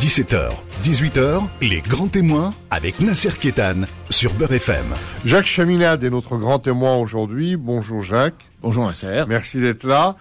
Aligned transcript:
17h, 0.00 0.62
18h, 0.82 1.46
les 1.60 1.82
grands 1.82 2.08
témoins 2.08 2.54
avec 2.70 3.00
Nasser 3.00 3.38
Kétan 3.38 3.80
sur 4.08 4.32
Beurre 4.32 4.54
FM. 4.54 4.86
Jacques 5.26 5.44
Chaminade 5.44 6.02
est 6.02 6.08
notre 6.08 6.38
grand 6.38 6.58
témoin 6.58 6.96
aujourd'hui. 6.96 7.56
Bonjour 7.56 8.02
Jacques. 8.02 8.48
Bonjour 8.62 8.86
Nasser. 8.86 9.24
Merci 9.28 9.60
d'être 9.60 9.84
là. 9.84 10.16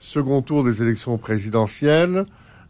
Second 0.00 0.42
tour 0.42 0.64
des 0.64 0.82
élections 0.82 1.16
présidentielles. 1.16 2.26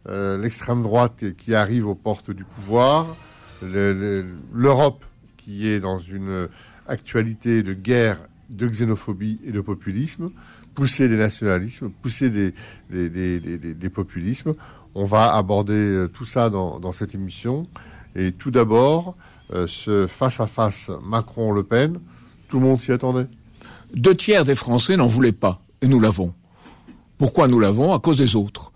Euh, 0.07 0.37
l'extrême 0.37 0.83
droite 0.83 1.23
qui 1.35 1.55
arrive 1.55 1.87
aux 1.87 1.95
portes 1.95 2.29
du 2.29 2.43
pouvoir. 2.43 3.15
L'Europe 3.63 5.03
qui 5.37 5.67
est 5.67 5.79
dans 5.79 5.97
une 5.97 6.47
actualité 6.87 7.63
de 7.63 7.73
guerre, 7.73 8.19
de 8.51 8.67
xénophobie 8.67 9.39
et 9.43 9.51
de 9.51 9.61
populisme. 9.61 10.29
Pousser 10.75 11.09
des 11.09 11.17
nationalismes, 11.17 11.89
pousser 11.89 12.29
des, 12.29 12.53
des, 12.91 13.09
des, 13.09 13.39
des 13.57 13.89
populismes. 13.89 14.53
On 14.93 15.05
va 15.05 15.33
aborder 15.35 15.73
euh, 15.73 16.07
tout 16.07 16.25
ça 16.25 16.49
dans, 16.49 16.91
cette 16.91 17.15
émission. 17.15 17.67
Et 18.15 18.31
tout 18.33 18.51
d'abord, 18.51 19.15
euh, 19.53 19.67
ce 19.67 20.07
face-à-face 20.07 20.91
Macron-Le 21.03 21.63
Pen, 21.63 21.99
tout 22.49 22.59
le 22.59 22.65
monde 22.65 22.81
s'y 22.81 22.91
attendait. 22.91 23.27
Deux 23.93 24.15
tiers 24.15 24.43
des 24.43 24.55
Français 24.55 24.97
n'en 24.97 25.07
voulaient 25.07 25.31
pas, 25.31 25.61
et 25.81 25.87
nous 25.87 25.99
l'avons. 25.99 26.33
Pourquoi 27.17 27.47
nous 27.47 27.59
l'avons? 27.59 27.93
À 27.93 27.99
cause 27.99 28.17
des 28.17 28.35
autres. 28.35 28.71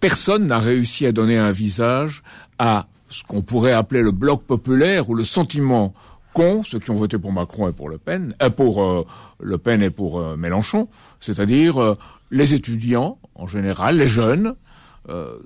Personne 0.00 0.46
n'a 0.46 0.58
réussi 0.58 1.06
à 1.06 1.12
donner 1.12 1.36
un 1.36 1.50
visage 1.50 2.22
à 2.58 2.86
ce 3.08 3.24
qu'on 3.24 3.42
pourrait 3.42 3.72
appeler 3.72 4.02
le 4.02 4.10
bloc 4.10 4.42
populaire 4.42 5.08
ou 5.08 5.14
le 5.14 5.24
sentiment 5.24 5.94
qu'ont 6.32 6.62
ceux 6.62 6.78
qui 6.78 6.90
ont 6.90 6.96
voté 6.96 7.18
pour 7.18 7.32
Macron 7.32 7.68
et 7.68 7.72
pour 7.72 7.88
Le 7.88 7.98
Pen, 7.98 8.34
euh, 8.42 8.50
pour 8.50 9.06
Le 9.40 9.58
Pen 9.58 9.82
et 9.82 9.90
pour 9.90 10.36
Mélenchon, 10.36 10.88
c'est-à-dire 11.18 11.96
les 12.30 12.54
étudiants 12.54 13.18
en 13.34 13.46
général, 13.46 13.96
les 13.96 14.08
jeunes, 14.08 14.54
euh, 15.08 15.38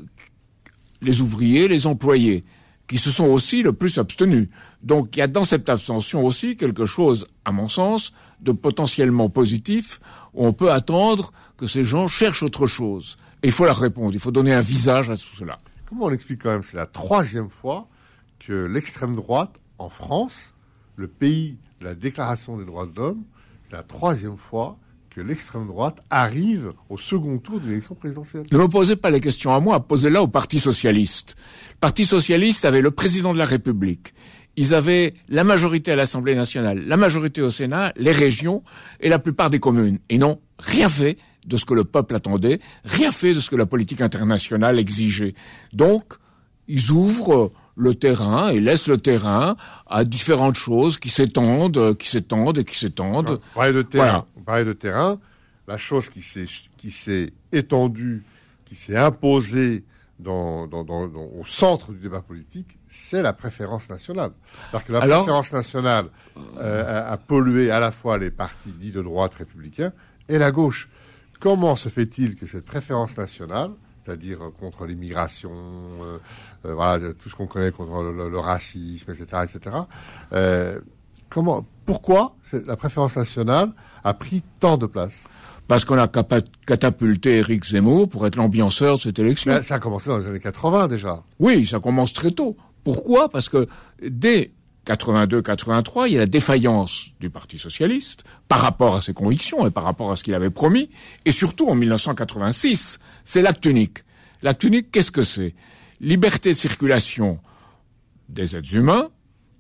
les 1.03 1.21
ouvriers, 1.21 1.69
les 1.69 1.87
employés, 1.87 2.45
qui 2.87 2.99
se 2.99 3.11
sont 3.11 3.27
aussi 3.27 3.63
le 3.63 3.73
plus 3.73 3.99
abstenus. 3.99 4.49
Donc 4.83 5.17
il 5.17 5.21
y 5.21 5.23
a 5.23 5.29
dans 5.29 5.45
cette 5.45 5.69
abstention 5.69 6.25
aussi 6.25 6.57
quelque 6.57 6.85
chose, 6.85 7.27
à 7.45 7.53
mon 7.53 7.69
sens, 7.69 8.13
de 8.41 8.53
potentiellement 8.53 9.29
positif, 9.29 10.01
on 10.35 10.53
peut 10.53 10.73
attendre 10.73 11.33
que 11.57 11.67
ces 11.67 11.85
gens 11.85 12.09
cherchent 12.09 12.43
autre 12.43 12.67
chose. 12.67 13.17
Et 13.43 13.49
il 13.49 13.53
faut 13.53 13.65
leur 13.65 13.79
répondre, 13.79 14.11
il 14.13 14.21
faut 14.21 14.33
donner 14.33 14.53
un 14.53 14.61
visage 14.61 15.11
à 15.11 15.17
tout 15.17 15.37
cela. 15.37 15.59
Comment 15.87 16.07
on 16.07 16.09
l'explique 16.09 16.43
quand 16.43 16.51
même? 16.51 16.63
C'est 16.63 16.77
la 16.77 16.87
troisième 16.87 17.49
fois 17.49 17.89
que 18.39 18.53
l'extrême 18.53 19.15
droite, 19.15 19.61
en 19.79 19.89
France, 19.89 20.55
le 20.97 21.09
pays 21.09 21.59
de 21.81 21.85
la 21.85 21.95
déclaration 21.95 22.59
des 22.59 22.65
droits 22.65 22.87
de 22.87 22.95
l'homme, 22.97 23.23
c'est 23.65 23.77
la 23.77 23.83
troisième 23.83 24.37
fois 24.37 24.79
l'extrême 25.17 25.67
droite 25.67 25.99
arrive 26.11 26.73
au 26.89 26.99
second 26.99 27.39
tour 27.39 27.61
de 27.61 27.69
l'élection 27.69 27.95
présidentielle. 27.95 28.45
Ne 28.51 28.59
me 28.59 28.69
posez 28.69 28.97
pas 28.97 29.11
les 29.11 29.21
questions 29.21 29.55
à 29.55 29.61
moi, 29.61 29.81
posez-la 29.81 30.23
au 30.23 30.29
Parti 30.29 30.59
socialiste. 30.59 31.37
Le 31.71 31.79
Parti 31.81 32.05
socialiste 32.05 32.65
avait 32.65 32.81
le 32.81 32.91
président 32.91 33.33
de 33.33 33.39
la 33.39 33.45
République. 33.45 34.15
Ils 34.57 34.75
avaient 34.75 35.15
la 35.29 35.45
majorité 35.45 35.93
à 35.93 35.97
l'Assemblée 35.97 36.35
nationale, 36.35 36.85
la 36.87 36.97
majorité 36.97 37.41
au 37.41 37.51
Sénat, 37.51 37.93
les 37.97 38.13
régions 38.13 38.63
et 39.01 39.09
la 39.09 39.19
plupart 39.19 39.51
des 39.51 39.59
communes. 39.59 39.99
Ils 40.11 40.19
n'ont 40.19 40.41
rien 40.59 40.89
fait 40.89 41.19
de 41.47 41.57
ce 41.57 41.65
que 41.65 41.75
le 41.75 41.85
peuple 41.85 42.15
attendait, 42.15 42.61
rien 42.85 43.13
fait 43.13 43.35
de 43.35 43.41
ce 43.41 43.51
que 43.51 43.57
la 43.57 43.67
politique 43.67 44.01
internationale 44.01 44.79
exigeait. 44.79 45.35
Donc, 45.73 46.15
ils 46.69 46.91
ouvrent 46.91 47.53
le 47.77 47.95
terrain 47.95 48.49
et 48.49 48.61
laissent 48.61 48.89
le 48.89 48.99
terrain 48.99 49.57
à 49.87 50.05
différentes 50.05 50.57
choses 50.57 50.99
qui 50.99 51.09
s'étendent, 51.09 51.97
qui 51.97 52.09
s'étendent 52.09 52.59
et 52.59 52.65
qui 52.65 52.77
s'étendent. 52.77 53.41
de 53.73 53.83
terrain 53.83 54.27
parler 54.51 54.65
de 54.65 54.73
terrain, 54.73 55.21
la 55.69 55.79
chose 55.79 56.09
qui 56.09 56.23
s'est, 56.23 56.47
qui 56.77 56.91
s'est 56.91 57.33
étendue, 57.53 58.25
qui 58.65 58.75
s'est 58.75 58.97
imposée 58.97 59.85
dans, 60.19 60.67
dans, 60.67 60.83
dans, 60.83 61.05
au 61.05 61.45
centre 61.47 61.93
du 61.93 62.01
débat 62.01 62.21
politique, 62.21 62.79
c'est 62.89 63.23
la 63.23 63.33
préférence 63.33 63.89
nationale. 63.89 64.33
Alors 64.73 64.83
que 64.83 64.93
la 64.93 65.01
préférence 65.01 65.53
nationale 65.53 66.07
euh, 66.59 67.13
a, 67.13 67.17
pollué 67.17 67.71
à 67.71 67.79
la 67.79 67.93
fois 67.93 68.19
les 68.19 68.33
partis 68.33 68.73
dits 68.73 68.91
de 68.91 69.03
droite 69.03 69.35
républicains 69.35 69.93
et 70.29 70.39
la 70.39 70.51
gauche. 70.51 70.89
Comment 71.39 71.77
se 71.77 71.89
fait-il 71.89 72.35
que 72.35 72.47
cette 72.47 72.67
préférence 72.67 73.17
nationale, 73.17 73.71
c'est-à-dire 74.05 74.39
contre 74.59 74.87
l'immigration, 74.87 75.51
euh, 75.53 76.19
euh, 76.67 76.75
voilà, 76.75 77.13
tout 77.13 77.29
ce 77.29 77.35
qu'on 77.35 77.47
connaît 77.47 77.71
contre 77.71 78.03
le, 78.03 78.39
racisme, 78.39 79.11
etc., 79.13 79.45
etc., 79.45 79.77
comment, 81.29 81.65
pourquoi 81.87 82.35
la 82.67 82.77
préférence 82.77 83.17
nationale 83.17 83.71
a 84.05 84.15
pris 84.15 84.43
tant 84.59 84.77
de 84.77 84.87
place? 84.87 85.25
Parce 85.69 85.85
qu'on 85.85 85.99
a 85.99 86.09
catapulté 86.67 87.39
Éric 87.39 87.65
Zemmour 87.65 88.09
pour 88.09 88.27
être 88.27 88.35
l'ambianceur 88.35 88.97
de 88.97 89.03
cette 89.03 89.21
élection. 89.21 89.53
Mais 89.53 89.63
ça 89.63 89.77
a 89.77 89.79
commencé 89.79 90.11
dans 90.11 90.19
les 90.19 90.27
années 90.27 90.41
80 90.41 90.89
déjà. 90.89 91.23
Oui, 91.39 91.65
ça 91.65 91.79
commence 91.79 92.13
très 92.13 92.33
tôt. 92.33 92.57
Pourquoi? 92.83 93.29
Parce 93.29 93.49
que 93.49 93.69
dès 94.03 94.51
82-83, 94.87 96.07
il 96.07 96.15
y 96.15 96.17
a 96.17 96.21
la 96.21 96.27
défaillance 96.27 97.09
du 97.21 97.31
Parti 97.31 97.59
socialiste 97.59 98.25
par 98.49 98.61
rapport 98.61 98.97
à 98.97 99.01
ses 99.01 99.13
convictions 99.13 99.67
et 99.67 99.71
par 99.71 99.85
rapport 99.85 100.11
à 100.11 100.17
ce 100.17 100.25
qu'il 100.25 100.35
avait 100.35 100.51
promis. 100.51 100.91
Et 101.25 101.33
surtout 101.33 101.69
en 101.69 101.75
1986, 101.75 102.99
c'est 103.25 103.43
l'acte 103.43 103.65
unique. 103.67 104.05
L'acte 104.43 104.65
unique, 104.65 104.91
qu'est-ce 104.91 105.11
que 105.11 105.23
c'est? 105.23 105.55
Liberté 106.01 106.51
de 106.51 106.55
circulation 106.55 107.39
des 108.29 108.57
êtres 108.57 108.75
humains, 108.75 109.11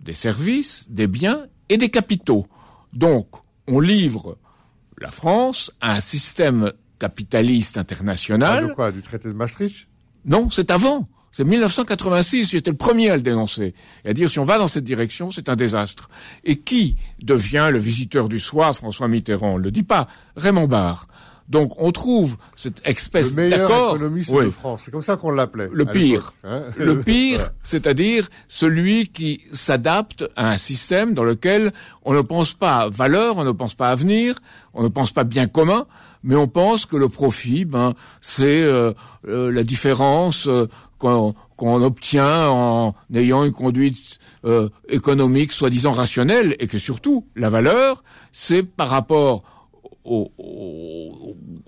des 0.00 0.14
services, 0.14 0.86
des 0.91 1.06
biens 1.06 1.47
et 1.69 1.76
des 1.76 1.91
capitaux. 1.91 2.47
Donc, 2.92 3.28
on 3.69 3.81
livre 3.81 4.38
la 4.98 5.10
France 5.10 5.72
à 5.81 5.92
un 5.92 6.00
système 6.00 6.72
capitaliste 6.98 7.78
international. 7.78 8.64
Ah, 8.64 8.69
de 8.69 8.75
quoi? 8.75 8.92
Du 8.92 9.02
traité 9.02 9.28
de 9.28 9.34
Maastricht? 9.34 9.88
Non, 10.25 10.50
c'est 10.50 10.70
avant. 10.70 11.08
C'est 11.33 11.45
1986, 11.45 12.51
j'étais 12.51 12.71
le 12.73 12.77
premier 12.77 13.11
à 13.11 13.17
le 13.17 13.23
dénoncer 13.23 13.75
et 14.05 14.11
à 14.11 14.13
dire 14.13 14.31
si 14.31 14.39
on 14.41 14.45
va 14.45 14.59
dans 14.59 14.67
cette 14.67 14.85
direction, 14.85 15.31
c'est 15.31 15.49
un 15.49 15.57
désastre. 15.57 16.11
Et 16.45 16.57
qui 16.57 16.97
devient 17.23 17.69
le 17.73 17.79
visiteur 17.79 18.29
du 18.29 18.41
soir, 18.41 18.75
François 18.75 19.07
Mitterrand? 19.07 19.55
On 19.55 19.59
ne 19.59 19.65
le 19.65 19.71
dit 19.71 19.85
pas, 19.85 20.09
Raymond 20.37 20.67
Barre. 20.67 21.07
Donc 21.51 21.73
on 21.79 21.91
trouve 21.91 22.37
cette 22.55 22.81
espèce 22.85 23.35
d'accord. 23.35 23.99
Oui. 24.01 24.45
de 24.47 24.51
France, 24.51 24.83
c'est 24.85 24.93
comme 24.93 25.03
ça 25.03 25.17
qu'on 25.17 25.33
l'appelait. 25.33 25.69
Le 25.73 25.85
pire, 25.85 26.33
hein. 26.45 26.63
le 26.77 27.03
pire, 27.03 27.51
c'est-à-dire 27.65 28.29
celui 28.47 29.09
qui 29.09 29.43
s'adapte 29.53 30.25
à 30.37 30.51
un 30.51 30.59
système 30.59 31.12
dans 31.12 31.25
lequel 31.25 31.73
on 32.05 32.12
ne 32.12 32.21
pense 32.21 32.55
pas 32.55 32.79
à 32.79 32.89
valeur, 32.89 33.39
on 33.39 33.45
ne 33.45 33.51
pense 33.51 33.75
pas 33.75 33.89
à 33.89 33.93
avenir, 33.93 34.37
on 34.75 34.85
ne 34.85 34.89
pense 34.89 35.11
pas 35.11 35.25
bien 35.25 35.49
commun, 35.49 35.87
mais 36.22 36.36
on 36.36 36.48
pense 36.48 36.86
que 36.86 36.97
le 36.97 37.08
profit, 37.08 37.64
ben, 37.64 37.94
c'est 38.20 38.62
euh, 38.62 38.92
euh, 39.28 39.50
la 39.50 39.64
différence 39.64 40.47
euh, 40.48 40.66
qu'on 40.98 41.34
obtient 41.60 42.48
en 42.48 42.94
ayant 43.14 43.44
une 43.44 43.53
conduite 43.53 44.19
économique 44.88 45.53
soi-disant 45.53 45.92
rationnelle, 45.92 46.56
et 46.60 46.66
que 46.66 46.78
surtout 46.78 47.26
la 47.36 47.50
valeur, 47.50 48.03
c'est 48.32 48.62
par 48.62 48.88
rapport 48.88 49.42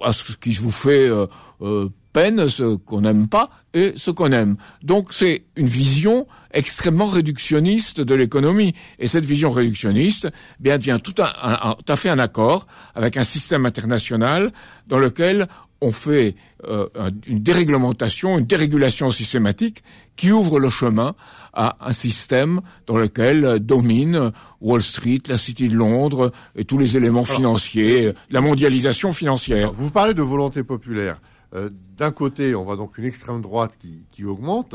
à 0.03 0.13
ce 0.13 0.33
qui 0.37 0.53
vous 0.53 0.71
fait 0.71 1.09
euh, 1.09 1.27
euh, 1.61 1.89
peine, 2.13 2.49
ce 2.49 2.77
qu'on 2.77 3.03
n'aime 3.03 3.29
pas 3.29 3.51
et 3.75 3.95
ce 3.97 4.11
qu'on 4.11 4.33
aime. 4.33 4.57
Donc 4.83 5.09
c'est 5.13 5.45
une 5.57 5.67
vision 5.67 6.27
extrêmement 6.53 7.07
réductionniste 7.07 8.01
de 8.01 8.15
l'économie. 8.15 8.75
Et 8.99 9.07
cette 9.07 9.25
vision 9.25 9.51
réductionniste 9.51 10.29
eh 10.33 10.63
bien 10.63 10.79
devient 10.79 10.99
tout, 11.03 11.15
un, 11.21 11.75
tout 11.75 11.93
à 11.93 11.97
fait 11.97 12.11
un 12.11 12.19
accord 12.19 12.67
avec 12.95 13.17
un 13.17 13.25
système 13.25 13.67
international 13.67 14.53
dans 14.87 14.99
lequel 14.99 15.47
on 15.81 15.91
fait 15.91 16.37
euh, 16.65 16.87
une 17.27 17.41
déréglementation, 17.41 18.39
une 18.39 18.47
dérégulation 18.47 19.11
systématique 19.11 19.83
qui 20.15 20.31
ouvre 20.31 20.61
le 20.61 20.71
chemin 20.71 21.15
à 21.53 21.73
un 21.81 21.93
système 21.93 22.61
dans 22.87 22.97
lequel 22.97 23.59
domine 23.59 24.31
Wall 24.61 24.81
Street, 24.81 25.19
la 25.27 25.39
City 25.39 25.69
de 25.69 25.75
Londres 25.75 26.31
et 26.55 26.65
tous 26.65 26.79
les 26.79 26.97
éléments 26.97 27.25
financiers, 27.25 28.13
la 28.31 28.41
mondialisation 28.41 29.11
financière. 29.11 29.73
vous 29.73 29.91
parlez 29.91 30.15
de 30.15 30.23
volonté 30.23 30.63
populaire. 30.63 31.21
Euh, 31.55 31.71
d'un 31.97 32.13
côté, 32.13 32.55
on 32.55 32.65
voit 32.65 32.77
donc 32.77 32.99
une 32.99 33.05
extrême 33.05 33.41
droite 33.41 33.73
qui, 33.79 34.05
qui, 34.11 34.25
augmente 34.25 34.75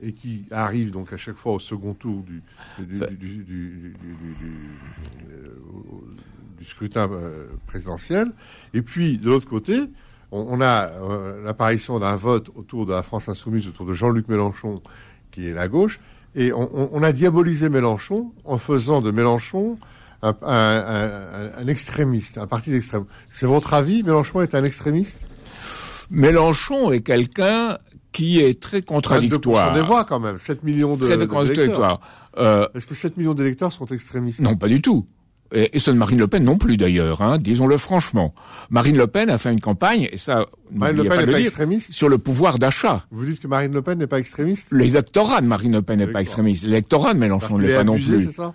et 0.00 0.12
qui 0.12 0.44
arrive 0.50 0.90
donc 0.90 1.12
à 1.12 1.16
chaque 1.16 1.36
fois 1.36 1.54
au 1.54 1.58
second 1.58 1.94
tour 1.94 2.22
du, 2.22 2.42
du, 2.78 3.16
du, 3.16 3.94
du 6.58 6.64
scrutin 6.64 7.08
présidentiel. 7.66 8.32
Et 8.74 8.82
puis, 8.82 9.18
de 9.18 9.28
l'autre 9.28 9.48
côté, 9.48 9.88
on, 10.32 10.60
a 10.60 10.88
euh, 10.88 11.44
l'apparition 11.44 11.98
d'un 11.98 12.16
vote 12.16 12.50
autour 12.54 12.86
de 12.86 12.92
la 12.92 13.02
France 13.02 13.28
insoumise, 13.28 13.68
autour 13.68 13.86
de 13.86 13.92
Jean-Luc 13.92 14.28
Mélenchon, 14.28 14.82
qui 15.30 15.48
est 15.48 15.52
la 15.52 15.68
gauche, 15.68 16.00
et 16.34 16.52
on, 16.52 17.02
a 17.02 17.12
diabolisé 17.12 17.70
Mélenchon 17.70 18.30
en 18.44 18.58
faisant 18.58 19.00
de 19.00 19.10
Mélenchon 19.10 19.78
un, 20.22 21.66
extrémiste, 21.66 22.36
un 22.36 22.46
parti 22.46 22.70
d'extrême. 22.70 23.06
C'est 23.30 23.46
votre 23.46 23.72
avis 23.72 24.02
Mélenchon 24.02 24.42
est 24.42 24.54
un 24.54 24.62
extrémiste? 24.62 25.16
Mélenchon 26.10 26.92
est 26.92 27.00
quelqu'un 27.00 27.78
qui 28.12 28.40
est 28.40 28.60
très 28.60 28.82
contradictoire. 28.82 29.74
des 29.74 29.82
voix 29.82 30.04
quand 30.04 30.20
même, 30.20 30.38
7 30.38 30.62
millions 30.62 30.96
de, 30.96 31.06
très 31.06 31.18
de, 31.18 31.26
contradictoire. 31.26 32.00
Euh, 32.38 32.66
Est-ce 32.74 32.86
que 32.86 32.94
7 32.94 33.16
millions 33.16 33.34
d'électeurs 33.34 33.72
sont 33.72 33.86
extrémistes? 33.86 34.40
Non, 34.40 34.56
pas 34.56 34.68
du 34.68 34.80
tout. 34.80 35.06
Et, 35.52 35.78
ce 35.78 35.90
de 35.90 35.96
Marine 35.96 36.18
Le 36.18 36.26
Pen 36.26 36.42
non 36.42 36.58
plus 36.58 36.76
d'ailleurs, 36.76 37.22
hein, 37.22 37.38
disons-le 37.38 37.76
franchement. 37.76 38.34
Marine 38.70 38.96
Le 38.96 39.06
Pen 39.06 39.30
a 39.30 39.38
fait 39.38 39.52
une 39.52 39.60
campagne, 39.60 40.08
et 40.10 40.16
ça, 40.16 40.46
Marine 40.72 40.96
Le 40.96 41.04
Pen 41.04 41.24
n'est 41.24 41.32
pas, 41.32 41.40
extrémiste 41.40 41.92
sur 41.92 42.08
le 42.08 42.18
pouvoir 42.18 42.58
d'achat. 42.58 43.04
Vous 43.12 43.24
dites 43.24 43.40
que 43.40 43.46
Marine 43.46 43.72
Le 43.72 43.82
Pen 43.82 43.98
n'est 43.98 44.08
pas 44.08 44.18
extrémiste? 44.18 44.68
L'électorat 44.72 45.40
de 45.40 45.46
Marine 45.46 45.72
Le 45.72 45.82
Pen 45.82 45.98
n'est 45.98 46.08
pas 46.08 46.20
extrémiste. 46.20 46.64
L'électorat 46.64 47.14
de 47.14 47.20
Mélenchon 47.20 47.58
ne 47.58 47.62
l'est 47.62 47.76
pas 47.76 47.84
non 47.84 47.94
plus. 47.94 48.32
Ça? 48.32 48.54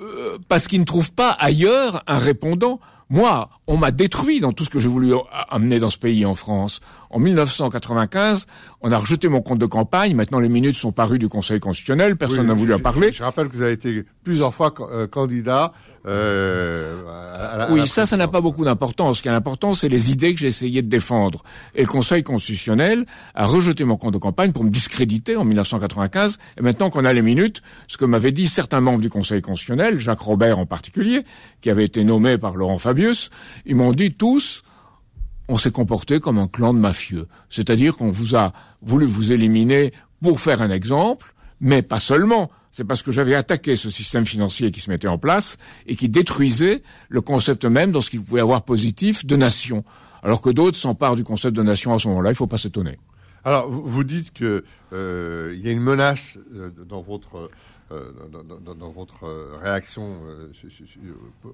Euh, 0.00 0.38
parce 0.48 0.68
qu'il 0.68 0.80
ne 0.80 0.84
trouve 0.84 1.12
pas 1.12 1.30
ailleurs 1.30 2.02
un 2.06 2.18
répondant 2.18 2.80
moi, 3.10 3.50
on 3.66 3.76
m'a 3.76 3.90
détruit 3.90 4.40
dans 4.40 4.52
tout 4.52 4.64
ce 4.64 4.70
que 4.70 4.80
j'ai 4.80 4.88
voulu 4.88 5.12
amener 5.50 5.78
dans 5.78 5.90
ce 5.90 5.98
pays 5.98 6.24
en 6.24 6.34
France. 6.34 6.80
En 7.10 7.18
1995, 7.18 8.46
on 8.80 8.90
a 8.90 8.98
rejeté 8.98 9.28
mon 9.28 9.42
compte 9.42 9.58
de 9.58 9.66
campagne. 9.66 10.14
Maintenant, 10.14 10.40
les 10.40 10.48
minutes 10.48 10.76
sont 10.76 10.92
parues 10.92 11.18
du 11.18 11.28
Conseil 11.28 11.60
constitutionnel. 11.60 12.16
Personne 12.16 12.46
n'a 12.46 12.54
voulu 12.54 12.74
en 12.74 12.78
parler. 12.78 13.12
Je 13.12 13.22
rappelle 13.22 13.48
que 13.48 13.56
vous 13.56 13.62
avez 13.62 13.72
été 13.72 14.04
plusieurs 14.22 14.54
fois 14.54 14.74
euh, 16.06 17.02
oui, 17.70 17.86
ça, 17.86 18.04
ça 18.04 18.16
n'a 18.16 18.28
pas 18.28 18.40
beaucoup 18.40 18.64
d'importance. 18.64 19.18
Ce 19.18 19.22
qui 19.22 19.28
a 19.28 19.32
l'importance, 19.32 19.80
c'est 19.80 19.88
les 19.88 20.10
idées 20.10 20.34
que 20.34 20.40
j'ai 20.40 20.48
essayé 20.48 20.82
de 20.82 20.88
défendre. 20.88 21.42
Et 21.74 21.82
le 21.82 21.86
Conseil 21.86 22.22
constitutionnel 22.22 23.06
a 23.34 23.46
rejeté 23.46 23.84
mon 23.84 23.96
compte 23.96 24.12
de 24.12 24.18
campagne 24.18 24.52
pour 24.52 24.64
me 24.64 24.70
discréditer 24.70 25.36
en 25.36 25.44
1995. 25.44 26.38
Et 26.58 26.62
maintenant 26.62 26.90
qu'on 26.90 27.04
a 27.04 27.12
les 27.12 27.22
minutes, 27.22 27.62
ce 27.88 27.96
que 27.96 28.04
m'avaient 28.04 28.32
dit 28.32 28.48
certains 28.48 28.80
membres 28.80 29.00
du 29.00 29.10
Conseil 29.10 29.40
constitutionnel, 29.40 29.98
Jacques 29.98 30.20
Robert 30.20 30.58
en 30.58 30.66
particulier, 30.66 31.22
qui 31.62 31.70
avait 31.70 31.84
été 31.84 32.04
nommé 32.04 32.36
par 32.38 32.56
Laurent 32.56 32.78
Fabius, 32.78 33.30
ils 33.64 33.76
m'ont 33.76 33.92
dit 33.92 34.12
tous, 34.12 34.62
on 35.48 35.56
s'est 35.56 35.70
comporté 35.72 36.20
comme 36.20 36.38
un 36.38 36.48
clan 36.48 36.74
de 36.74 36.78
mafieux. 36.78 37.28
C'est-à-dire 37.48 37.96
qu'on 37.96 38.10
vous 38.10 38.36
a 38.36 38.52
voulu 38.82 39.06
vous 39.06 39.32
éliminer 39.32 39.92
pour 40.22 40.40
faire 40.40 40.60
un 40.60 40.70
exemple, 40.70 41.34
mais 41.60 41.82
pas 41.82 42.00
seulement 42.00 42.50
c'est 42.74 42.82
parce 42.82 43.04
que 43.04 43.12
j'avais 43.12 43.36
attaqué 43.36 43.76
ce 43.76 43.88
système 43.88 44.26
financier 44.26 44.72
qui 44.72 44.80
se 44.80 44.90
mettait 44.90 45.06
en 45.06 45.16
place 45.16 45.58
et 45.86 45.94
qui 45.94 46.08
détruisait 46.08 46.82
le 47.08 47.20
concept 47.20 47.64
même 47.66 47.92
dans 47.92 48.00
ce 48.00 48.10
qu'il 48.10 48.20
pouvait 48.20 48.40
avoir 48.40 48.64
positif 48.64 49.24
de 49.24 49.36
nation. 49.36 49.84
Alors 50.24 50.42
que 50.42 50.50
d'autres 50.50 50.76
s'emparent 50.76 51.14
du 51.14 51.22
concept 51.22 51.56
de 51.56 51.62
nation 51.62 51.94
à 51.94 52.00
ce 52.00 52.08
moment-là, 52.08 52.30
il 52.30 52.32
ne 52.32 52.36
faut 52.36 52.48
pas 52.48 52.58
s'étonner. 52.58 52.98
Alors, 53.44 53.70
vous 53.70 54.02
dites 54.02 54.32
qu'il 54.32 54.64
euh, 54.92 55.56
y 55.56 55.68
a 55.68 55.70
une 55.70 55.82
menace 55.82 56.36
euh, 56.52 56.70
dans 56.88 57.00
votre 57.00 57.48
euh, 57.92 58.12
dans, 58.78 58.90
votre 58.90 59.24
euh, 59.24 59.58
réaction 59.62 60.20
euh, 60.26 60.50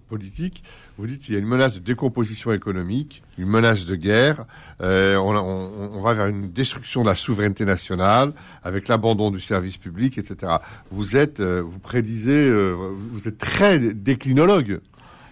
politique, 0.09 0.63
vous 0.97 1.09
dites 1.09 1.23
qu'il 1.23 1.35
y 1.35 1.37
a 1.37 1.41
une 1.41 1.47
menace 1.47 1.75
de 1.75 1.81
décomposition 1.81 2.53
économique, 2.53 3.23
une 3.37 3.49
menace 3.49 3.85
de 3.85 3.97
guerre. 3.97 4.45
On, 4.79 6.01
va 6.03 6.15
vers 6.15 6.27
une 6.29 6.53
destruction 6.53 7.03
de 7.03 7.09
la 7.09 7.17
souveraineté 7.17 7.65
nationale 7.65 8.33
avec 8.63 8.87
l'abandon 8.87 9.33
du 9.33 9.41
service 9.41 9.77
public, 9.77 10.19
etc. 10.19 10.53
Vous 10.93 11.17
êtes, 11.17 11.41
vous 11.41 11.79
prédisez, 11.81 12.51
vous 12.53 13.27
êtes 13.27 13.39
très 13.39 13.81
déclinologue. 13.81 14.81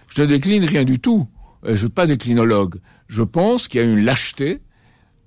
Je 0.09 0.23
ne 0.23 0.27
décline 0.27 0.65
rien 0.65 0.83
du 0.83 0.99
tout. 0.99 1.29
Je 1.63 1.71
ne 1.71 1.75
suis 1.75 1.89
pas 1.89 2.07
déclinologue. 2.07 2.75
Je 3.07 3.23
pense 3.23 3.67
qu'il 3.67 3.81
y 3.81 3.83
a 3.83 3.87
une 3.87 4.03
lâcheté 4.03 4.61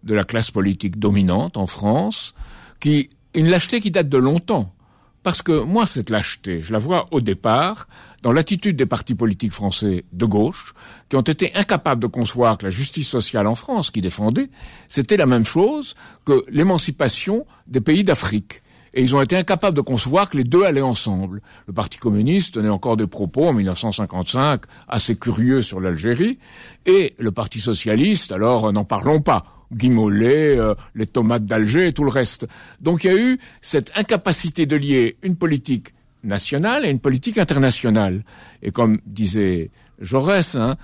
de 0.04 0.14
la 0.14 0.24
classe 0.24 0.50
politique 0.50 0.98
dominante 0.98 1.56
en 1.56 1.66
France, 1.66 2.34
qui 2.78 3.08
une 3.34 3.48
lâcheté 3.48 3.80
qui 3.80 3.90
date 3.90 4.08
de 4.08 4.19
longtemps. 4.19 4.74
Parce 5.22 5.40
que 5.42 5.62
moi, 5.62 5.86
cette 5.86 6.10
lâcheté, 6.10 6.62
je 6.62 6.72
la 6.72 6.78
vois 6.78 7.06
au 7.12 7.20
départ 7.20 7.86
dans 8.22 8.32
l'attitude 8.32 8.76
des 8.76 8.86
partis 8.86 9.14
politiques 9.14 9.52
français 9.52 10.04
de 10.12 10.26
gauche, 10.26 10.74
qui 11.08 11.16
ont 11.16 11.22
été 11.22 11.54
incapables 11.54 12.00
de 12.00 12.06
concevoir 12.06 12.58
que 12.58 12.64
la 12.64 12.70
justice 12.70 13.08
sociale 13.08 13.46
en 13.46 13.54
France, 13.54 13.90
qui 13.90 14.00
défendait, 14.00 14.48
c'était 14.88 15.16
la 15.16 15.26
même 15.26 15.44
chose 15.44 15.94
que 16.24 16.44
l'émancipation 16.48 17.46
des 17.66 17.80
pays 17.80 18.04
d'Afrique. 18.04 18.62
Et 18.94 19.02
ils 19.02 19.16
ont 19.16 19.22
été 19.22 19.36
incapables 19.36 19.76
de 19.76 19.80
concevoir 19.80 20.28
que 20.28 20.36
les 20.36 20.44
deux 20.44 20.64
allaient 20.64 20.82
ensemble. 20.82 21.40
Le 21.66 21.72
Parti 21.72 21.98
communiste 21.98 22.54
tenait 22.54 22.69
encore 22.69 22.96
des 22.96 23.06
propos 23.06 23.46
en 23.46 23.54
1955 23.54 24.62
assez 24.86 25.16
curieux 25.16 25.62
sur 25.62 25.80
l'Algérie, 25.80 26.38
et 26.84 27.14
le 27.19 27.32
Parti 27.32 27.60
socialiste, 27.60 28.32
alors 28.32 28.72
n'en 28.72 28.84
parlons 28.84 29.20
pas. 29.20 29.44
Guimolet, 29.72 30.58
euh, 30.58 30.74
les 30.94 31.06
tomates 31.06 31.44
d'Alger 31.44 31.88
et 31.88 31.92
tout 31.92 32.04
le 32.04 32.10
reste. 32.10 32.46
Donc 32.80 33.04
il 33.04 33.06
y 33.06 33.14
a 33.14 33.19
eu 33.19 33.38
cette 33.60 33.90
incapacité 33.96 34.66
de 34.66 34.76
lier 34.76 35.16
une 35.22 35.36
politique 35.36 35.94
nationale 36.24 36.84
et 36.84 36.90
une 36.90 37.00
politique 37.00 37.38
internationale. 37.38 38.24
Et 38.62 38.70
comme 38.70 38.98
disait 39.06 39.70
Jaurès, 40.00 40.54
hein, 40.54 40.76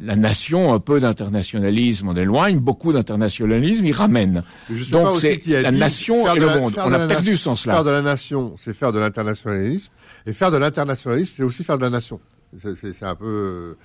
la 0.00 0.16
nation, 0.16 0.72
un 0.74 0.78
peu 0.78 1.00
d'internationalisme, 1.00 2.08
on 2.08 2.14
éloigne, 2.14 2.58
beaucoup 2.58 2.92
d'internationalisme, 2.92 3.84
il 3.84 3.92
ramène. 3.92 4.42
Donc 4.90 5.18
c'est 5.20 5.40
la 5.46 5.70
nation 5.70 6.32
et 6.32 6.38
le 6.38 6.46
monde. 6.46 6.74
On 6.76 6.92
a 6.92 7.06
perdu 7.06 7.36
ce 7.36 7.44
sens-là. 7.44 7.74
Faire 7.74 7.84
de 7.84 7.90
la 7.90 8.02
nation, 8.02 8.54
c'est 8.58 8.74
faire 8.74 8.92
de 8.92 8.98
l'internationalisme. 8.98 9.90
Et 10.26 10.32
faire 10.32 10.50
de 10.50 10.56
l'internationalisme, 10.56 11.34
c'est 11.36 11.42
aussi 11.42 11.64
faire 11.64 11.78
de 11.78 11.82
la 11.82 11.90
nation. 11.90 12.20
C'est 12.56 13.02
un 13.02 13.14
peu 13.16 13.76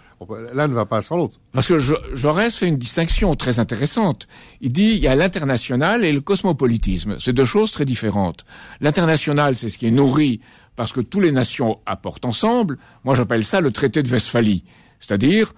l'un 0.54 0.68
ne 0.68 0.74
va 0.74 0.86
pas 0.86 1.02
sans 1.02 1.18
l'autre. 1.18 1.40
Parce 1.52 1.68
que 1.68 1.78
Jaurès 1.78 2.56
fait 2.56 2.68
une 2.68 2.78
distinction 2.78 3.36
très 3.36 3.60
intéressante. 3.60 4.28
Il 4.62 4.72
dit 4.72 4.92
il 4.96 5.00
y 5.00 5.08
a 5.08 5.16
l'international 5.16 6.04
et 6.04 6.12
le 6.12 6.22
cosmopolitisme. 6.22 7.18
C'est 7.20 7.34
deux 7.34 7.46
choses 7.46 7.72
très 7.72 7.86
différentes. 7.86 8.46
L'international, 8.82 9.56
c'est 9.56 9.70
ce 9.70 9.78
qui 9.78 9.88
est 9.88 9.92
nourri 9.92 10.42
parce 10.76 10.94
que 10.94 11.02
toutes 11.02 11.24
les 11.24 11.32
nations 11.32 11.80
apportent 11.86 12.26
ensemble. 12.26 12.78
Moi, 13.04 13.16
j'appelle 13.16 13.44
ça 13.44 13.62
le 13.62 13.72
traité 13.72 14.04
de 14.04 14.10
Westphalie, 14.10 14.64
c'est-à-dire 15.00 15.54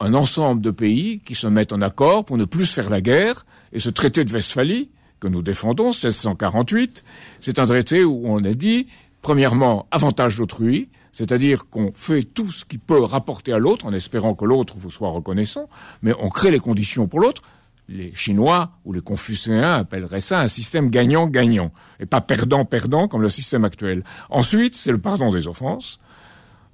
un 0.00 0.14
ensemble 0.14 0.62
de 0.62 0.70
pays 0.70 1.20
qui 1.20 1.34
se 1.34 1.46
mettent 1.46 1.72
en 1.72 1.82
accord 1.82 2.24
pour 2.24 2.38
ne 2.38 2.44
plus 2.44 2.66
faire 2.66 2.90
la 2.90 3.00
guerre. 3.00 3.44
Et 3.72 3.78
ce 3.78 3.90
traité 3.90 4.24
de 4.24 4.32
Westphalie 4.32 4.90
que 5.20 5.28
nous 5.28 5.42
défendons, 5.42 5.88
1648, 5.88 7.04
c'est 7.40 7.58
un 7.58 7.66
traité 7.66 8.04
où 8.04 8.22
on 8.26 8.42
a 8.44 8.54
dit, 8.54 8.86
premièrement, 9.20 9.86
avantage 9.90 10.36
d'autrui, 10.36 10.88
c'est-à-dire 11.18 11.68
qu'on 11.68 11.90
fait 11.92 12.22
tout 12.22 12.52
ce 12.52 12.64
qui 12.64 12.78
peut 12.78 13.02
rapporter 13.02 13.52
à 13.52 13.58
l'autre 13.58 13.86
en 13.86 13.92
espérant 13.92 14.36
que 14.36 14.44
l'autre 14.44 14.74
vous 14.76 14.88
soit 14.88 15.10
reconnaissant, 15.10 15.68
mais 16.00 16.12
on 16.20 16.28
crée 16.28 16.52
les 16.52 16.60
conditions 16.60 17.08
pour 17.08 17.18
l'autre. 17.18 17.42
Les 17.88 18.14
Chinois 18.14 18.70
ou 18.84 18.92
les 18.92 19.00
Confucéens 19.00 19.78
appelleraient 19.78 20.20
ça 20.20 20.38
un 20.38 20.46
système 20.46 20.90
gagnant-gagnant, 20.90 21.72
et 21.98 22.06
pas 22.06 22.20
perdant-perdant 22.20 23.08
comme 23.08 23.22
le 23.22 23.30
système 23.30 23.64
actuel. 23.64 24.04
Ensuite, 24.30 24.76
c'est 24.76 24.92
le 24.92 24.98
pardon 24.98 25.32
des 25.32 25.48
offenses. 25.48 25.98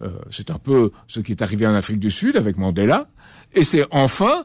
Euh, 0.03 0.11
c'est 0.29 0.51
un 0.51 0.59
peu 0.59 0.91
ce 1.07 1.21
qui 1.21 1.33
est 1.33 1.41
arrivé 1.41 1.67
en 1.67 1.73
Afrique 1.73 1.99
du 1.99 2.11
Sud 2.11 2.37
avec 2.37 2.59
Mandela. 2.59 3.07
Et 3.55 3.65
c'est 3.65 3.87
enfin, 3.93 4.45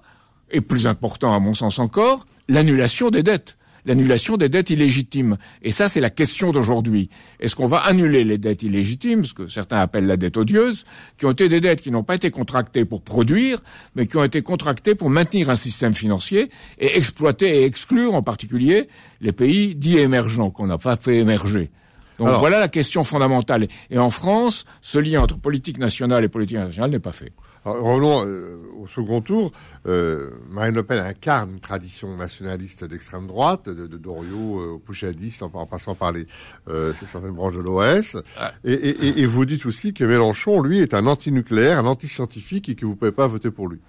et 0.49 0.61
plus 0.61 0.87
important 0.87 1.33
à 1.35 1.39
mon 1.39 1.53
sens 1.53 1.77
encore, 1.77 2.25
l'annulation 2.47 3.09
des 3.09 3.21
dettes 3.21 3.57
l'annulation 3.85 4.37
des 4.37 4.49
dettes 4.49 4.69
illégitimes. 4.69 5.37
Et 5.61 5.71
ça, 5.71 5.87
c'est 5.87 5.99
la 5.99 6.09
question 6.09 6.51
d'aujourd'hui. 6.51 7.09
Est-ce 7.39 7.55
qu'on 7.55 7.65
va 7.65 7.77
annuler 7.79 8.23
les 8.23 8.37
dettes 8.37 8.63
illégitimes, 8.63 9.23
ce 9.23 9.33
que 9.33 9.47
certains 9.47 9.79
appellent 9.79 10.07
la 10.07 10.17
dette 10.17 10.37
odieuse, 10.37 10.83
qui 11.17 11.25
ont 11.25 11.31
été 11.31 11.49
des 11.49 11.61
dettes 11.61 11.81
qui 11.81 11.91
n'ont 11.91 12.03
pas 12.03 12.15
été 12.15 12.31
contractées 12.31 12.85
pour 12.85 13.01
produire, 13.01 13.59
mais 13.95 14.07
qui 14.07 14.17
ont 14.17 14.23
été 14.23 14.41
contractées 14.41 14.95
pour 14.95 15.09
maintenir 15.09 15.49
un 15.49 15.55
système 15.55 15.93
financier 15.93 16.49
et 16.79 16.97
exploiter 16.97 17.61
et 17.61 17.65
exclure 17.65 18.15
en 18.15 18.23
particulier 18.23 18.87
les 19.21 19.31
pays 19.31 19.75
dits 19.75 19.97
émergents 19.97 20.51
qu'on 20.51 20.67
n'a 20.67 20.77
pas 20.77 20.95
fait 20.95 21.17
émerger. 21.17 21.71
Donc 22.19 22.37
voilà 22.37 22.59
la 22.59 22.67
question 22.67 23.03
fondamentale. 23.03 23.67
Et 23.89 23.97
en 23.97 24.09
France, 24.09 24.65
ce 24.81 24.99
lien 24.99 25.21
entre 25.21 25.37
politique 25.39 25.77
nationale 25.77 26.23
et 26.23 26.27
politique 26.27 26.57
internationale 26.57 26.91
n'est 26.91 26.99
pas 26.99 27.13
fait. 27.13 27.31
Alors, 27.65 27.83
revenons 27.83 28.25
euh, 28.25 28.57
au 28.79 28.87
second 28.87 29.21
tour. 29.21 29.51
Euh, 29.87 30.29
Marine 30.49 30.75
Le 30.75 30.83
Pen 30.83 30.99
incarne 30.99 31.51
une 31.51 31.59
tradition 31.59 32.15
nationaliste 32.15 32.83
d'extrême 32.83 33.27
droite, 33.27 33.67
de, 33.67 33.87
de 33.87 33.97
Doriot 33.97 34.59
euh, 34.59 34.73
au 34.73 34.79
Pouchadiste, 34.79 35.43
en, 35.43 35.65
passant 35.65 35.95
par 35.95 36.11
les 36.11 36.25
euh, 36.69 36.93
certaines 37.11 37.31
branches 37.31 37.55
de 37.55 37.61
l'OS. 37.61 38.17
Et, 38.63 38.73
et, 38.73 39.19
et, 39.21 39.25
vous 39.25 39.45
dites 39.45 39.65
aussi 39.65 39.93
que 39.93 40.03
Mélenchon, 40.03 40.61
lui, 40.61 40.79
est 40.79 40.93
un 40.93 41.05
antinucléaire, 41.05 41.79
un 41.79 41.85
antiscientifique 41.85 42.69
et 42.69 42.75
que 42.75 42.85
vous 42.85 42.93
ne 42.93 42.97
pouvez 42.97 43.11
pas 43.11 43.27
voter 43.27 43.51
pour 43.51 43.67
lui. 43.67 43.79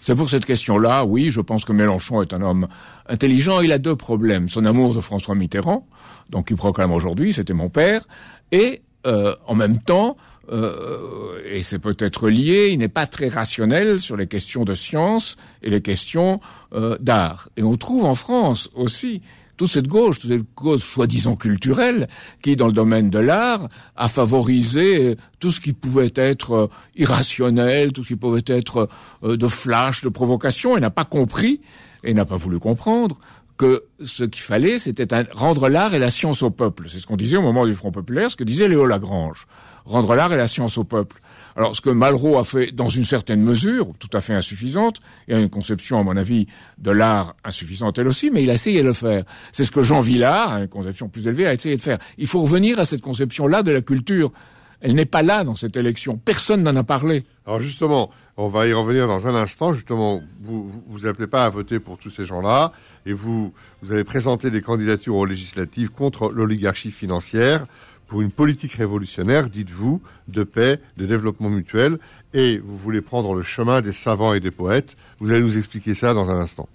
C'est 0.00 0.14
pour 0.14 0.30
cette 0.30 0.46
question-là, 0.46 1.04
oui, 1.04 1.28
je 1.28 1.42
pense 1.42 1.64
que 1.66 1.72
Mélenchon 1.72 2.22
est 2.22 2.32
un 2.32 2.40
homme 2.40 2.68
intelligent. 3.06 3.60
Il 3.60 3.70
a 3.70 3.78
deux 3.78 3.96
problèmes. 3.96 4.48
Son 4.48 4.64
amour 4.64 4.94
de 4.94 5.00
François 5.00 5.34
Mitterrand, 5.34 5.86
donc 6.30 6.50
il 6.50 6.56
proclame 6.56 6.92
aujourd'hui, 6.92 7.34
c'était 7.34 7.52
mon 7.52 7.68
père, 7.68 8.06
et 8.50 8.82
euh, 9.06 9.34
en 9.46 9.54
même 9.54 9.78
temps, 9.78 10.16
euh, 10.50 11.40
et 11.44 11.62
c'est 11.62 11.78
peut-être 11.78 12.28
lié, 12.28 12.70
il 12.72 12.78
n'est 12.78 12.88
pas 12.88 13.06
très 13.06 13.28
rationnel 13.28 14.00
sur 14.00 14.16
les 14.16 14.26
questions 14.26 14.64
de 14.64 14.74
science 14.74 15.36
et 15.62 15.70
les 15.70 15.80
questions 15.80 16.38
euh, 16.72 16.96
d'art. 17.00 17.48
Et 17.56 17.62
on 17.62 17.76
trouve 17.76 18.04
en 18.04 18.14
France 18.14 18.70
aussi 18.74 19.22
toute 19.56 19.70
cette 19.70 19.88
gauche, 19.88 20.18
toute 20.18 20.30
cette 20.30 20.54
gauche 20.54 20.82
soi-disant 20.82 21.36
culturelle, 21.36 22.08
qui, 22.42 22.56
dans 22.56 22.66
le 22.66 22.72
domaine 22.72 23.10
de 23.10 23.18
l'art, 23.18 23.68
a 23.94 24.08
favorisé 24.08 25.16
tout 25.38 25.52
ce 25.52 25.60
qui 25.60 25.72
pouvait 25.72 26.12
être 26.16 26.52
euh, 26.52 26.66
irrationnel, 26.96 27.92
tout 27.92 28.02
ce 28.02 28.08
qui 28.08 28.16
pouvait 28.16 28.42
être 28.46 28.88
de 29.22 29.46
flash, 29.46 30.02
de 30.02 30.08
provocation, 30.08 30.76
et 30.76 30.80
n'a 30.80 30.90
pas 30.90 31.04
compris, 31.04 31.60
et 32.02 32.14
n'a 32.14 32.24
pas 32.24 32.36
voulu 32.36 32.58
comprendre, 32.58 33.18
que 33.60 33.84
ce 34.02 34.24
qu'il 34.24 34.40
fallait, 34.40 34.78
c'était 34.78 35.06
rendre 35.32 35.68
l'art 35.68 35.92
et 35.92 35.98
la 35.98 36.08
science 36.08 36.42
au 36.42 36.48
peuple. 36.48 36.86
C'est 36.88 36.98
ce 36.98 37.06
qu'on 37.06 37.16
disait 37.16 37.36
au 37.36 37.42
moment 37.42 37.66
du 37.66 37.74
Front 37.74 37.92
populaire, 37.92 38.30
ce 38.30 38.36
que 38.36 38.42
disait 38.42 38.68
Léo 38.68 38.86
Lagrange 38.86 39.46
rendre 39.84 40.14
l'art 40.14 40.32
et 40.32 40.36
la 40.36 40.48
science 40.48 40.78
au 40.78 40.84
peuple. 40.84 41.20
Alors, 41.56 41.76
ce 41.76 41.80
que 41.80 41.90
Malraux 41.90 42.38
a 42.38 42.44
fait 42.44 42.70
dans 42.70 42.88
une 42.88 43.04
certaine 43.04 43.42
mesure, 43.42 43.92
tout 43.98 44.08
à 44.14 44.20
fait 44.20 44.32
insuffisante, 44.32 44.96
et 45.28 45.34
a 45.34 45.38
une 45.38 45.50
conception, 45.50 45.98
à 45.98 46.02
mon 46.02 46.16
avis, 46.16 46.46
de 46.78 46.90
l'art 46.90 47.34
insuffisante 47.44 47.98
elle 47.98 48.08
aussi, 48.08 48.30
mais 48.30 48.42
il 48.42 48.50
a 48.50 48.54
essayé 48.54 48.82
de 48.82 48.86
le 48.86 48.92
faire. 48.92 49.24
C'est 49.52 49.64
ce 49.64 49.70
que 49.70 49.82
Jean 49.82 50.00
Villard, 50.00 50.58
une 50.58 50.68
conception 50.68 51.08
plus 51.08 51.26
élevée, 51.26 51.46
a 51.46 51.52
essayé 51.52 51.76
de 51.76 51.82
faire. 51.82 51.98
Il 52.18 52.26
faut 52.26 52.40
revenir 52.40 52.78
à 52.78 52.84
cette 52.84 53.02
conception-là 53.02 53.62
de 53.62 53.72
la 53.72 53.82
culture 53.82 54.32
Elle 54.80 54.94
n'est 54.94 55.06
pas 55.06 55.22
là 55.22 55.44
dans 55.44 55.54
cette 55.54 55.76
élection. 55.76 56.16
Personne 56.16 56.62
n'en 56.62 56.74
a 56.76 56.84
parlé. 56.84 57.24
Alors 57.46 57.60
justement, 57.60 58.10
on 58.36 58.48
va 58.48 58.66
y 58.66 58.72
revenir 58.72 59.06
dans 59.06 59.26
un 59.26 59.34
instant. 59.34 59.74
Justement, 59.74 60.22
vous 60.42 60.70
vous 60.88 61.06
appelez 61.06 61.26
pas 61.26 61.44
à 61.44 61.50
voter 61.50 61.80
pour 61.80 61.98
tous 61.98 62.10
ces 62.10 62.24
gens-là 62.24 62.72
et 63.06 63.12
vous 63.12 63.52
vous 63.82 63.92
avez 63.92 64.04
présenté 64.04 64.50
des 64.50 64.62
candidatures 64.62 65.16
aux 65.16 65.26
législatives 65.26 65.90
contre 65.90 66.30
l'oligarchie 66.30 66.90
financière 66.90 67.66
pour 68.06 68.22
une 68.22 68.32
politique 68.32 68.72
révolutionnaire, 68.72 69.48
dites-vous, 69.48 70.02
de 70.26 70.42
paix, 70.42 70.80
de 70.96 71.06
développement 71.06 71.48
mutuel, 71.48 71.98
et 72.34 72.58
vous 72.58 72.76
voulez 72.76 73.00
prendre 73.02 73.34
le 73.34 73.42
chemin 73.42 73.80
des 73.82 73.92
savants 73.92 74.34
et 74.34 74.40
des 74.40 74.50
poètes. 74.50 74.96
Vous 75.20 75.30
allez 75.30 75.42
nous 75.42 75.56
expliquer 75.56 75.94
ça 75.94 76.12
dans 76.12 76.28
un 76.28 76.40
instant. 76.40 76.68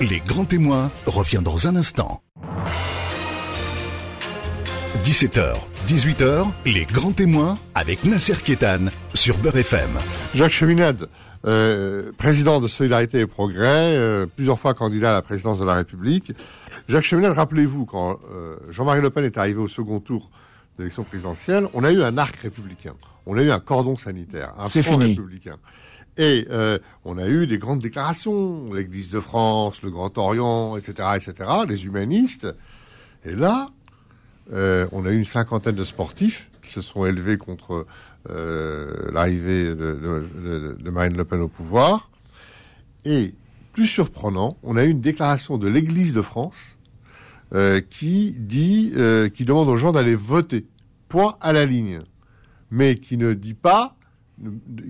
Les 0.00 0.20
grands 0.20 0.46
témoins 0.46 0.90
revient 1.06 1.42
dans 1.42 1.68
un 1.68 1.76
instant. 1.76 2.22
17h, 5.06 5.54
18h, 5.86 6.46
les 6.64 6.84
grands 6.84 7.12
témoins 7.12 7.56
avec 7.76 8.04
Nasser 8.04 8.34
Kétan 8.42 8.86
sur 9.14 9.38
Beurre 9.38 9.58
FM. 9.58 9.90
Jacques 10.34 10.50
Cheminade, 10.50 11.08
euh, 11.46 12.10
président 12.18 12.60
de 12.60 12.66
Solidarité 12.66 13.20
et 13.20 13.26
Progrès, 13.28 13.96
euh, 13.96 14.26
plusieurs 14.26 14.58
fois 14.58 14.74
candidat 14.74 15.10
à 15.10 15.12
la 15.12 15.22
présidence 15.22 15.60
de 15.60 15.64
la 15.64 15.74
République. 15.76 16.32
Jacques 16.88 17.04
Cheminade, 17.04 17.34
rappelez-vous, 17.34 17.84
quand 17.86 18.18
euh, 18.32 18.56
Jean-Marie 18.70 19.00
Le 19.00 19.10
Pen 19.10 19.24
est 19.24 19.38
arrivé 19.38 19.60
au 19.60 19.68
second 19.68 20.00
tour 20.00 20.28
de 20.76 20.82
l'élection 20.82 21.04
présidentielle, 21.04 21.68
on 21.72 21.84
a 21.84 21.92
eu 21.92 22.02
un 22.02 22.18
arc 22.18 22.34
républicain, 22.34 22.94
on 23.26 23.38
a 23.38 23.42
eu 23.44 23.52
un 23.52 23.60
cordon 23.60 23.94
sanitaire, 23.96 24.54
un 24.58 24.64
C'est 24.64 24.82
front 24.82 24.98
fini. 24.98 25.10
républicain. 25.10 25.54
Et 26.16 26.48
euh, 26.50 26.80
on 27.04 27.16
a 27.16 27.28
eu 27.28 27.46
des 27.46 27.58
grandes 27.58 27.78
déclarations, 27.80 28.72
l'Église 28.74 29.08
de 29.10 29.20
France, 29.20 29.82
le 29.82 29.90
Grand 29.92 30.18
Orient, 30.18 30.76
etc., 30.76 31.10
etc., 31.14 31.48
les 31.68 31.84
humanistes. 31.84 32.48
Et 33.24 33.36
là, 33.36 33.68
euh, 34.52 34.86
on 34.92 35.04
a 35.06 35.10
eu 35.10 35.18
une 35.18 35.24
cinquantaine 35.24 35.74
de 35.74 35.84
sportifs 35.84 36.48
qui 36.62 36.70
se 36.70 36.80
sont 36.80 37.04
élevés 37.04 37.36
contre 37.36 37.86
euh, 38.30 39.10
l'arrivée 39.12 39.74
de, 39.74 40.90
Marine 40.90 41.16
Le 41.16 41.24
Pen 41.24 41.40
au 41.40 41.48
pouvoir. 41.48 42.10
Et 43.04 43.34
plus 43.72 43.86
surprenant, 43.86 44.56
on 44.62 44.76
a 44.76 44.84
eu 44.84 44.90
une 44.90 45.00
déclaration 45.00 45.58
de 45.58 45.68
l'Église 45.68 46.12
de 46.12 46.22
France 46.22 46.76
euh, 47.54 47.80
qui 47.80 48.34
dit, 48.38 48.92
qui 49.34 49.44
demande 49.44 49.68
aux 49.68 49.76
gens 49.76 49.92
d'aller 49.92 50.14
voter, 50.14 50.66
point 51.08 51.36
à 51.40 51.52
la 51.52 51.66
ligne, 51.66 52.00
mais 52.70 52.96
qui 52.96 53.16
ne 53.16 53.34
dit 53.34 53.54
pas, 53.54 53.96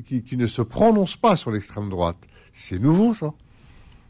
qui, 0.07 0.23
qui 0.23 0.37
ne 0.37 0.47
se 0.47 0.63
prononce 0.63 1.17
pas 1.17 1.37
sur 1.37 1.51
l'extrême 1.51 1.89
droite. 1.91 2.19
C'est 2.53 2.79
nouveau 2.79 3.13
ça. 3.15 3.33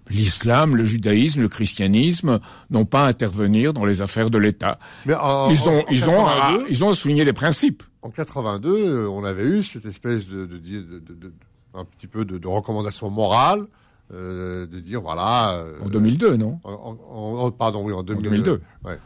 L'islam, 0.09 0.77
le 0.77 0.85
judaïsme, 0.85 1.43
le 1.43 1.49
christianisme 1.49 2.39
n'ont 2.71 2.85
pas 2.85 3.07
à 3.07 3.09
intervenir 3.09 3.73
dans 3.73 3.85
les 3.85 4.03
affaires 4.03 4.31
de 4.31 4.39
l'État. 4.39 4.79
Ils 5.07 5.13
ont, 5.13 5.17
en- 5.19 5.79
en 5.81 5.85
ils 5.91 6.09
ont, 6.09 6.25
à- 6.27 6.35
82, 6.53 6.67
ils 6.71 6.85
ont 6.85 6.95
souligné 6.95 7.25
des 7.25 7.33
principes. 7.33 7.83
en 8.03 8.11
82, 8.11 8.69
euh, 8.73 9.09
on 9.09 9.25
avait 9.25 9.43
eu 9.45 9.63
cette 9.65 9.85
espèce 9.87 10.29
de, 10.29 10.47
de, 10.47 10.59
de- 10.59 10.99
de- 11.01 11.15
de- 11.15 11.33
un 11.75 11.85
petit 11.85 12.07
peu 12.07 12.25
de, 12.25 12.47
recommandation 12.47 13.11
morale, 13.11 13.67
euh, 14.15 14.65
de 14.67 14.79
dire 14.79 15.01
voilà. 15.03 15.55
euh, 15.57 15.79
En 15.83 15.89
2002, 15.89 16.37
non 16.37 16.61
en- 16.63 16.97
en- 17.11 17.39
en- 17.47 17.51
pardon, 17.51 17.83
oui, 17.85 17.93
en 17.93 18.03
2002. 18.05 18.31
2002. 18.31 18.61
Ouais. 18.85 18.99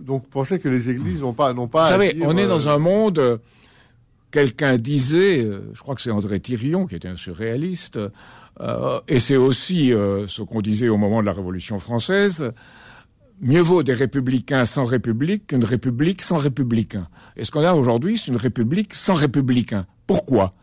Donc, 0.00 0.28
pensez 0.28 0.58
que 0.58 0.68
les 0.68 0.88
églises 0.90 1.20
n'ont 1.20 1.32
pas, 1.34 1.52
n'ont 1.52 1.68
pas. 1.68 1.84
Vous 1.84 1.90
savez, 1.90 2.12
dire, 2.14 2.26
on 2.28 2.36
est 2.36 2.46
dans 2.46 2.68
un 2.68 2.78
monde. 2.78 3.40
Quelqu'un 4.30 4.78
disait, 4.78 5.46
je 5.74 5.80
crois 5.80 5.94
que 5.94 6.00
c'est 6.00 6.10
André 6.10 6.40
Thirion 6.40 6.86
qui 6.86 6.94
était 6.94 7.08
un 7.08 7.18
surréaliste, 7.18 7.98
et 9.08 9.20
c'est 9.20 9.36
aussi 9.36 9.92
euh, 9.92 10.26
ce 10.26 10.42
qu'on 10.42 10.60
disait 10.60 10.88
au 10.88 10.96
moment 10.96 11.20
de 11.20 11.26
la 11.26 11.32
Révolution 11.32 11.78
française. 11.78 12.52
Mieux 13.40 13.60
vaut 13.60 13.82
des 13.82 13.94
républicains 13.94 14.64
sans 14.64 14.84
république 14.84 15.48
qu'une 15.48 15.64
république 15.64 16.22
sans 16.22 16.36
républicains. 16.36 17.08
Et 17.36 17.44
ce 17.44 17.50
qu'on 17.50 17.64
a 17.64 17.72
aujourd'hui, 17.72 18.16
c'est 18.16 18.30
une 18.30 18.36
république 18.36 18.94
sans 18.94 19.14
républicains. 19.14 19.84
Pourquoi? 20.06 20.54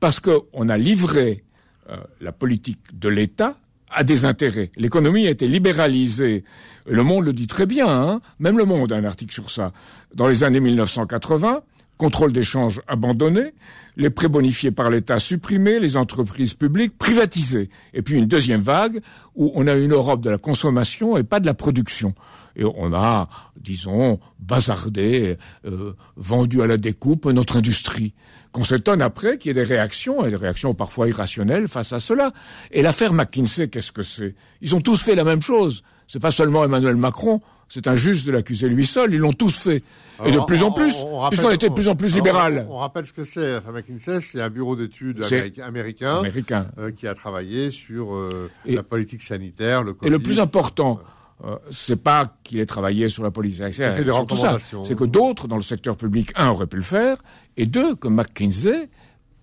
Parce 0.00 0.18
qu'on 0.18 0.68
a 0.68 0.76
livré 0.76 1.44
euh, 1.88 1.96
la 2.20 2.32
politique 2.32 2.80
de 2.98 3.08
l'État 3.08 3.56
à 3.90 4.02
des 4.02 4.24
intérêts. 4.24 4.72
L'économie 4.76 5.28
a 5.28 5.30
été 5.30 5.46
libéralisée. 5.46 6.42
Le 6.86 7.02
Monde 7.04 7.26
le 7.26 7.32
dit 7.32 7.46
très 7.46 7.66
bien, 7.66 7.88
hein 7.88 8.20
même 8.40 8.58
Le 8.58 8.64
Monde 8.64 8.92
a 8.92 8.96
un 8.96 9.04
article 9.04 9.32
sur 9.32 9.50
ça. 9.50 9.72
Dans 10.14 10.26
les 10.26 10.42
années 10.42 10.58
1980, 10.58 11.62
contrôle 11.96 12.32
d'échange 12.32 12.82
abandonné, 12.88 13.54
les 13.96 14.10
prêts 14.10 14.28
bonifiés 14.28 14.70
par 14.70 14.90
l'État 14.90 15.18
supprimés, 15.18 15.80
les 15.80 15.96
entreprises 15.96 16.54
publiques 16.54 16.98
privatisées. 16.98 17.70
Et 17.94 18.02
puis 18.02 18.16
une 18.16 18.26
deuxième 18.26 18.60
vague 18.60 19.00
où 19.34 19.52
on 19.54 19.66
a 19.66 19.74
une 19.74 19.92
Europe 19.92 20.20
de 20.20 20.30
la 20.30 20.38
consommation 20.38 21.16
et 21.16 21.24
pas 21.24 21.40
de 21.40 21.46
la 21.46 21.54
production. 21.54 22.14
Et 22.56 22.64
on 22.64 22.94
a, 22.94 23.28
disons, 23.60 24.18
bazardé, 24.38 25.36
euh, 25.66 25.92
vendu 26.16 26.62
à 26.62 26.66
la 26.66 26.78
découpe 26.78 27.26
notre 27.26 27.56
industrie. 27.56 28.14
Qu'on 28.52 28.64
s'étonne 28.64 29.02
après 29.02 29.36
qu'il 29.36 29.50
y 29.50 29.50
ait 29.50 29.54
des 29.54 29.62
réactions, 29.62 30.24
et 30.24 30.30
des 30.30 30.36
réactions 30.36 30.72
parfois 30.72 31.08
irrationnelles 31.08 31.68
face 31.68 31.92
à 31.92 32.00
cela. 32.00 32.32
Et 32.70 32.80
l'affaire 32.80 33.12
McKinsey, 33.12 33.68
qu'est-ce 33.68 33.92
que 33.92 34.02
c'est? 34.02 34.34
Ils 34.62 34.74
ont 34.74 34.80
tous 34.80 34.96
fait 34.96 35.14
la 35.14 35.24
même 35.24 35.42
chose. 35.42 35.82
C'est 36.08 36.20
pas 36.20 36.30
seulement 36.30 36.64
Emmanuel 36.64 36.96
Macron, 36.96 37.42
c'est 37.68 37.88
injuste 37.88 38.26
de 38.26 38.32
l'accuser 38.32 38.68
lui 38.68 38.86
seul, 38.86 39.12
ils 39.14 39.18
l'ont 39.18 39.32
tous 39.32 39.56
fait. 39.56 39.82
Et 40.24 40.32
de 40.32 40.40
plus 40.46 40.62
en 40.62 40.70
plus, 40.72 40.96
puisqu'on 41.28 41.50
était 41.50 41.68
de 41.68 41.74
plus 41.74 41.88
en 41.88 41.96
plus 41.96 42.14
libéral. 42.14 42.66
On, 42.70 42.74
on 42.74 42.78
rappelle 42.78 43.04
ce 43.04 43.12
que 43.12 43.24
c'est. 43.24 43.56
Enfin, 43.56 43.72
McKinsey, 43.72 44.20
c'est 44.20 44.40
un 44.40 44.48
bureau 44.48 44.74
d'études 44.76 45.22
américain, 45.62 46.16
américain, 46.18 46.68
euh, 46.78 46.90
qui 46.90 47.06
a 47.06 47.14
travaillé 47.14 47.70
sur 47.70 48.14
euh, 48.14 48.50
Et- 48.64 48.76
la 48.76 48.82
politique 48.82 49.22
sanitaire, 49.22 49.82
le 49.82 49.92
Et 49.92 49.94
Covid. 49.94 50.10
le 50.10 50.18
plus 50.18 50.40
important, 50.40 51.00
euh, 51.44 51.56
c'est 51.70 52.02
pas 52.02 52.34
qu'il 52.44 52.60
ait 52.60 52.66
travaillé 52.66 53.08
sur 53.10 53.22
la 53.24 53.30
politique 53.30 53.62
tout 53.66 53.72
ça. 53.74 54.20
recommandations. 54.20 54.84
C'est 54.84 54.96
que 54.96 55.04
d'autres 55.04 55.48
dans 55.48 55.56
le 55.56 55.62
secteur 55.62 55.96
public, 55.98 56.32
un, 56.36 56.48
auraient 56.48 56.66
pu 56.66 56.76
le 56.76 56.82
faire, 56.82 57.18
et 57.58 57.66
deux, 57.66 57.94
que 57.94 58.08
McKinsey 58.08 58.88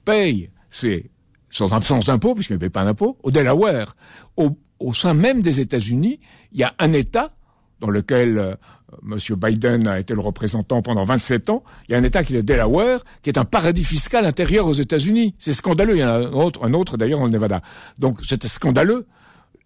paye 0.06 0.50
ses, 0.72 1.12
sans, 1.50 1.80
sans 1.82 2.10
impôt, 2.10 2.34
puisqu'il 2.34 2.54
ne 2.54 2.58
paye 2.58 2.70
pas 2.70 2.84
d'impôt, 2.84 3.18
au 3.22 3.30
Delaware. 3.30 3.96
Au, 4.38 4.58
au 4.80 4.94
sein 4.94 5.14
même 5.14 5.44
des 5.44 5.60
États-Unis, 5.60 6.20
il 6.52 6.60
y 6.60 6.64
a 6.64 6.74
un 6.80 6.94
État 6.94 7.36
dans 7.84 7.90
lequel 7.90 8.38
euh, 8.38 8.56
M. 9.04 9.18
Biden 9.36 9.88
a 9.88 10.00
été 10.00 10.14
le 10.14 10.22
représentant 10.22 10.82
pendant 10.82 11.04
27 11.04 11.50
ans. 11.50 11.64
Il 11.88 11.92
y 11.92 11.96
a 11.96 11.98
un 11.98 12.04
État 12.04 12.24
qui 12.24 12.34
est 12.34 12.38
le 12.38 12.44
Delaware, 12.44 13.02
qui 13.22 13.30
est 13.30 13.38
un 13.38 13.46
paradis 13.46 13.84
fiscal 13.84 14.26
intérieur 14.26 14.68
aux 14.68 14.74
États-Unis. 14.74 15.36
C'est 15.38 15.54
scandaleux. 15.54 15.96
Il 15.96 16.00
y 16.00 16.04
en 16.04 16.08
a 16.08 16.14
un 16.14 16.32
autre, 16.32 16.64
un 16.64 16.74
autre 16.74 16.96
d'ailleurs 16.96 17.20
dans 17.20 17.26
le 17.26 17.32
Nevada. 17.32 17.62
Donc 18.00 18.20
c'est 18.24 18.48
scandaleux. 18.48 19.06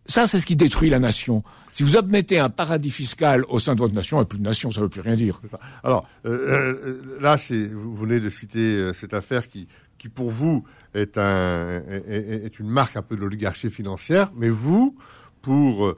Ça, 0.08 0.26
c'est 0.26 0.40
ce 0.40 0.46
qui 0.46 0.56
détruit 0.56 0.90
la 0.90 1.00
nation. 1.00 1.42
Si 1.72 1.84
vous 1.84 1.98
admettez 1.98 2.40
un 2.40 2.50
paradis 2.50 2.90
fiscal 2.90 3.44
au 3.50 3.60
sein 3.60 3.76
de 3.76 3.82
votre 3.82 3.94
nation, 3.94 4.24
plus 4.24 4.40
de 4.40 4.44
nation, 4.44 4.72
ça 4.72 4.80
ne 4.80 4.86
veut 4.86 4.90
plus 4.90 5.02
rien 5.02 5.16
dire. 5.16 5.42
Alors 5.84 6.08
euh, 6.26 6.80
euh, 6.86 7.20
là, 7.22 7.36
vous 7.74 7.96
venez 7.96 8.22
de 8.22 8.30
citer 8.30 8.94
cette 8.94 9.14
affaire 9.14 9.50
qui, 9.50 9.68
qui 9.98 10.08
pour 10.08 10.32
vous 10.32 10.64
est 10.96 11.18
un 11.18 11.84
est, 12.08 12.58
une 12.58 12.70
marque 12.70 12.96
un 12.96 13.02
peu 13.02 13.16
de 13.16 13.22
l'oligarchie 13.22 13.70
financière, 13.70 14.32
mais 14.36 14.50
vous, 14.50 14.96
pour 15.42 15.94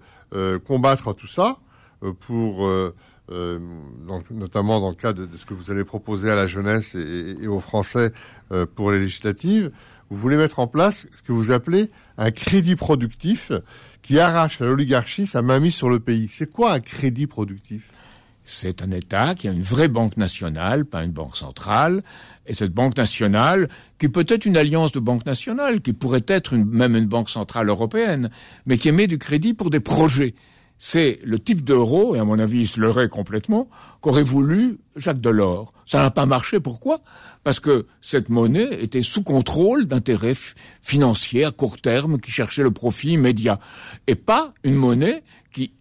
combattre 0.65 1.13
tout 1.13 1.27
ça, 1.27 1.59
pour 2.19 2.65
euh, 2.65 2.95
euh, 3.31 3.59
notamment 4.31 4.79
dans 4.79 4.89
le 4.89 4.95
cadre 4.95 5.25
de, 5.25 5.37
ce 5.37 5.45
que 5.45 5.53
vous 5.53 5.69
allez 5.69 5.83
proposer 5.83 6.31
à 6.31 6.35
la 6.35 6.47
jeunesse 6.47 6.95
et, 6.95 7.47
aux 7.47 7.59
Français 7.59 8.11
euh, 8.51 8.65
pour 8.65 8.91
les 8.91 8.99
législatives, 8.99 9.71
vous 10.09 10.17
voulez 10.17 10.37
mettre 10.37 10.57
en 10.59 10.65
place 10.65 11.05
ce 11.15 11.21
que 11.21 11.31
vous 11.31 11.51
appelez 11.51 11.91
un 12.17 12.31
crédit 12.31 12.75
productif 12.75 13.51
qui 14.01 14.19
arrache 14.19 14.59
à 14.61 14.65
l'oligarchie 14.65 15.27
sa 15.27 15.43
mainmise 15.43 15.75
sur 15.75 15.89
le 15.89 15.99
pays. 15.99 16.27
C'est 16.31 16.51
quoi 16.51 16.73
un 16.73 16.79
crédit 16.79 17.27
productif? 17.27 17.91
C'est 18.43 18.81
un 18.81 18.89
État 18.89 19.35
qui 19.35 19.47
a 19.47 19.51
une 19.51 19.61
vraie 19.61 19.89
banque 19.89 20.17
nationale, 20.17 20.85
pas 20.85 21.03
une 21.03 21.11
banque 21.11 21.37
centrale. 21.37 22.01
Et 22.47 22.55
cette 22.55 22.73
banque 22.73 22.97
nationale, 22.97 23.69
qui 23.99 24.09
peut 24.09 24.25
être 24.27 24.47
une 24.47 24.57
alliance 24.57 24.91
de 24.91 24.99
banques 24.99 25.27
nationales, 25.27 25.81
qui 25.81 25.93
pourrait 25.93 26.25
être 26.27 26.55
même 26.55 26.95
une 26.95 27.05
banque 27.05 27.29
centrale 27.29 27.69
européenne, 27.69 28.31
mais 28.65 28.77
qui 28.77 28.87
émet 28.87 29.05
du 29.05 29.19
crédit 29.19 29.53
pour 29.53 29.69
des 29.69 29.79
projets. 29.79 30.33
C'est 30.79 31.19
le 31.23 31.37
type 31.37 31.63
d'euro, 31.63 32.15
et 32.15 32.19
à 32.19 32.23
mon 32.23 32.39
avis 32.39 32.61
il 32.61 32.67
se 32.67 32.79
leurrait 32.79 33.09
complètement, 33.09 33.69
qu'aurait 34.01 34.23
voulu 34.23 34.79
Jacques 34.95 35.21
Delors. 35.21 35.73
Ça 35.85 36.01
n'a 36.01 36.09
pas 36.09 36.25
marché, 36.25 36.59
pourquoi? 36.59 37.01
Parce 37.43 37.59
que 37.59 37.85
cette 38.01 38.29
monnaie 38.29 38.81
était 38.81 39.01
sous 39.01 39.21
contrôle 39.21 39.85
d'intérêts 39.85 40.33
financiers 40.81 41.43
à 41.43 41.51
court 41.51 41.79
terme 41.79 42.19
qui 42.19 42.31
cherchaient 42.31 42.63
le 42.63 42.71
profit 42.71 43.11
immédiat. 43.11 43.59
Et 44.07 44.15
pas 44.15 44.53
une 44.63 44.75
monnaie 44.75 45.23
qui 45.51 45.73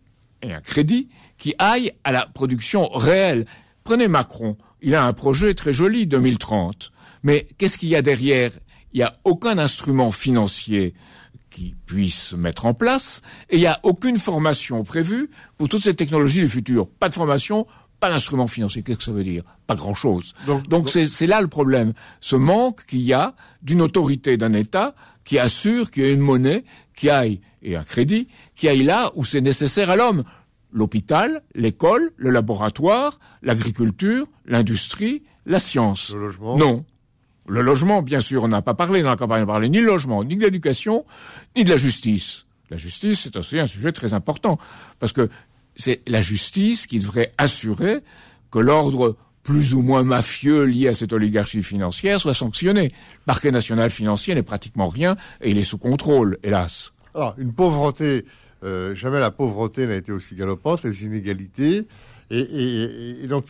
et 0.43 0.53
un 0.53 0.61
crédit 0.61 1.09
qui 1.37 1.55
aille 1.59 1.93
à 2.05 2.13
la 2.13 2.27
production 2.27 2.89
réelle. 2.89 3.47
Prenez 3.85 4.09
Macron, 4.09 4.57
il 4.83 4.95
a 4.95 5.05
un 5.05 5.13
projet 5.13 5.55
très 5.55 5.73
joli, 5.73 6.07
2030. 6.07 6.93
Mais 7.23 7.47
qu'est-ce 7.59 7.79
qu'il 7.79 7.89
y 7.89 7.97
a 7.97 8.03
derrière? 8.03 8.53
Il 8.93 8.99
n'y 8.99 9.05
a 9.05 9.19
aucun 9.25 9.59
instrument 9.59 10.11
financier 10.11 10.95
qui 11.51 11.75
puisse 11.87 12.29
se 12.29 12.37
mettre 12.37 12.67
en 12.67 12.75
place 12.75 13.23
et 13.51 13.57
il 13.57 13.61
n'y 13.61 13.67
a 13.67 13.81
aucune 13.83 14.19
formation 14.19 14.83
prévue 14.85 15.31
pour 15.57 15.69
toutes 15.69 15.83
ces 15.83 15.95
technologies 15.95 16.41
du 16.41 16.49
futur. 16.49 16.89
Pas 16.89 17.09
de 17.09 17.15
formation, 17.15 17.67
pas 18.01 18.11
d'instrument 18.11 18.47
financier. 18.47 18.83
Qu'est-ce 18.83 18.99
que 18.99 19.05
ça 19.05 19.13
veut 19.13 19.25
dire? 19.25 19.43
Pas 19.67 19.75
grand-chose. 19.75 20.35
Donc- 20.69 20.89
c'est 20.91 21.27
là 21.27 21.41
le 21.41 21.49
problème. 21.49 21.93
Ce 22.21 22.37
manque 22.37 22.85
qu'il 22.87 23.01
y 23.01 23.13
a 23.13 23.35
d'une 23.63 23.83
autorité 23.83 24.37
d'un 24.37 24.53
État 24.53 24.95
qui 25.25 25.39
assure 25.39 25.91
qu'il 25.91 26.05
y 26.05 26.07
a 26.07 26.13
une 26.13 26.21
monnaie 26.21 26.65
qui 26.95 27.11
aille, 27.11 27.41
et 27.63 27.77
un 27.77 27.85
crédit, 27.85 28.29
qui 28.55 28.69
aille 28.69 28.83
là 28.85 29.11
où 29.15 29.25
c'est 29.25 29.41
nécessaire 29.41 29.91
à 29.91 29.97
l'homme. 29.97 30.25
l'hôpital, 30.71 31.43
l'école, 31.55 32.11
le 32.19 32.29
laboratoire, 32.29 33.19
l'agriculture, 33.43 34.27
l'industrie, 34.45 35.23
la 35.47 35.59
science. 35.59 36.13
Le 36.13 36.21
logement 36.21 36.59
Non. 36.59 36.85
Le 37.49 37.63
logement, 37.63 38.03
bien 38.03 38.21
sûr, 38.21 38.45
on 38.45 38.49
n'a 38.49 38.63
pas 38.63 38.75
parlé 38.75 39.03
dans 39.03 39.11
la 39.11 39.17
campagne, 39.17 39.39
on 39.43 39.47
n'a 39.47 39.53
parlé 39.53 39.69
ni 39.69 39.79
de 39.81 39.85
logement, 39.87 40.23
ni 40.23 40.37
de 40.37 40.43
l'éducation, 40.43 41.05
ni 41.57 41.65
de 41.65 41.71
la 41.71 41.77
justice. 41.77 42.45
La 42.71 42.77
justice, 42.77 43.21
c'est 43.23 43.37
aussi 43.37 43.59
un 43.59 43.67
sujet 43.67 43.91
très 43.93 44.13
important, 44.13 44.59
parce 44.99 45.13
que 45.13 45.29
c'est 45.75 46.03
la 46.07 46.21
justice 46.21 46.87
qui 46.87 46.99
devrait 46.99 47.33
assurer 47.39 48.01
que 48.51 48.59
l'ordre 48.59 49.17
plus 49.43 49.73
ou 49.73 49.81
moins 49.81 50.03
mafieux 50.03 50.65
lié 50.65 50.89
à 50.89 50.95
cette 50.95 51.13
oligarchie 51.15 51.63
financière 51.63 52.21
soit 52.21 52.35
sanctionné. 52.35 52.89
Le 52.89 53.25
parquet 53.25 53.51
national 53.51 53.89
financier 53.89 54.35
n'est 54.35 54.43
pratiquement 54.43 54.89
rien 54.89 55.17
et 55.41 55.51
il 55.51 55.57
est 55.57 55.63
sous 55.63 55.79
contrôle, 55.79 56.37
hélas. 56.43 56.93
Alors, 57.15 57.35
une 57.39 57.55
pauvreté, 57.55 58.27
euh, 58.63 58.95
jamais 58.95 59.21
la 59.21 59.31
pauvreté 59.31 59.87
n'a 59.87 59.95
été 59.97 60.13
aussi 60.13 60.35
galopante, 60.35 60.85
les 60.85 61.05
inégalités. 61.05 61.87
Et, 62.31 62.41
et- 62.41 63.25
et 63.25 63.27
donc, 63.27 63.47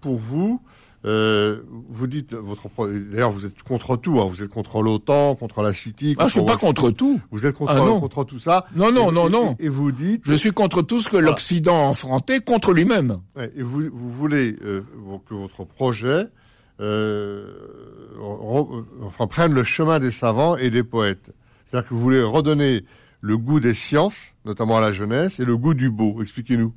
pour 0.00 0.16
vous, 0.16 0.62
euh, 1.04 1.62
vous 1.88 2.06
dites, 2.06 2.32
votre, 2.34 2.68
d'ailleurs, 3.10 3.30
vous 3.30 3.44
êtes 3.46 3.62
contre 3.62 3.96
tout, 3.96 4.20
hein, 4.20 4.26
vous 4.30 4.42
êtes 4.42 4.48
contre 4.50 4.82
l'OTAN, 4.82 5.34
contre 5.34 5.62
la 5.62 5.74
City. 5.74 6.14
Ah, 6.18 6.26
je 6.26 6.32
suis 6.32 6.40
contre 6.40 6.52
pas 6.52 6.58
contre 6.58 6.90
tout. 6.90 7.20
Vous 7.30 7.44
êtes 7.46 7.54
contre, 7.56 7.72
Ah, 7.72 7.78
non. 7.78 8.00
contre 8.00 8.24
tout 8.24 8.38
ça. 8.38 8.66
Non, 8.76 8.92
non, 8.92 9.10
Et- 9.10 9.14
non, 9.14 9.28
non. 9.30 9.56
Et, 9.58 9.68
vous 9.68 9.90
dites, 9.92 10.22
Je 10.24 10.34
suis 10.34 10.52
contre 10.52 10.82
tout 10.82 11.00
ce 11.00 11.08
que 11.10 11.16
l'Occident 11.16 11.76
a 11.84 11.88
enfanté 11.88 12.40
contre 12.40 12.72
lui-même. 12.72 13.18
Ouais, 13.36 13.52
et 13.56 13.62
vous, 13.62 13.82
vous 13.92 14.10
voulez 14.12 14.56
euh, 14.64 14.82
que 15.28 15.34
votre 15.34 15.64
projet 15.64 16.26
euh, 16.80 17.46
re- 18.20 18.84
enfin, 19.04 19.26
prenne 19.26 19.52
le 19.54 19.62
chemin 19.64 19.98
des 19.98 20.10
savants 20.10 20.56
et 20.56 20.70
des 20.70 20.82
poètes. 20.84 21.30
C'est-à-dire 21.66 21.88
que 21.88 21.94
vous 21.94 22.00
voulez 22.00 22.22
redonner 22.22 22.84
le 23.20 23.36
goût 23.38 23.60
des 23.60 23.74
sciences, 23.74 24.18
notamment 24.44 24.78
à 24.78 24.80
la 24.80 24.92
jeunesse, 24.92 25.38
et 25.40 25.44
le 25.44 25.56
goût 25.56 25.74
du 25.74 25.90
beau. 25.90 26.22
Expliquez-nous. 26.22 26.72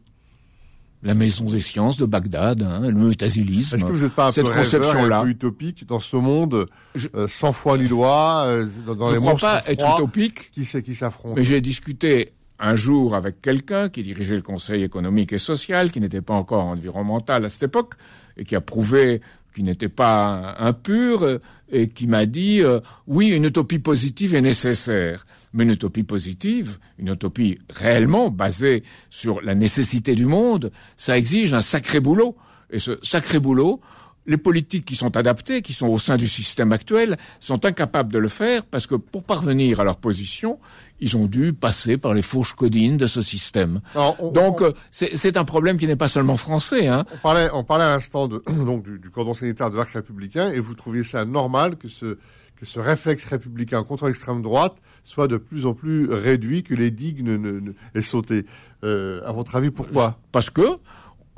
La 1.04 1.14
maison 1.14 1.46
des 1.46 1.60
sciences 1.60 1.98
de 1.98 2.06
Bagdad, 2.06 2.64
hein, 2.64 2.80
le 2.82 2.94
mutazilisme. 2.94 3.76
Est-ce 3.76 3.86
que 3.86 3.92
vous 3.92 4.04
n'êtes 4.04 4.14
pas 4.14 4.28
un 4.28 4.32
cette 4.32 4.46
peu 4.48 4.54
conception-là. 4.54 5.20
un 5.20 5.24
peu 5.24 5.30
utopique 5.30 5.86
dans 5.88 6.00
ce 6.00 6.16
monde 6.16 6.66
Je- 6.96 7.10
euh, 7.16 7.28
sans 7.28 7.52
foi 7.52 7.78
ni 7.78 7.88
loi, 7.88 8.44
euh, 8.48 8.66
dans, 8.88 9.08
Je 9.10 9.14
les 9.14 9.20
ne 9.20 9.26
crois 9.26 9.38
pas 9.38 9.64
être 9.68 9.86
utopique, 9.98 10.50
qui, 10.52 10.62
s- 10.62 10.78
qui 10.84 10.96
s'affrontent 10.96 11.36
mais 11.36 11.44
j'ai 11.44 11.62
discuté 11.62 12.32
un 12.58 12.74
jour 12.76 13.14
avec 13.14 13.42
quelqu'un 13.42 13.90
qui 13.90 14.02
dirigeait 14.02 14.36
le 14.38 14.42
Conseil 14.42 14.82
économique 14.82 15.32
et 15.34 15.38
social, 15.38 15.92
qui 15.92 16.00
n'était 16.00 16.22
pas 16.22 16.34
encore 16.34 16.64
environnemental 16.64 17.46
à 17.46 17.50
cette 17.50 17.64
époque, 17.64 17.94
et 18.38 18.44
qui 18.44 18.56
a 18.56 18.62
prouvé 18.62 19.22
qu'il 19.54 19.66
n'était 19.66 19.90
pas 19.90 20.56
impur, 20.58 21.40
et 21.72 21.88
qui 21.88 22.08
m'a 22.08 22.26
dit, 22.26 22.62
euh, 22.62 22.80
oui, 23.08 23.28
une 23.30 23.44
utopie 23.46 23.80
positive 23.80 24.34
est 24.34 24.42
nécessaire. 24.42 25.26
Mais 25.56 25.64
une 25.64 25.72
utopie 25.72 26.04
positive, 26.04 26.78
une 27.00 27.08
utopie 27.08 27.58
réellement 27.70 28.30
basée 28.30 28.84
sur 29.10 29.42
la 29.42 29.56
nécessité 29.56 30.14
du 30.14 30.26
monde, 30.26 30.72
ça 30.98 31.18
exige 31.18 31.54
un 31.54 31.62
sacré 31.62 32.00
boulot. 32.00 32.36
Et 32.72 32.80
ce 32.80 32.98
sacré 33.02 33.40
boulot, 33.40 33.80
les 34.28 34.38
politiques 34.38 34.86
qui 34.86 34.96
sont 34.96 35.16
adaptées, 35.16 35.62
qui 35.62 35.72
sont 35.72 35.88
au 35.88 35.98
sein 36.00 36.18
du 36.18 36.28
système 36.28 36.72
actuel, 36.74 37.16
sont 37.40 37.64
incapables 37.66 38.12
de 38.12 38.18
le 38.20 38.28
faire 38.28 38.66
parce 38.66 38.86
que 38.88 38.96
pour 38.96 39.24
parvenir 39.24 39.80
à 39.80 39.84
leur 39.86 39.98
position, 39.98 40.60
ils 41.00 41.16
ont 41.16 41.28
dû 41.28 41.54
passer 41.54 41.98
par 41.98 42.14
les 42.14 42.24
fourches 42.24 42.54
codines 42.54 42.98
de 42.98 43.06
ce 43.06 43.22
système. 43.22 43.82
Alors, 43.94 44.18
on- 44.20 44.32
Donc 44.32 44.62
on- 44.62 44.66
euh, 44.66 44.72
c'est 44.92 45.38
un 45.38 45.46
problème 45.46 45.78
qui 45.78 45.88
n'est 45.88 45.96
pas 45.96 46.08
seulement 46.10 46.38
français. 46.38 46.88
Hein. 46.88 47.06
On 47.14 47.18
parlait, 47.18 47.50
on 47.54 47.64
parlait 47.64 47.86
à 47.86 47.90
l'instant 47.96 48.28
donc 48.68 48.84
du, 48.84 49.00
du 49.00 49.10
cordon 49.10 49.34
sanitaire 49.36 49.70
de 49.72 49.78
l'arc 49.78 49.92
républicain, 49.94 50.50
et 50.50 50.60
vous 50.60 50.74
trouviez 50.74 51.04
ça 51.04 51.24
normal 51.24 51.76
que 51.78 51.88
ce, 51.88 52.18
que 52.60 52.66
ce 52.66 52.80
réflexe 52.80 53.26
républicain 53.26 53.84
contre 53.84 54.08
l'extrême 54.08 54.42
droite 54.42 54.76
soit 55.06 55.28
de 55.28 55.38
plus 55.38 55.66
en 55.66 55.74
plus 55.74 56.12
réduit, 56.12 56.64
que 56.64 56.74
les 56.74 56.92
digues 56.92 57.24
ne, 57.24 57.38
ne, 57.38 57.62
ne-. 57.62 58.44
Euh, 58.84 59.22
à 59.26 59.32
votre 59.32 59.56
avis, 59.56 59.72
pourquoi? 59.72 60.20
Parce 60.32 60.50
que 60.50 60.64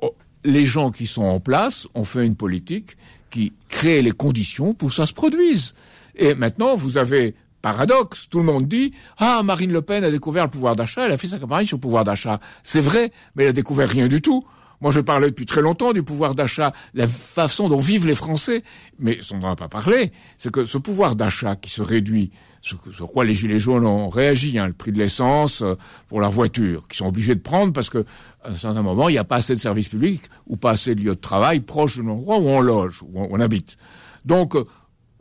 oh, 0.02 0.16
les 0.44 0.66
gens 0.66 0.90
qui 0.90 1.06
sont 1.06 1.24
en 1.24 1.40
place 1.40 1.88
ont 1.94 2.04
fait 2.04 2.26
une 2.26 2.36
politique 2.36 2.98
qui 3.30 3.54
crée 3.70 4.02
les 4.02 4.12
conditions 4.12 4.74
pour 4.74 4.90
que 4.90 4.96
ça 4.96 5.06
se 5.06 5.14
produise. 5.14 5.76
Et 6.16 6.34
maintenant, 6.34 6.76
vous 6.76 6.98
avez 6.98 7.36
paradoxe. 7.62 8.28
Tout 8.30 8.40
le 8.40 8.46
monde 8.46 8.68
dit 8.68 8.92
ah 9.18 9.42
Marine 9.44 9.72
Le 9.72 9.82
Pen 9.82 10.04
a 10.04 10.12
découvert 10.12 10.46
le 10.46 10.50
pouvoir 10.50 10.76
d'achat, 10.76 11.06
elle 11.06 11.12
a 11.12 11.18
fait 11.18 11.28
sa 11.28 11.38
campagne 11.38 11.66
sur 11.66 11.78
le 11.78 11.82
pouvoir 11.82 12.04
d'achat. 12.04 12.40
C'est 12.64 12.82
vrai, 12.82 13.12
mais 13.36 13.44
elle 13.44 13.50
a 13.50 13.54
découvert 13.54 13.90
rien 13.90 14.08
du 14.08 14.22
tout. 14.22 14.46
Moi, 14.80 14.92
je 14.92 15.00
parlais 15.00 15.30
depuis 15.30 15.48
très 15.48 15.62
longtemps 15.62 15.92
du 15.92 16.04
pouvoir 16.04 16.36
d'achat, 16.36 16.72
la 16.94 17.08
façon 17.08 17.68
dont 17.68 17.80
vivent 17.80 18.06
les 18.06 18.16
Français. 18.16 18.62
Mais 19.00 19.20
on 19.32 19.40
n'en 19.40 19.54
a 19.54 19.56
pas 19.56 19.70
parlé. 19.70 20.12
C'est 20.38 20.52
que 20.52 20.66
ce 20.66 20.78
pouvoir 20.78 21.16
d'achat 21.16 21.56
qui 21.56 21.70
se 21.70 21.82
réduit, 21.82 22.32
sur 22.68 23.12
quoi 23.12 23.26
les 23.26 23.34
Gilets 23.34 23.60
jaunes 23.60 23.86
ont 23.86 24.10
réagi, 24.10 24.58
hein, 24.60 24.68
le 24.68 24.74
prix 24.74 24.92
de 24.92 24.98
l'essence 24.98 25.62
euh, 25.62 25.76
pour 26.08 26.20
leur 26.20 26.32
voiture, 26.32 26.88
qui 26.88 26.98
sont 26.98 27.08
obligés 27.08 27.36
de 27.36 27.42
prendre 27.42 27.74
parce 27.74 27.90
que 27.90 28.06
à 28.44 28.50
un 28.50 28.56
certain 28.56 28.82
moment, 28.82 29.10
il 29.10 29.14
n'y 29.14 29.18
a 29.18 29.24
pas 29.24 29.38
assez 29.38 29.56
de 29.56 29.60
services 29.60 29.90
publics 29.90 30.24
ou 30.48 30.58
pas 30.58 30.72
assez 30.72 30.96
de 30.96 31.02
lieux 31.02 31.16
de 31.16 31.20
travail 31.20 31.60
proches 31.60 31.98
de 31.98 32.04
l'endroit 32.04 32.40
où 32.40 32.48
on 32.48 32.62
loge, 32.62 33.02
où 33.04 33.12
on, 33.16 33.40
habite. 33.40 33.78
Donc, 34.26 34.56
euh, 34.56 34.66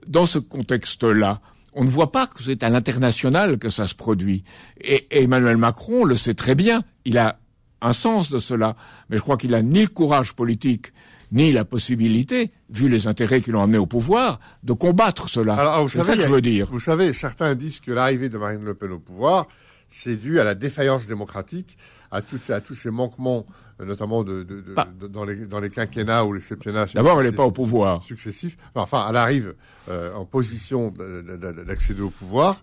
dans 0.06 0.26
ce 0.26 0.38
contexte-là, 0.38 1.40
on 1.74 1.84
ne 1.84 1.88
voit 1.88 2.12
pas 2.12 2.26
que 2.26 2.42
c'est 2.42 2.62
à 2.62 2.70
l'international 2.70 3.58
que 3.58 3.70
ça 3.70 3.86
se 3.86 3.94
produit. 3.94 4.44
Et, 4.80 5.06
et 5.10 5.24
Emmanuel 5.24 5.56
Macron 5.56 6.04
le 6.04 6.16
sait 6.16 6.34
très 6.34 6.54
bien. 6.54 6.82
Il 7.04 7.18
a 7.18 7.38
un 7.82 7.92
sens 7.92 8.30
de 8.30 8.38
cela. 8.38 8.76
Mais 9.08 9.16
je 9.16 9.22
crois 9.22 9.36
qu'il 9.36 9.54
a 9.54 9.62
ni 9.62 9.82
le 9.82 9.88
courage 9.88 10.34
politique, 10.34 10.92
ni 11.32 11.52
la 11.52 11.64
possibilité, 11.64 12.50
vu 12.70 12.88
les 12.88 13.06
intérêts 13.06 13.40
qui 13.40 13.50
l'ont 13.50 13.62
amené 13.62 13.78
au 13.78 13.86
pouvoir, 13.86 14.38
de 14.62 14.72
combattre 14.72 15.28
cela. 15.28 15.54
Alors, 15.54 15.90
C'est 15.90 16.00
ça 16.02 16.16
que 16.16 16.22
je 16.22 16.26
veux 16.28 16.40
dire. 16.40 16.68
Vous 16.70 16.80
savez, 16.80 17.12
certains 17.12 17.54
disent 17.54 17.80
que 17.80 17.90
l'arrivée 17.92 18.28
de 18.28 18.38
Marine 18.38 18.64
Le 18.64 18.74
Pen 18.74 18.92
au 18.92 18.98
pouvoir, 18.98 19.46
c'est 19.88 20.16
dû 20.16 20.40
à 20.40 20.44
la 20.44 20.54
défaillance 20.54 21.06
démocratique, 21.06 21.76
à, 22.10 22.20
tous 22.22 22.74
ces 22.74 22.90
manquements, 22.90 23.46
euh, 23.80 23.84
notamment 23.84 24.22
de, 24.22 24.42
de- 24.42 24.60
de- 24.60 24.72
Pas- 24.74 24.86
de- 25.00 25.06
dans, 25.08 25.24
les, 25.24 25.34
dans 25.46 25.60
les 25.60 25.70
quinquennats 25.70 26.24
ou 26.24 26.32
les 26.32 26.40
septennats. 26.40 26.86
D'abord, 26.94 27.20
elle 27.20 27.26
n'est 27.26 27.32
pas 27.36 27.44
au 27.44 27.50
pouvoir. 27.50 28.02
successifs. 28.04 28.56
Non, 28.74 28.82
enfin, 28.82 29.06
elle 29.10 29.16
arrive 29.16 29.54
euh, 29.88 30.14
en 30.14 30.24
position 30.24 30.90
de- 30.90 31.22
de- 31.22 31.36
de- 31.36 31.64
d'accéder 31.64 32.00
au 32.00 32.10
pouvoir. 32.10 32.60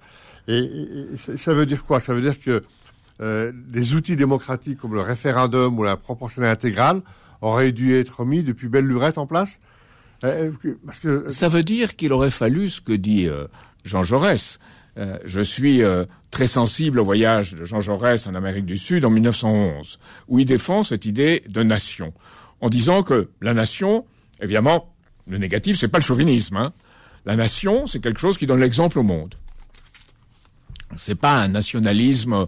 Et, 0.48 0.58
et- 0.58 1.14
et 1.14 1.18
ça- 1.18 1.38
ça 1.38 1.54
veut 1.54 1.66
dire 1.66 1.86
quoi? 1.86 2.00
Ça 2.00 2.14
veut 2.14 2.22
dire 2.22 2.40
que 2.40 2.62
euh, 3.22 3.52
des 3.54 3.94
outils 3.94 4.16
démocratiques 4.16 4.80
comme 4.80 4.94
le 4.96 5.02
référendum 5.02 5.78
ou 5.78 5.84
la 5.84 5.98
proportionnelle 5.98 6.52
intégrale 6.52 7.02
auraient 7.44 7.72
dû 7.72 7.96
être 7.96 8.26
mis 8.26 8.44
depuis 8.44 8.68
belle 8.70 8.86
lurette 8.86 9.18
en 9.18 9.28
place 9.28 9.60
Euh, 10.24 10.52
Parce 10.86 11.00
que 11.00 11.30
Ça 11.30 11.50
veut 11.50 11.64
dire 11.64 11.96
qu'il 11.96 12.14
aurait 12.14 12.32
fallu 12.32 12.70
ce 12.70 12.82
que 12.82 12.94
dit 12.94 13.28
euh, 13.28 13.48
Jean 13.84 14.04
Jaurès. 14.04 14.60
Euh, 14.98 15.18
je 15.26 15.42
suis 15.42 15.82
euh, 15.84 16.06
très 16.32 16.48
sensible 16.48 17.00
au 17.00 17.04
voyage 17.04 17.56
de 17.56 17.66
Jean 17.66 17.82
Jaurès 17.82 18.28
en 18.28 18.36
Amérique 18.36 18.66
du 18.66 18.78
Sud 18.78 19.06
en 19.06 19.10
1911, 19.10 20.00
où 20.28 20.40
il 20.40 20.46
défend 20.46 20.84
cette 20.84 21.06
idée 21.06 21.44
de 21.50 21.64
nation, 21.64 22.14
en 22.62 22.70
disant 22.70 23.04
que 23.04 23.30
la 23.42 23.54
nation, 23.54 24.06
évidemment, 24.40 24.94
le 25.28 25.38
négatif, 25.40 25.78
c'est 25.80 25.88
pas 25.88 25.98
le 25.98 26.04
chauvinisme. 26.04 26.58
Hein. 26.58 26.74
La 27.26 27.36
nation, 27.36 27.88
c'est 27.88 28.00
quelque 28.02 28.20
chose 28.20 28.38
qui 28.38 28.46
donne 28.46 28.60
l'exemple 28.60 29.00
au 29.00 29.04
monde. 29.04 29.36
C'est 30.96 31.16
pas 31.20 31.42
un 31.42 31.48
nationalisme 31.48 32.46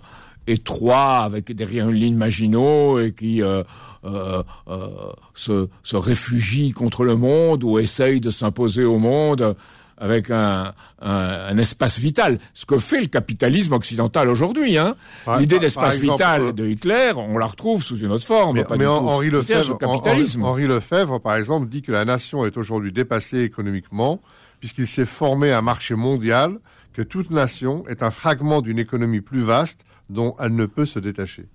étroit 0.48 1.20
avec 1.20 1.52
derrière 1.56 1.90
une 1.90 1.96
ligne 1.96 2.16
Maginot 2.16 3.00
et 3.00 3.14
qui 3.14 3.42
euh, 3.42 3.64
euh, 4.04 4.44
euh, 4.68 4.90
se, 5.34 5.68
se 5.84 5.96
réfugie 5.96 6.72
contre 6.72 7.04
le 7.04 7.16
monde 7.16 7.64
ou 7.64 7.80
essaye 7.80 8.22
de 8.22 8.30
s'imposer 8.30 8.84
au 8.84 8.98
monde 9.00 9.56
avec 9.98 10.30
un, 10.30 10.74
un, 11.02 11.10
un 11.10 11.58
espace 11.58 12.00
vital. 12.00 12.38
Ce 12.54 12.66
que 12.66 12.78
fait 12.78 13.00
le 13.00 13.08
capitalisme 13.08 13.72
occidental 13.74 14.28
aujourd'hui. 14.28 14.78
Hein. 14.78 14.96
L'idée 15.40 15.58
d'espace 15.58 15.98
vital 15.98 16.42
euh, 16.42 16.52
de 16.52 16.68
Hitler, 16.68 17.14
on 17.16 17.38
la 17.38 17.46
retrouve 17.46 17.82
sous 17.82 18.00
une 18.00 18.12
autre 18.12 18.26
forme. 18.26 18.58
Mais, 18.58 18.66
pas 18.66 18.76
mais 18.76 18.84
du 18.84 18.92
Hen- 18.92 19.00
tout 19.00 19.08
Henri 19.08 19.32
militaire, 19.32 19.60
Lefebvre, 19.60 19.78
capitalisme. 19.78 20.44
Henri 20.44 20.68
Lefebvre, 20.68 21.20
par 21.22 21.38
exemple, 21.38 21.70
dit 21.70 21.82
que 21.82 21.94
la 21.94 22.04
nation 22.04 22.46
est 22.46 22.58
aujourd'hui 22.58 22.92
dépassée 22.92 23.40
économiquement, 23.40 24.20
puisqu'il 24.60 24.86
s'est 24.86 25.06
formé 25.06 25.54
un 25.54 25.62
marché 25.62 25.96
mondial, 25.96 26.58
que 26.92 27.02
toute 27.02 27.32
nation 27.32 27.86
est 27.88 28.04
un 28.04 28.12
fragment 28.12 28.62
d'une 28.62 28.80
économie 28.80 29.22
plus 29.22 29.42
vaste 29.42 29.80
dont 30.10 30.36
elle 30.40 30.56
ne 30.56 30.66
peut 30.66 30.86
se 30.86 31.00
détacher. 31.00 31.48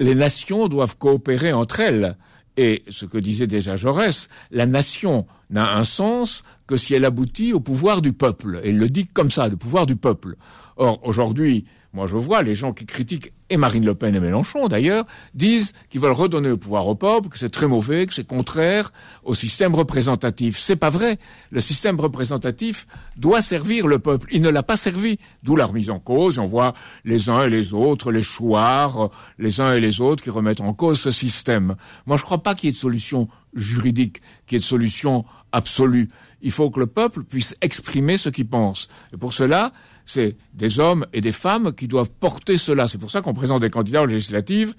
les 0.00 0.14
nations 0.14 0.68
doivent 0.68 0.96
coopérer 0.98 1.52
entre 1.52 1.80
elles. 1.80 2.16
Et 2.56 2.82
ce 2.88 3.06
que 3.06 3.18
disait 3.18 3.46
déjà 3.46 3.76
Jaurès, 3.76 4.28
la 4.50 4.66
nation 4.66 5.26
n'a 5.48 5.76
un 5.76 5.84
sens 5.84 6.42
que 6.66 6.76
si 6.76 6.92
elle 6.92 7.04
aboutit 7.04 7.52
au 7.52 7.60
pouvoir 7.60 8.02
du 8.02 8.12
peuple. 8.12 8.60
Et 8.62 8.70
il 8.70 8.78
le 8.78 8.88
dit 8.88 9.06
comme 9.06 9.30
ça, 9.30 9.48
le 9.48 9.56
pouvoir 9.56 9.86
du 9.86 9.96
peuple. 9.96 10.36
Or, 10.76 11.00
aujourd'hui, 11.02 11.64
moi 11.92 12.06
je 12.06 12.16
vois 12.16 12.42
les 12.42 12.54
gens 12.54 12.72
qui 12.72 12.86
critiquent, 12.86 13.32
et 13.50 13.56
Marine 13.56 13.84
Le 13.84 13.94
Pen 13.94 14.14
et 14.14 14.20
Mélenchon 14.20 14.68
d'ailleurs, 14.68 15.04
disent 15.34 15.74
qu'ils 15.90 16.00
veulent 16.00 16.12
redonner 16.12 16.48
le 16.48 16.56
pouvoir 16.56 16.86
au 16.88 16.94
peuple, 16.94 17.28
que 17.28 17.38
c'est 17.38 17.50
très 17.50 17.66
mauvais, 17.66 18.06
que 18.06 18.14
c'est 18.14 18.26
contraire 18.26 18.92
au 19.24 19.34
système 19.34 19.74
représentatif. 19.74 20.58
C'est 20.58 20.76
pas 20.76 20.88
vrai. 20.88 21.18
Le 21.50 21.60
système 21.60 22.00
représentatif 22.00 22.86
doit 23.16 23.42
servir 23.42 23.86
le 23.86 23.98
peuple. 23.98 24.28
Il 24.32 24.40
ne 24.40 24.48
l'a 24.48 24.62
pas 24.62 24.76
servi. 24.76 25.18
D'où 25.42 25.54
la 25.54 25.66
remise 25.66 25.90
en 25.90 25.98
cause. 25.98 26.38
On 26.38 26.46
voit 26.46 26.74
les 27.04 27.28
uns 27.28 27.44
et 27.44 27.50
les 27.50 27.74
autres, 27.74 28.10
les 28.10 28.22
chouards, 28.22 29.10
les 29.38 29.60
uns 29.60 29.74
et 29.74 29.80
les 29.80 30.00
autres 30.00 30.22
qui 30.22 30.30
remettent 30.30 30.60
en 30.60 30.72
cause 30.72 31.00
ce 31.00 31.10
système. 31.10 31.76
Moi, 32.06 32.16
je 32.16 32.22
crois 32.22 32.42
pas 32.42 32.54
qu'il 32.54 32.68
y 32.68 32.70
ait 32.70 32.72
de 32.72 32.78
solution 32.78 33.28
juridique, 33.54 34.20
qu'il 34.46 34.56
y 34.56 34.58
ait 34.58 34.60
de 34.60 34.64
solution 34.64 35.22
absolue. 35.52 36.08
Il 36.40 36.50
faut 36.50 36.70
que 36.70 36.80
le 36.80 36.86
peuple 36.86 37.22
puisse 37.22 37.54
exprimer 37.60 38.16
ce 38.16 38.28
qu'il 38.28 38.48
pense. 38.48 38.88
Et 39.12 39.16
pour 39.16 39.32
cela, 39.32 39.72
c'est 40.06 40.36
des 40.54 40.80
hommes 40.80 41.06
et 41.12 41.20
des 41.20 41.32
femmes 41.32 41.72
qui 41.72 41.88
doivent 41.88 42.10
porter 42.10 42.58
cela. 42.58 42.88
C'est 42.88 42.98
pour 42.98 43.10
ça 43.10 43.20
qu'on 43.20 43.34
présente 43.34 43.60
des 43.60 43.70
candidats 43.70 44.02
aux 44.02 44.06
législatives 44.06 44.74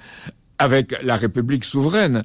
avec 0.57 0.95
la 1.03 1.15
République 1.15 1.65
souveraine, 1.65 2.23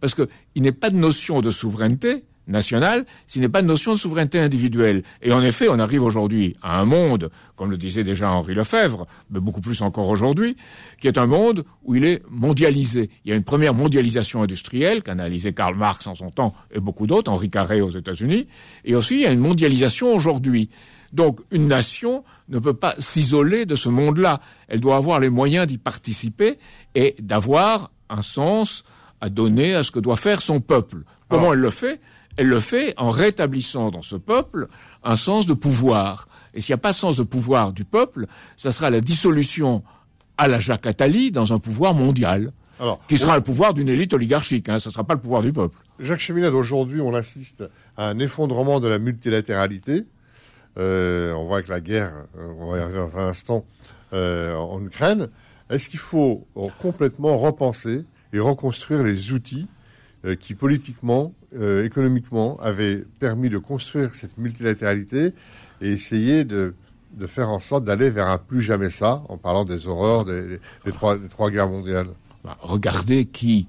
parce 0.00 0.14
qu'il 0.14 0.62
n'est 0.62 0.72
pas 0.72 0.90
de 0.90 0.96
notion 0.96 1.40
de 1.40 1.50
souveraineté 1.50 2.24
nationale 2.46 3.04
s'il 3.26 3.42
n'est 3.42 3.48
pas 3.48 3.62
de 3.62 3.66
notion 3.66 3.92
de 3.92 3.98
souveraineté 3.98 4.38
individuelle. 4.38 5.02
Et 5.22 5.32
en 5.32 5.42
effet, 5.42 5.68
on 5.68 5.78
arrive 5.78 6.02
aujourd'hui 6.02 6.56
à 6.62 6.78
un 6.80 6.84
monde, 6.84 7.30
comme 7.56 7.70
le 7.70 7.76
disait 7.76 8.04
déjà 8.04 8.30
Henri 8.30 8.54
Lefebvre, 8.54 9.06
mais 9.30 9.40
beaucoup 9.40 9.60
plus 9.60 9.82
encore 9.82 10.08
aujourd'hui, 10.08 10.56
qui 11.00 11.08
est 11.08 11.18
un 11.18 11.26
monde 11.26 11.64
où 11.84 11.94
il 11.94 12.04
est 12.04 12.22
mondialisé. 12.30 13.10
Il 13.24 13.30
y 13.30 13.32
a 13.32 13.36
une 13.36 13.44
première 13.44 13.74
mondialisation 13.74 14.42
industrielle 14.42 15.02
qu'analysait 15.02 15.52
Karl 15.52 15.74
Marx 15.74 16.06
en 16.06 16.14
son 16.14 16.30
temps 16.30 16.54
et 16.72 16.80
beaucoup 16.80 17.06
d'autres, 17.06 17.30
Henri 17.30 17.50
Carré 17.50 17.80
aux 17.80 17.90
États-Unis, 17.90 18.46
et 18.84 18.94
aussi 18.94 19.14
il 19.14 19.20
y 19.22 19.26
a 19.26 19.32
une 19.32 19.40
mondialisation 19.40 20.14
aujourd'hui. 20.14 20.70
Donc 21.12 21.40
une 21.50 21.68
nation 21.68 22.24
ne 22.48 22.58
peut 22.58 22.74
pas 22.74 22.94
s'isoler 22.98 23.64
de 23.64 23.74
ce 23.74 23.88
monde-là. 23.88 24.40
Elle 24.68 24.80
doit 24.80 24.96
avoir 24.96 25.20
les 25.20 25.30
moyens 25.30 25.66
d'y 25.66 25.78
participer 25.78 26.58
et 26.94 27.14
d'avoir 27.20 27.90
un 28.10 28.22
sens 28.22 28.84
à 29.20 29.28
donner 29.30 29.74
à 29.74 29.82
ce 29.82 29.90
que 29.90 29.98
doit 29.98 30.16
faire 30.16 30.42
son 30.42 30.60
peuple. 30.60 30.98
Comment 31.28 31.52
elle 31.52 31.60
le 31.60 31.70
fait? 31.70 32.00
Elle 32.36 32.48
le 32.48 32.60
fait 32.60 32.94
en 32.96 33.10
rétablissant 33.10 33.90
dans 33.90 34.02
ce 34.02 34.16
peuple 34.16 34.68
un 35.04 35.16
sens 35.16 35.46
de 35.46 35.54
pouvoir. 35.54 36.28
Et 36.54 36.60
s'il 36.60 36.72
n'y 36.72 36.78
a 36.78 36.82
pas 36.82 36.92
de 36.92 36.96
sens 36.96 37.16
de 37.16 37.22
pouvoir 37.22 37.72
du 37.72 37.84
peuple, 37.84 38.26
ça 38.56 38.72
sera 38.72 38.90
la 38.90 39.00
dissolution 39.00 39.82
à 40.38 40.48
la 40.48 40.60
Jacques 40.60 40.86
Attali 40.86 41.30
dans 41.30 41.52
un 41.52 41.58
pouvoir 41.58 41.94
mondial. 41.94 42.52
qui 43.08 43.16
sera 43.16 43.36
le 43.36 43.42
pouvoir 43.42 43.72
d'une 43.72 43.88
élite 43.88 44.12
oligarchique, 44.12 44.68
hein, 44.68 44.78
ça 44.78 44.90
ne 44.90 44.92
sera 44.92 45.04
pas 45.04 45.14
le 45.14 45.20
pouvoir 45.20 45.40
du 45.42 45.50
peuple. 45.50 45.78
Jacques 45.98 46.20
Cheminade, 46.20 46.52
aujourd'hui, 46.52 47.00
on 47.00 47.14
assiste 47.14 47.64
à 47.96 48.08
un 48.10 48.18
effondrement 48.18 48.80
de 48.80 48.88
la 48.88 48.98
multilatéralité. 48.98 50.04
Euh, 50.78 51.32
on 51.32 51.46
voit 51.46 51.56
avec 51.56 51.68
la 51.68 51.80
guerre, 51.80 52.26
euh, 52.36 52.52
on 52.58 52.70
va 52.70 52.78
y 52.78 52.82
revenir 52.82 53.08
dans 53.08 53.16
un 53.16 53.28
instant, 53.28 53.64
euh, 54.12 54.54
en 54.54 54.84
Ukraine. 54.84 55.28
Est-ce 55.70 55.88
qu'il 55.88 55.98
faut 55.98 56.46
complètement 56.78 57.38
repenser 57.38 58.04
et 58.32 58.38
reconstruire 58.38 59.02
les 59.02 59.32
outils 59.32 59.66
qui 60.34 60.54
politiquement, 60.54 61.32
économiquement, 61.84 62.58
avaient 62.60 63.04
permis 63.20 63.48
de 63.48 63.58
construire 63.58 64.14
cette 64.14 64.36
multilatéralité 64.36 65.32
et 65.80 65.92
essayer 65.92 66.44
de, 66.44 66.74
faire 67.26 67.48
en 67.48 67.60
sorte 67.60 67.84
d'aller 67.84 68.10
vers 68.10 68.28
un 68.28 68.38
plus 68.38 68.62
jamais 68.62 68.90
ça, 68.90 69.22
en 69.28 69.38
parlant 69.38 69.64
des 69.64 69.86
horreurs 69.86 70.24
des, 70.24 70.58
trois, 70.92 71.16
des 71.16 71.28
trois, 71.28 71.50
guerres 71.50 71.68
mondiales. 71.68 72.08
Bah, 72.44 72.58
Regardez 72.60 73.24
qui 73.24 73.66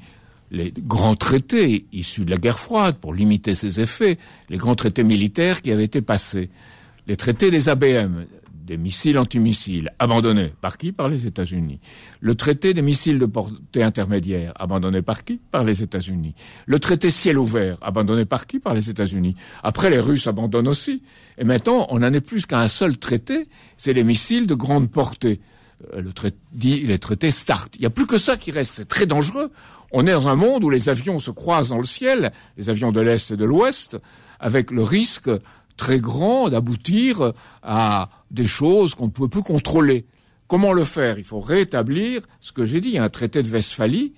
les 0.51 0.71
grands 0.71 1.15
traités 1.15 1.85
issus 1.91 2.25
de 2.25 2.31
la 2.31 2.37
guerre 2.37 2.59
froide 2.59 2.95
pour 2.97 3.13
limiter 3.13 3.55
ses 3.55 3.81
effets, 3.81 4.17
les 4.49 4.57
grands 4.57 4.75
traités 4.75 5.03
militaires 5.03 5.61
qui 5.61 5.71
avaient 5.71 5.83
été 5.83 6.01
passés. 6.01 6.49
Les 7.07 7.17
traités 7.17 7.51
des 7.51 7.69
ABM, 7.69 8.25
des 8.67 8.77
missiles 8.77 9.17
antimissiles, 9.17 9.91
abandonnés 9.97 10.51
par 10.61 10.77
qui? 10.77 10.91
Par 10.91 11.07
les 11.07 11.25
États-Unis. 11.25 11.79
Le 12.19 12.35
traité 12.35 12.73
des 12.73 12.83
missiles 12.83 13.17
de 13.17 13.25
portée 13.25 13.81
intermédiaire, 13.81 14.53
abandonné 14.57 15.01
par 15.01 15.23
qui? 15.23 15.39
Par 15.49 15.63
les 15.63 15.81
États-Unis. 15.81 16.35
Le 16.67 16.77
traité 16.77 17.09
ciel 17.09 17.39
ouvert, 17.39 17.77
abandonné 17.81 18.25
par 18.25 18.45
qui? 18.45 18.59
Par 18.59 18.75
les 18.75 18.89
États-Unis. 18.89 19.35
Après, 19.63 19.89
les 19.89 19.99
Russes 19.99 20.27
abandonnent 20.27 20.67
aussi. 20.67 21.01
Et 21.39 21.45
maintenant, 21.45 21.87
on 21.89 21.99
n'en 21.99 22.13
est 22.13 22.21
plus 22.21 22.45
qu'à 22.45 22.59
un 22.59 22.67
seul 22.67 22.97
traité, 22.97 23.47
c'est 23.77 23.93
les 23.93 24.03
missiles 24.03 24.45
de 24.45 24.53
grande 24.53 24.91
portée. 24.91 25.39
Euh, 25.93 26.01
le 26.01 26.11
traité, 26.11 26.37
dit 26.51 26.79
les 26.81 26.99
traités 26.99 27.31
START. 27.31 27.69
Il 27.75 27.81
n'y 27.81 27.85
a 27.85 27.91
plus 27.91 28.07
que 28.07 28.17
ça 28.17 28.35
qui 28.35 28.51
reste. 28.51 28.73
C'est 28.75 28.87
très 28.87 29.05
dangereux. 29.05 29.51
On 29.91 30.05
est 30.05 30.11
dans 30.11 30.27
un 30.27 30.35
monde 30.35 30.63
où 30.63 30.69
les 30.69 30.89
avions 30.89 31.19
se 31.19 31.31
croisent 31.31 31.69
dans 31.69 31.77
le 31.77 31.85
ciel, 31.85 32.33
les 32.57 32.69
avions 32.69 32.91
de 32.91 32.99
l'Est 32.99 33.31
et 33.31 33.37
de 33.37 33.45
l'Ouest, 33.45 33.97
avec 34.39 34.71
le 34.71 34.83
risque 34.83 35.29
très 35.77 35.99
grand 35.99 36.49
d'aboutir 36.49 37.33
à 37.63 38.09
des 38.31 38.47
choses 38.47 38.95
qu'on 38.95 39.05
ne 39.05 39.11
peut 39.11 39.29
plus 39.29 39.43
contrôler. 39.43 40.05
Comment 40.47 40.73
le 40.73 40.83
faire? 40.83 41.17
Il 41.17 41.23
faut 41.23 41.39
rétablir 41.39 42.21
ce 42.41 42.51
que 42.51 42.65
j'ai 42.65 42.81
dit, 42.81 42.97
un 42.97 43.09
traité 43.09 43.43
de 43.43 43.49
Westphalie 43.49 44.13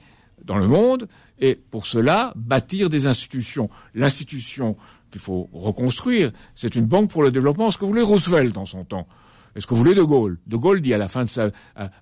dans 0.45 0.57
le 0.57 0.67
monde, 0.67 1.07
et 1.39 1.55
pour 1.55 1.85
cela, 1.85 2.33
bâtir 2.35 2.89
des 2.89 3.07
institutions. 3.07 3.69
L'institution 3.93 4.75
qu'il 5.11 5.21
faut 5.21 5.49
reconstruire, 5.53 6.31
c'est 6.55 6.75
une 6.75 6.85
banque 6.85 7.09
pour 7.09 7.23
le 7.23 7.31
développement, 7.31 7.71
ce 7.71 7.77
que 7.77 7.85
voulait 7.85 8.01
Roosevelt 8.01 8.53
dans 8.53 8.65
son 8.65 8.83
temps? 8.83 9.07
est 9.55 9.61
ce 9.61 9.67
que 9.67 9.73
voulait 9.73 9.95
De 9.95 10.03
Gaulle? 10.03 10.37
De 10.45 10.57
Gaulle 10.57 10.79
dit 10.79 10.93
à 10.93 10.97
la 10.97 11.07
fin 11.07 11.23
de 11.23 11.29
sa, 11.29 11.49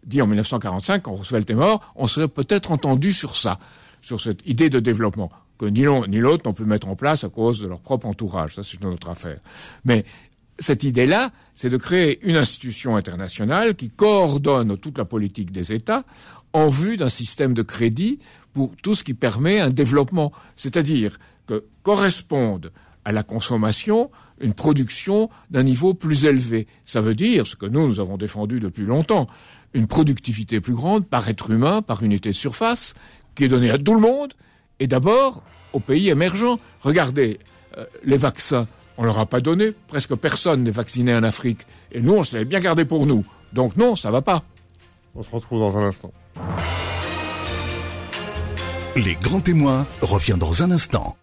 dit 0.06 0.22
en 0.22 0.28
1945, 0.28 1.04
quand 1.04 1.13
Roosevelt 1.13 1.50
est 1.50 1.56
mort, 1.56 1.93
on 1.96 2.08
serait 2.08 2.28
peut-être 2.28 2.72
entendu 2.72 3.13
sur 3.13 3.36
ça, 3.36 3.58
sur 4.02 4.20
cette 4.20 4.46
idée 4.46 4.70
de 4.70 4.80
développement 4.80 5.32
que 5.58 5.65
ni 5.65 5.82
l'un 5.82 6.08
ni 6.08 6.17
l'autre 6.17 6.43
n'ont 6.46 6.54
pu 6.54 6.65
mettre 6.65 6.88
en 6.88 6.96
place 6.96 7.24
à 7.24 7.30
cause 7.30 7.60
de 7.60 7.67
leur 7.67 7.80
propre 7.80 8.06
entourage. 8.08 8.56
Ça, 8.56 8.63
c'est 8.63 8.82
une 8.82 8.88
autre 8.88 9.10
affaire. 9.10 9.39
Mais 9.86 10.06
cette 10.60 10.84
idée-là, 10.84 11.32
c'est 11.56 11.70
de 11.70 11.78
créer 11.78 12.20
une 12.28 12.36
institution 12.36 12.96
internationale 12.96 13.76
qui 13.76 13.89
coordonne 13.89 14.78
toute 14.78 14.98
la 14.98 15.06
politique 15.06 15.52
des 15.52 15.74
États 15.74 16.04
en 16.54 16.70
vue 16.70 16.98
d'un 16.98 17.10
système 17.10 17.54
de 17.54 17.62
crédit 17.62 18.20
pour 18.54 18.74
tout 18.82 18.96
ce 18.96 19.04
qui 19.04 19.13
permet 19.13 19.60
un 19.60 19.70
développement, 19.70 20.32
c'est-à-dire 20.56 21.20
que 21.46 21.65
corresponde 21.84 22.72
à 23.06 23.12
la 23.12 23.24
consommation 23.24 24.10
une 24.41 24.54
production 24.54 25.30
d'un 25.50 25.63
niveau 25.63 25.93
plus 25.93 26.26
élevé. 26.26 26.67
Ça 26.86 27.02
veut 27.02 27.15
dire, 27.15 27.48
ce 27.48 27.56
que 27.56 27.65
nous, 27.65 27.88
nous 27.88 28.00
avons 28.00 28.17
défendu 28.17 28.60
depuis 28.60 28.86
longtemps, 28.86 29.28
une 29.74 29.88
productivité 29.88 30.60
plus 30.60 30.74
grande 30.74 31.08
par 31.08 31.28
être 31.30 31.50
humain, 31.50 31.82
par 31.82 32.04
unité 32.04 32.30
de 32.30 32.36
surface, 32.36 32.93
qui 33.36 33.46
est 33.46 33.48
donnée 33.48 33.70
à 33.70 33.78
tout 33.78 33.93
le 33.93 34.02
monde, 34.02 34.34
et 34.80 34.88
d'abord 34.88 35.44
aux 35.74 35.80
pays 35.80 36.10
émergents. 36.10 36.60
Regardez, 36.82 37.40
euh, 37.78 37.86
les 38.04 38.18
vaccins, 38.18 38.68
on 38.98 39.04
leur 39.04 39.20
a 39.20 39.26
pas 39.26 39.42
donné. 39.42 39.74
Presque 39.88 40.16
personne 40.16 40.63
n'est 40.63 40.72
vacciné 40.72 41.13
en 41.16 41.24
Afrique. 41.24 41.66
Et 41.92 42.02
nous, 42.02 42.13
on 42.13 42.24
se 42.24 42.34
l'avait 42.34 42.46
bien 42.46 42.60
gardé 42.60 42.86
pour 42.86 43.06
nous. 43.06 43.26
Donc 43.54 43.76
non, 43.78 43.96
ça 43.96 44.12
va 44.12 44.22
pas. 44.22 44.44
On 45.16 45.24
se 45.24 45.30
retrouve 45.30 45.60
dans 45.60 45.78
un 45.78 45.88
instant. 45.88 46.12
Les 48.96 49.16
grands 49.16 49.42
témoins 49.42 49.86
revient 50.02 50.38
dans 50.40 50.63
un 50.63 50.72
instant. 50.72 51.16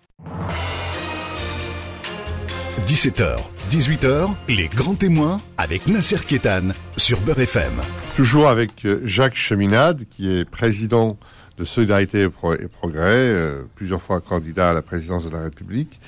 17h, 2.87 3.39
18h, 3.71 4.35
les 4.49 4.69
grands 4.69 4.95
témoins 4.95 5.41
avec 5.57 5.87
Nasser 5.87 6.19
Kétan 6.27 6.69
sur 6.99 7.21
Beurre 7.23 7.41
FM. 7.41 7.81
Toujours 8.15 8.49
avec 8.49 8.85
euh, 8.85 9.01
Jacques 9.05 9.37
Cheminade, 9.37 10.05
qui 10.11 10.31
est 10.31 10.45
président 10.45 11.17
de 11.59 11.65
Solidarité 11.65 12.23
et, 12.23 12.29
Progrès, 12.29 13.03
euh, 13.05 13.63
plusieurs 13.75 14.03
fois 14.03 14.21
candidat 14.21 14.71
à 14.71 14.73
la 14.73 14.83
présidence 14.83 15.25
de 15.25 15.31
la 15.31 15.43
République. 15.43 16.01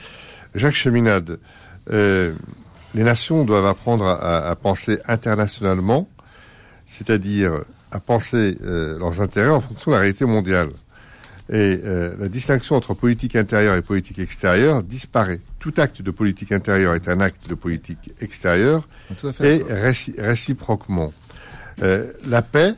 Jacques 0.55 0.75
Cheminade, 0.75 1.39
euh, 1.93 2.35
les 2.95 3.05
nations 3.05 3.45
doivent 3.45 3.67
apprendre 3.67 4.07
à, 4.07 4.57
penser 4.57 4.99
internationalement, 5.07 6.09
c'est-à-dire 6.87 7.63
à 7.93 8.01
penser 8.01 8.59
euh, 8.65 8.99
leurs 8.99 9.21
intérêts 9.21 9.51
en 9.51 9.61
fonction 9.61 9.91
de 9.91 9.97
la 9.97 10.01
réalité 10.01 10.25
mondiale. 10.25 10.71
Et 11.49 11.81
la 12.19 12.27
distinction 12.29 12.75
entre 12.75 12.95
politique 12.95 13.37
intérieure 13.37 13.77
et 13.77 13.83
politique 13.83 14.19
extérieure 14.19 14.83
disparaît. 14.83 15.39
Tout 15.61 15.75
acte 15.77 16.03
de 16.03 16.11
politique 16.11 16.51
intérieure 16.51 16.97
est 16.97 17.07
un 17.07 17.21
acte 17.21 17.49
de 17.49 17.55
politique 17.55 18.11
extérieure 18.21 18.89
et 19.41 19.63
réciproquement. 20.19 21.13
la 21.81 22.43
paix, 22.43 22.75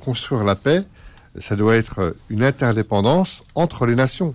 construire 0.00 0.42
la 0.42 0.56
paix, 0.56 0.82
ça 1.40 1.56
doit 1.56 1.76
être 1.76 2.14
une 2.28 2.42
interdépendance 2.42 3.42
entre 3.54 3.86
les 3.86 3.94
nations. 3.94 4.34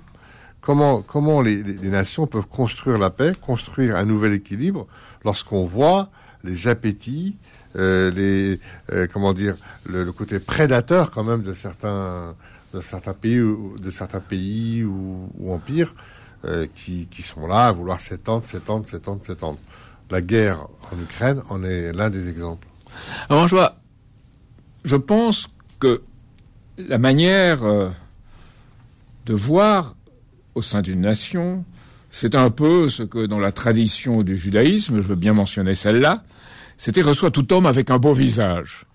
Comment, 0.62 1.02
comment 1.02 1.42
les, 1.42 1.64
nations 1.64 2.28
peuvent 2.28 2.48
construire 2.48 2.98
la 2.98 3.10
paix, 3.10 3.32
construire 3.40 3.96
un 3.96 4.06
nouvel 4.06 4.34
équilibre 4.34 4.88
lorsqu'on 5.24 5.64
voit 5.66 6.10
les 6.44 6.68
appétits, 6.68 7.38
euh, 7.76 8.12
les 8.12 8.60
euh, 8.92 9.08
comment 9.12 9.34
dire 9.34 9.56
le, 9.86 10.12
côté 10.12 10.40
prédateur 10.40 11.12
quand 11.12 11.24
même 11.24 11.42
de 11.42 11.54
certains 11.54 12.36
de 12.74 12.82
certains 12.82 13.14
pays 13.14 13.40
ou 13.40 13.76
de 13.80 13.92
certains 13.92 14.20
pays 14.20 14.84
ou, 14.84 15.30
empires 15.50 15.96
euh, 16.46 16.68
qui, 16.76 17.08
qui 17.10 17.22
sont 17.22 17.48
là 17.48 17.68
à 17.68 17.72
vouloir 17.72 18.02
s'étendre, 18.02 18.44
s'étendre, 18.46 18.88
s'étendre, 18.88 19.26
s'étendre. 19.26 19.60
La 20.10 20.22
guerre 20.22 20.68
en 20.92 21.02
Ukraine 21.02 21.42
en 21.50 21.64
est 21.64 21.94
l'un 21.94 22.10
des 22.10 22.28
exemples. 22.30 22.68
Alors 23.30 23.48
je 23.48 23.56
vois, 23.56 23.78
je 24.84 24.96
pense 24.96 25.48
que 25.80 26.02
la 26.78 26.98
manière 26.98 27.64
euh, 27.64 27.90
de 29.26 29.34
voir 29.34 29.96
au 30.56 30.62
sein 30.62 30.82
d'une 30.82 31.02
nation, 31.02 31.66
c'est 32.12 32.36
un 32.36 32.50
peu 32.50 32.90
ce 32.90 33.04
que 33.04 33.26
dans 33.26 33.40
la 33.40 33.52
tradition 33.52 34.24
du 34.24 34.38
judaïsme, 34.38 34.98
je 34.98 35.08
veux 35.08 35.16
bien 35.16 35.34
mentionner 35.34 35.76
celle-là, 35.76 36.24
c'était 36.78 37.02
reçoit 37.02 37.32
tout 37.32 37.52
homme 37.54 37.66
avec 37.66 37.92
un 37.92 37.98
beau 37.98 38.14
visage. 38.14 38.86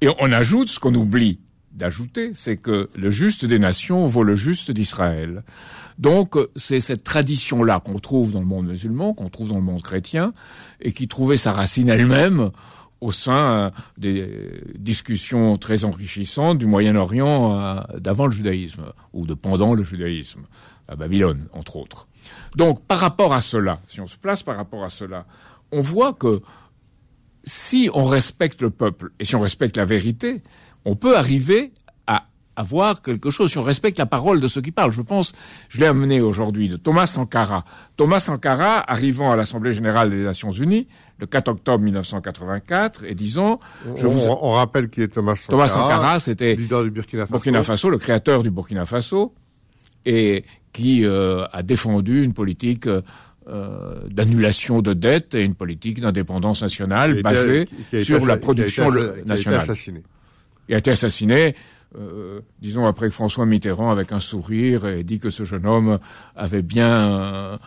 Et 0.00 0.08
on 0.18 0.32
ajoute 0.32 0.68
ce 0.68 0.80
qu'on 0.80 0.94
oublie 0.94 1.40
d'ajouter, 1.72 2.32
c'est 2.34 2.56
que 2.56 2.88
le 2.94 3.10
juste 3.10 3.44
des 3.44 3.58
nations 3.58 4.06
vaut 4.06 4.24
le 4.24 4.34
juste 4.34 4.70
d'Israël. 4.70 5.42
Donc 5.98 6.36
c'est 6.56 6.80
cette 6.80 7.04
tradition-là 7.04 7.80
qu'on 7.80 7.98
trouve 7.98 8.32
dans 8.32 8.40
le 8.40 8.46
monde 8.46 8.66
musulman, 8.66 9.14
qu'on 9.14 9.28
trouve 9.28 9.48
dans 9.48 9.56
le 9.56 9.62
monde 9.62 9.82
chrétien, 9.82 10.32
et 10.80 10.92
qui 10.92 11.08
trouvait 11.08 11.36
sa 11.36 11.52
racine 11.52 11.88
elle-même 11.88 12.50
au 13.02 13.10
sein 13.10 13.72
des 13.98 14.62
discussions 14.78 15.58
très 15.58 15.84
enrichissantes 15.84 16.58
du 16.58 16.66
Moyen-Orient 16.66 17.52
euh, 17.52 17.98
d'avant 17.98 18.26
le 18.26 18.32
judaïsme, 18.32 18.84
ou 19.12 19.26
de 19.26 19.34
pendant 19.34 19.74
le 19.74 19.82
judaïsme, 19.82 20.42
à 20.86 20.94
Babylone, 20.94 21.48
entre 21.52 21.76
autres. 21.76 22.06
Donc, 22.54 22.86
par 22.86 23.00
rapport 23.00 23.32
à 23.32 23.40
cela, 23.40 23.80
si 23.88 24.00
on 24.00 24.06
se 24.06 24.16
place 24.16 24.44
par 24.44 24.56
rapport 24.56 24.84
à 24.84 24.88
cela, 24.88 25.26
on 25.72 25.80
voit 25.80 26.12
que 26.12 26.42
si 27.42 27.90
on 27.92 28.04
respecte 28.04 28.62
le 28.62 28.70
peuple 28.70 29.10
et 29.18 29.24
si 29.24 29.34
on 29.34 29.40
respecte 29.40 29.76
la 29.76 29.84
vérité, 29.84 30.40
on 30.84 30.94
peut 30.94 31.16
arriver 31.16 31.72
à 32.06 32.28
avoir 32.54 33.02
quelque 33.02 33.30
chose, 33.30 33.50
si 33.50 33.58
on 33.58 33.62
respecte 33.62 33.98
la 33.98 34.06
parole 34.06 34.38
de 34.38 34.46
ceux 34.46 34.60
qui 34.60 34.70
parlent. 34.70 34.92
Je 34.92 35.02
pense, 35.02 35.32
je 35.68 35.80
l'ai 35.80 35.86
amené 35.86 36.20
aujourd'hui 36.20 36.68
de 36.68 36.76
Thomas 36.76 37.06
Sankara. 37.06 37.64
Thomas 37.96 38.20
Sankara, 38.20 38.88
arrivant 38.88 39.32
à 39.32 39.36
l'Assemblée 39.36 39.72
générale 39.72 40.10
des 40.10 40.22
Nations 40.22 40.52
unies, 40.52 40.86
le 41.18 41.26
4 41.26 41.48
octobre 41.48 41.84
1984, 41.84 43.04
et 43.04 43.14
disons... 43.14 43.58
Je 43.94 44.06
on, 44.06 44.10
vous... 44.10 44.20
on 44.28 44.50
rappelle 44.52 44.88
qui 44.88 45.02
est 45.02 45.08
Thomas 45.08 45.36
Sankara. 45.36 45.50
Thomas 45.50 45.68
Sankara, 45.68 46.18
c'était 46.18 46.54
leader 46.56 46.84
du 46.84 46.90
Burkina 46.90 47.26
Faso. 47.26 47.32
Burkina 47.32 47.62
Faso, 47.62 47.90
le 47.90 47.98
créateur 47.98 48.42
du 48.42 48.50
Burkina 48.50 48.86
Faso, 48.86 49.34
et 50.04 50.44
qui 50.72 51.04
euh, 51.04 51.44
a 51.52 51.62
défendu 51.62 52.22
une 52.22 52.32
politique 52.32 52.86
euh, 52.86 53.94
d'annulation 54.08 54.82
de 54.82 54.94
dettes 54.94 55.34
et 55.34 55.44
une 55.44 55.54
politique 55.54 56.00
d'indépendance 56.00 56.62
nationale 56.62 57.20
basée 57.22 57.68
sur 58.02 58.24
la 58.26 58.36
production 58.36 58.90
nationale. 59.26 59.26
Il 59.26 59.32
a 59.32 59.36
été 59.36 59.54
assassiné. 59.54 60.02
Il 60.68 60.74
a 60.74 60.78
été 60.78 60.90
assassiné 60.90 61.54
euh, 61.98 62.40
disons 62.60 62.86
après 62.86 63.08
que 63.08 63.12
François 63.12 63.44
Mitterrand, 63.44 63.90
avec 63.90 64.12
un 64.12 64.20
sourire, 64.20 64.86
ait 64.86 65.04
dit 65.04 65.18
que 65.18 65.28
ce 65.28 65.44
jeune 65.44 65.66
homme 65.66 65.98
avait 66.36 66.62
bien, 66.62 66.88
euh, 66.88 67.58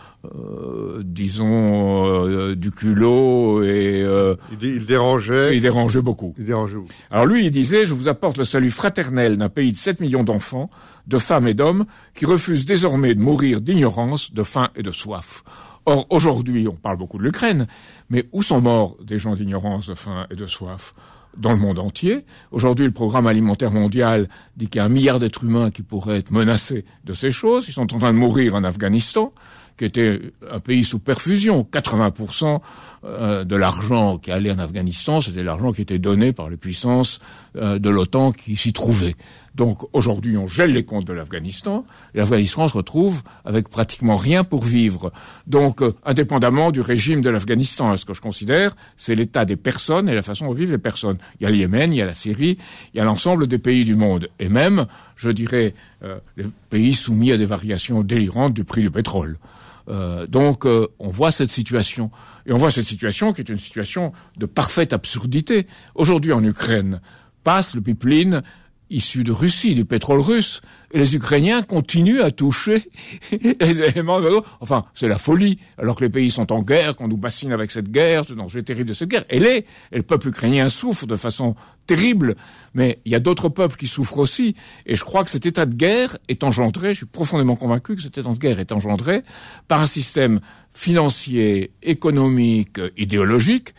disons, 1.15 2.06
euh, 2.28 2.56
du 2.56 2.71
culot 2.71 3.63
et 3.63 4.06
il, 4.51 4.67
il, 4.67 4.86
dérangeait. 4.86 5.56
Il 5.56 5.62
dérangeait 5.62 6.01
beaucoup. 6.01 6.36
Il 6.38 6.45
dérangeait 6.45 6.75
beaucoup. 6.75 6.91
Alors 7.10 7.25
lui, 7.25 7.45
il 7.45 7.51
disait 7.51 7.86
:«Je 7.88 7.93
vous 7.93 8.08
apporte 8.08 8.38
le 8.38 8.43
salut 8.43 8.69
fraternel 8.69 9.38
d'un 9.38 9.49
pays 9.49 9.71
de 9.71 9.78
7 9.78 10.01
millions 10.01 10.23
d'enfants, 10.23 10.69
de 11.08 11.17
femmes 11.17 11.47
et 11.47 11.54
d'hommes, 11.54 11.86
qui 12.13 12.25
refusent 12.25 12.65
désormais 12.65 13.15
de 13.15 13.21
mourir 13.21 13.62
d'ignorance, 13.62 14.34
de 14.34 14.43
faim 14.43 14.69
et 14.75 14.84
de 14.84 14.91
soif.» 14.91 15.43
Or, 15.88 16.08
aujourd'hui, 16.10 16.67
on 16.67 16.73
parle 16.75 16.97
beaucoup 16.97 17.19
de 17.19 17.23
l'Ukraine, 17.23 17.67
mais 18.10 18.25
où 18.32 18.41
sont 18.41 18.60
morts 18.60 18.97
des 19.04 19.17
gens 19.17 19.36
d'ignorance, 19.36 19.88
de 19.88 19.93
faim 19.93 20.25
et 20.32 20.36
de 20.36 20.47
soif? 20.47 20.93
Dans 21.38 21.51
le 21.51 21.58
monde 21.58 21.80
entier. 21.80 22.25
Aujourd'hui, 22.51 22.86
le 22.86 22.93
programme 22.93 23.28
alimentaire 23.28 23.69
mondial 23.69 24.30
dit 24.56 24.69
qu'il 24.69 24.80
y 24.80 24.82
a 24.82 24.86
un 24.86 24.89
milliard 24.89 25.19
d'êtres 25.19 25.43
humains 25.43 25.69
qui 25.69 25.84
pourraient 25.84 26.19
être 26.19 26.32
menacés 26.32 26.86
de 27.04 27.12
ces 27.12 27.30
choses. 27.30 27.67
Ils 27.67 27.73
sont 27.73 27.93
en 27.93 27.99
train 27.99 28.13
de 28.13 28.17
mourir 28.17 28.56
en 28.56 28.63
Afghanistan, 28.63 29.34
qui 29.77 29.85
était 29.85 30.21
un 30.49 30.59
pays 30.59 30.83
sous 30.83 30.99
perfusion. 30.99 31.67
80% 31.69 32.59
euh, 33.03 33.43
de 33.43 33.55
l'argent 33.55 34.17
qui 34.17 34.31
allait 34.31 34.51
en 34.51 34.59
Afghanistan, 34.59 35.21
c'était 35.21 35.43
l'argent 35.43 35.71
qui 35.71 35.81
était 35.81 35.99
donné 35.99 36.33
par 36.33 36.49
les 36.49 36.57
puissances 36.57 37.19
euh, 37.55 37.79
de 37.79 37.89
l'OTAN 37.89 38.31
qui 38.31 38.55
s'y 38.55 38.73
trouvaient. 38.73 39.15
Donc 39.55 39.83
aujourd'hui, 39.93 40.38
on 40.38 40.47
gèle 40.47 40.73
les 40.73 40.83
comptes 40.83 41.07
de 41.07 41.13
l'Afghanistan. 41.13 41.85
L'Afghanistan 42.13 42.67
se 42.67 42.73
retrouve 42.73 43.23
avec 43.45 43.69
pratiquement 43.69 44.17
rien 44.17 44.43
pour 44.43 44.63
vivre. 44.63 45.13
Donc, 45.47 45.81
euh, 45.81 45.93
indépendamment 46.05 46.71
du 46.71 46.81
régime 46.81 47.21
de 47.21 47.29
l'Afghanistan, 47.29 47.95
ce 47.95 48.05
que 48.05 48.13
je 48.13 48.21
considère, 48.21 48.75
c'est 48.97 49.15
l'état 49.15 49.45
des 49.45 49.55
personnes 49.55 50.09
et 50.09 50.13
la 50.13 50.21
façon 50.21 50.45
dont 50.45 50.51
vivent 50.51 50.71
les 50.71 50.77
personnes. 50.77 51.17
Il 51.39 51.43
y 51.43 51.47
a 51.47 51.49
le 51.49 51.55
Yémen, 51.55 51.93
il 51.93 51.97
y 51.97 52.01
a 52.01 52.05
la 52.05 52.13
Syrie, 52.13 52.57
il 52.93 52.97
y 52.97 52.99
a 52.99 53.05
l'ensemble 53.05 53.47
des 53.47 53.59
pays 53.59 53.85
du 53.85 53.95
monde. 53.95 54.29
Et 54.39 54.49
même, 54.49 54.88
je 55.15 55.29
dirais, 55.29 55.73
euh, 56.03 56.17
les 56.35 56.45
pays 56.69 56.93
soumis 56.93 57.31
à 57.31 57.38
des 57.38 57.45
variations 57.45 58.03
délirantes 58.03 58.53
du 58.53 58.65
prix 58.65 58.81
du 58.81 58.91
pétrole. 58.91 59.38
Euh, 59.87 60.27
donc 60.27 60.65
on 60.65 61.09
voit 61.09 61.31
cette 61.31 61.49
situation. 61.49 62.11
Et 62.45 62.53
on 62.53 62.57
voit 62.57 62.71
cette 62.71 62.85
situation 62.85 63.33
qui 63.33 63.41
est 63.41 63.49
une 63.49 63.59
situation 63.59 64.11
de 64.37 64.45
parfaite 64.45 64.93
absurdité. 64.93 65.67
Aujourd'hui 65.95 66.33
en 66.33 66.43
Ukraine, 66.43 67.01
passe 67.43 67.75
le 67.75 67.81
pipeline 67.81 68.41
issus 68.89 69.23
de 69.23 69.31
Russie, 69.31 69.75
du 69.75 69.85
pétrole 69.85 70.19
russe. 70.19 70.61
Et 70.91 70.99
les 70.99 71.15
Ukrainiens 71.15 71.61
continuent 71.61 72.21
à 72.21 72.31
toucher 72.31 72.81
les 73.59 73.81
éléments. 73.81 74.19
Enfin, 74.59 74.85
c'est 74.93 75.07
la 75.07 75.17
folie. 75.17 75.59
Alors 75.77 75.95
que 75.95 76.03
les 76.03 76.09
pays 76.09 76.29
sont 76.29 76.51
en 76.51 76.61
guerre, 76.61 76.95
qu'on 76.95 77.07
nous 77.07 77.17
bassine 77.17 77.51
avec 77.51 77.71
cette 77.71 77.89
guerre, 77.89 78.25
ce 78.25 78.33
danger 78.33 78.63
terrible 78.63 78.89
de 78.89 78.93
cette 78.93 79.09
guerre. 79.09 79.25
Elle 79.29 79.45
est. 79.45 79.65
Et 79.91 79.97
le 79.97 80.03
peuple 80.03 80.29
ukrainien 80.29 80.69
souffre 80.69 81.05
de 81.05 81.15
façon 81.15 81.55
terrible. 81.87 82.35
Mais 82.73 82.99
il 83.05 83.11
y 83.11 83.15
a 83.15 83.19
d'autres 83.19 83.49
peuples 83.49 83.75
qui 83.75 83.87
souffrent 83.87 84.19
aussi. 84.19 84.55
Et 84.85 84.95
je 84.95 85.03
crois 85.03 85.23
que 85.23 85.29
cet 85.29 85.45
état 85.45 85.65
de 85.65 85.75
guerre 85.75 86.17
est 86.27 86.43
engendré, 86.43 86.93
je 86.93 86.99
suis 86.99 87.05
profondément 87.05 87.55
convaincu 87.55 87.95
que 87.95 88.01
cet 88.01 88.17
état 88.17 88.31
de 88.31 88.37
guerre 88.37 88.59
est 88.59 88.71
engendré 88.71 89.23
par 89.67 89.81
un 89.81 89.87
système 89.87 90.39
financier, 90.71 91.71
économique, 91.83 92.79
idéologique 92.97 93.73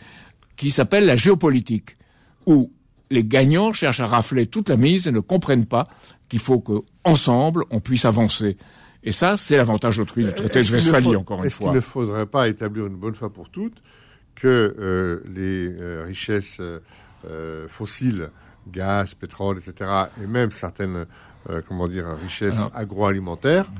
qui 0.55 0.71
s'appelle 0.71 1.05
la 1.05 1.15
géopolitique. 1.15 1.97
Où 2.45 2.71
les 3.09 3.23
gagnants 3.23 3.73
cherchent 3.73 3.99
à 3.99 4.07
rafler 4.07 4.47
toute 4.47 4.69
la 4.69 4.77
mise 4.77 5.07
et 5.07 5.11
ne 5.11 5.19
comprennent 5.19 5.65
pas 5.65 5.87
qu'il 6.29 6.39
faut 6.39 6.59
qu'ensemble, 6.59 7.63
on 7.69 7.79
puisse 7.79 8.05
avancer. 8.05 8.57
Et 9.03 9.11
ça, 9.11 9.37
c'est 9.37 9.57
l'avantage 9.57 9.99
autrui 9.99 10.25
du 10.25 10.33
traité 10.33 10.61
de 10.61 10.69
Westphalie, 10.69 11.15
encore 11.15 11.43
une 11.43 11.49
fois. 11.49 11.67
Est-ce 11.67 11.71
qu'il 11.71 11.75
ne 11.75 11.81
faudrait 11.81 12.25
pas 12.25 12.47
établir 12.49 12.87
une 12.87 12.97
bonne 12.97 13.15
fois 13.15 13.31
pour 13.31 13.49
toutes 13.49 13.81
que 14.35 14.75
euh, 14.77 15.23
les 15.33 15.75
euh, 15.79 16.03
richesses 16.05 16.59
euh, 16.59 17.67
fossiles, 17.67 18.29
gaz, 18.67 19.13
pétrole, 19.13 19.57
etc., 19.57 19.89
et 20.21 20.27
même 20.27 20.51
certaines, 20.51 21.05
comment 21.67 21.87
dire, 21.87 22.05
richesses 22.21 22.59
agroalimentaires, 22.73 23.71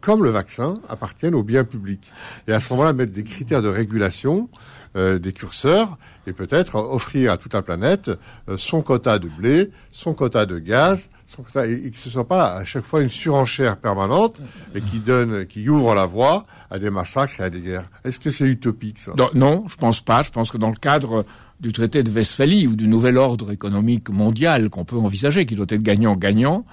comme 0.00 0.22
le 0.22 0.30
vaccin, 0.30 0.80
appartiennent 0.88 1.34
au 1.34 1.42
bien 1.42 1.64
public. 1.64 2.08
Et 2.46 2.52
à 2.52 2.60
ce 2.60 2.72
moment-là, 2.72 2.92
mettre 2.92 3.10
des 3.10 3.24
critères 3.24 3.62
de 3.62 3.68
régulation, 3.68 4.48
des 4.94 5.32
curseurs, 5.32 5.98
et 6.30 6.32
peut-être 6.32 6.76
offrir 6.76 7.32
à 7.32 7.36
toute 7.36 7.54
la 7.54 7.62
planète 7.62 8.10
euh, 8.48 8.56
son 8.56 8.82
quota 8.82 9.18
de 9.18 9.28
blé, 9.28 9.70
son 9.92 10.14
quota 10.14 10.46
de 10.46 10.58
gaz, 10.58 11.08
son 11.26 11.42
quota, 11.42 11.66
et, 11.66 11.90
que 11.90 11.98
ce 11.98 12.08
soit 12.08 12.26
pas 12.26 12.56
à 12.56 12.64
chaque 12.64 12.84
fois 12.84 13.02
une 13.02 13.10
surenchère 13.10 13.76
permanente 13.76 14.40
et 14.74 14.80
qui 14.80 14.98
donne, 14.98 15.46
qui 15.46 15.68
ouvre 15.68 15.94
la 15.94 16.06
voie 16.06 16.46
à 16.70 16.78
des 16.78 16.90
massacres 16.90 17.40
et 17.40 17.44
à 17.44 17.50
des 17.50 17.60
guerres. 17.60 17.88
Est-ce 18.04 18.18
que 18.18 18.30
c'est 18.30 18.46
utopique 18.46 18.98
ça? 18.98 19.12
Non, 19.16 19.28
non, 19.34 19.68
je 19.68 19.76
pense 19.76 20.00
pas. 20.00 20.22
Je 20.22 20.30
pense 20.30 20.50
que 20.50 20.58
dans 20.58 20.70
le 20.70 20.76
cadre 20.76 21.24
du 21.58 21.72
traité 21.72 22.02
de 22.02 22.10
Westphalie 22.10 22.66
ou 22.66 22.74
du 22.74 22.86
nouvel 22.86 23.18
ordre 23.18 23.50
économique 23.50 24.08
mondial 24.08 24.70
qu'on 24.70 24.84
peut 24.84 24.96
envisager, 24.96 25.46
qui 25.46 25.56
doit 25.56 25.66
être 25.68 25.82
gagnant-gagnant, 25.82 26.64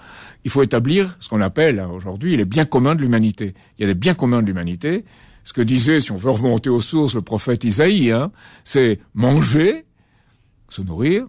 il 0.46 0.52
faut 0.52 0.63
établir 0.63 1.17
ce 1.20 1.30
qu'on 1.30 1.41
appelle 1.41 1.80
hein, 1.80 1.89
aujourd'hui 1.93 2.38
les 2.38 2.46
biens 2.46 2.65
communs 2.65 2.96
de 2.96 3.02
l'humanité. 3.02 3.54
Il 3.78 3.82
y 3.82 3.86
a 3.86 3.88
des 3.88 4.00
biens 4.00 4.13
communs 4.13 4.41
de 4.41 4.48
l'humanité 4.48 5.04
ce 5.47 5.53
que 5.53 5.62
disait, 5.62 6.01
si 6.01 6.12
on 6.12 6.17
veut 6.17 6.31
remonter 6.31 6.69
aux 6.69 6.81
sources, 6.81 7.15
le 7.15 7.21
prophète 7.21 7.63
Isaïe, 7.63 8.12
hein, 8.12 8.33
c'est 8.65 8.99
manger, 9.13 9.86
se 10.67 10.81
nourrir, 10.81 11.25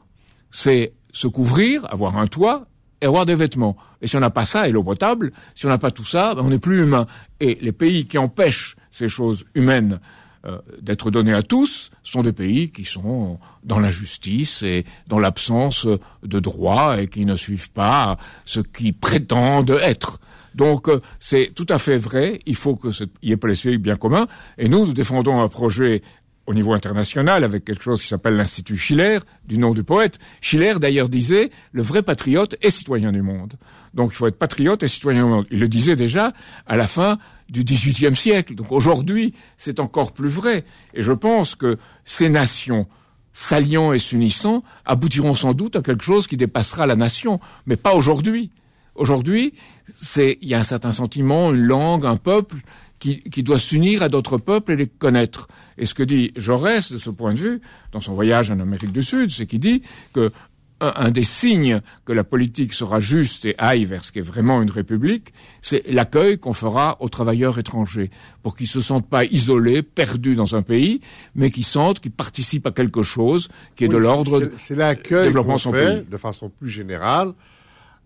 c'est 0.50 0.92
se 1.12 1.28
couvrir, 1.28 1.86
avoir 1.88 2.18
un 2.18 2.26
toit 2.26 2.66
et 3.00 3.06
avoir 3.06 3.26
des 3.26 3.36
vêtements. 3.36 3.76
Et 4.02 4.08
si 4.08 4.16
on 4.16 4.20
n'a 4.20 4.30
pas 4.30 4.44
ça 4.44 4.66
et 4.66 4.72
l'eau 4.72 4.82
potable, 4.82 5.30
si 5.54 5.66
on 5.66 5.68
n'a 5.68 5.78
pas 5.78 5.92
tout 5.92 6.04
ça, 6.04 6.34
ben 6.34 6.42
on 6.42 6.48
n'est 6.48 6.58
plus 6.58 6.82
humain. 6.82 7.06
Et 7.38 7.58
les 7.60 7.70
pays 7.70 8.06
qui 8.06 8.18
empêchent 8.18 8.74
ces 8.90 9.08
choses 9.08 9.44
humaines 9.54 10.00
euh, 10.46 10.58
d'être 10.82 11.12
données 11.12 11.32
à 11.32 11.44
tous 11.44 11.92
sont 12.02 12.22
des 12.22 12.32
pays 12.32 12.72
qui 12.72 12.84
sont 12.84 13.38
dans 13.62 13.78
l'injustice 13.78 14.64
et 14.64 14.84
dans 15.06 15.20
l'absence 15.20 15.86
de 16.24 16.40
droit 16.40 17.00
et 17.00 17.06
qui 17.06 17.24
ne 17.24 17.36
suivent 17.36 17.70
pas 17.70 18.18
ce 18.44 18.58
qu'ils 18.58 18.94
prétendent 18.94 19.78
être. 19.80 20.18
Donc 20.54 20.88
euh, 20.88 21.00
c'est 21.20 21.52
tout 21.54 21.66
à 21.68 21.78
fait 21.78 21.96
vrai, 21.96 22.40
il 22.46 22.56
faut 22.56 22.76
qu'il 22.76 22.92
y 23.22 23.32
ait 23.32 23.38
les 23.64 23.78
bien 23.78 23.96
commun. 23.96 24.26
Et 24.56 24.68
nous, 24.68 24.86
nous 24.86 24.92
défendons 24.92 25.40
un 25.40 25.48
projet 25.48 26.02
au 26.48 26.54
niveau 26.54 26.72
international 26.72 27.44
avec 27.44 27.64
quelque 27.66 27.82
chose 27.82 28.00
qui 28.00 28.08
s'appelle 28.08 28.34
l'Institut 28.34 28.76
Schiller, 28.76 29.18
du 29.44 29.58
nom 29.58 29.74
du 29.74 29.84
poète. 29.84 30.18
Schiller 30.40 30.74
d'ailleurs 30.80 31.10
disait, 31.10 31.50
le 31.72 31.82
vrai 31.82 32.02
patriote 32.02 32.56
est 32.62 32.70
citoyen 32.70 33.12
du 33.12 33.20
monde. 33.20 33.54
Donc 33.92 34.12
il 34.12 34.14
faut 34.14 34.26
être 34.26 34.38
patriote 34.38 34.82
et 34.82 34.88
citoyen 34.88 35.24
du 35.24 35.28
monde. 35.28 35.46
Il 35.50 35.60
le 35.60 35.68
disait 35.68 35.94
déjà 35.94 36.32
à 36.66 36.76
la 36.78 36.86
fin 36.86 37.18
du 37.50 37.64
XVIIIe 37.64 38.16
siècle. 38.16 38.54
Donc 38.54 38.72
aujourd'hui, 38.72 39.34
c'est 39.58 39.78
encore 39.78 40.12
plus 40.12 40.30
vrai. 40.30 40.64
Et 40.94 41.02
je 41.02 41.12
pense 41.12 41.54
que 41.54 41.76
ces 42.06 42.30
nations 42.30 42.86
s'alliant 43.34 43.92
et 43.92 43.98
s'unissant 43.98 44.64
aboutiront 44.86 45.34
sans 45.34 45.52
doute 45.52 45.76
à 45.76 45.82
quelque 45.82 46.02
chose 46.02 46.26
qui 46.26 46.38
dépassera 46.38 46.86
la 46.86 46.96
nation, 46.96 47.40
mais 47.66 47.76
pas 47.76 47.94
aujourd'hui. 47.94 48.50
Aujourd'hui, 48.98 49.54
c'est 49.96 50.38
il 50.42 50.48
y 50.48 50.54
a 50.54 50.58
un 50.58 50.64
certain 50.64 50.92
sentiment, 50.92 51.52
une 51.52 51.62
langue, 51.62 52.04
un 52.04 52.16
peuple 52.16 52.56
qui, 52.98 53.22
qui 53.22 53.42
doit 53.42 53.58
s'unir 53.58 54.02
à 54.02 54.08
d'autres 54.08 54.38
peuples 54.38 54.72
et 54.72 54.76
les 54.76 54.88
connaître. 54.88 55.48
Et 55.78 55.86
ce 55.86 55.94
que 55.94 56.02
dit 56.02 56.32
Jaurès 56.36 56.92
de 56.92 56.98
ce 56.98 57.10
point 57.10 57.32
de 57.32 57.38
vue, 57.38 57.60
dans 57.92 58.00
son 58.00 58.12
voyage 58.12 58.50
en 58.50 58.58
Amérique 58.58 58.92
du 58.92 59.02
Sud, 59.02 59.30
c'est 59.30 59.46
qu'il 59.46 59.60
dit 59.60 59.82
que 60.12 60.32
un, 60.80 61.10
des 61.10 61.24
signes 61.24 61.80
que 62.04 62.12
la 62.12 62.24
politique 62.24 62.72
sera 62.72 63.00
juste 63.00 63.44
et 63.44 63.54
aille 63.58 63.84
vers 63.84 64.04
ce 64.04 64.12
qui 64.12 64.20
est 64.20 64.22
vraiment 64.22 64.62
une 64.62 64.70
république, 64.70 65.32
c'est 65.60 65.84
l'accueil 65.88 66.38
qu'on 66.38 66.52
fera 66.52 66.96
aux 67.00 67.08
travailleurs 67.08 67.58
étrangers, 67.58 68.10
pour 68.42 68.56
qu'ils 68.56 68.68
se 68.68 68.80
sentent 68.80 69.08
pas 69.08 69.24
isolés, 69.24 69.82
perdus 69.82 70.36
dans 70.36 70.54
un 70.54 70.62
pays, 70.62 71.00
mais 71.34 71.50
qu'ils 71.50 71.64
sentent 71.64 72.00
qu'ils 72.00 72.12
participent 72.12 72.66
à 72.66 72.70
quelque 72.70 73.02
chose 73.02 73.48
qui 73.74 73.84
est 73.84 73.88
de 73.88 73.96
l'ordre 73.96 74.50
c'est 74.56 74.76
l'accueil 74.76 75.32
qu'on 75.32 75.58
fait 75.58 76.08
de 76.08 76.16
façon 76.16 76.48
plus 76.48 76.70
générale 76.70 77.34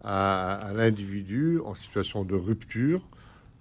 à, 0.05 0.71
l'individu 0.75 1.61
en 1.65 1.75
situation 1.75 2.25
de 2.25 2.35
rupture, 2.35 3.01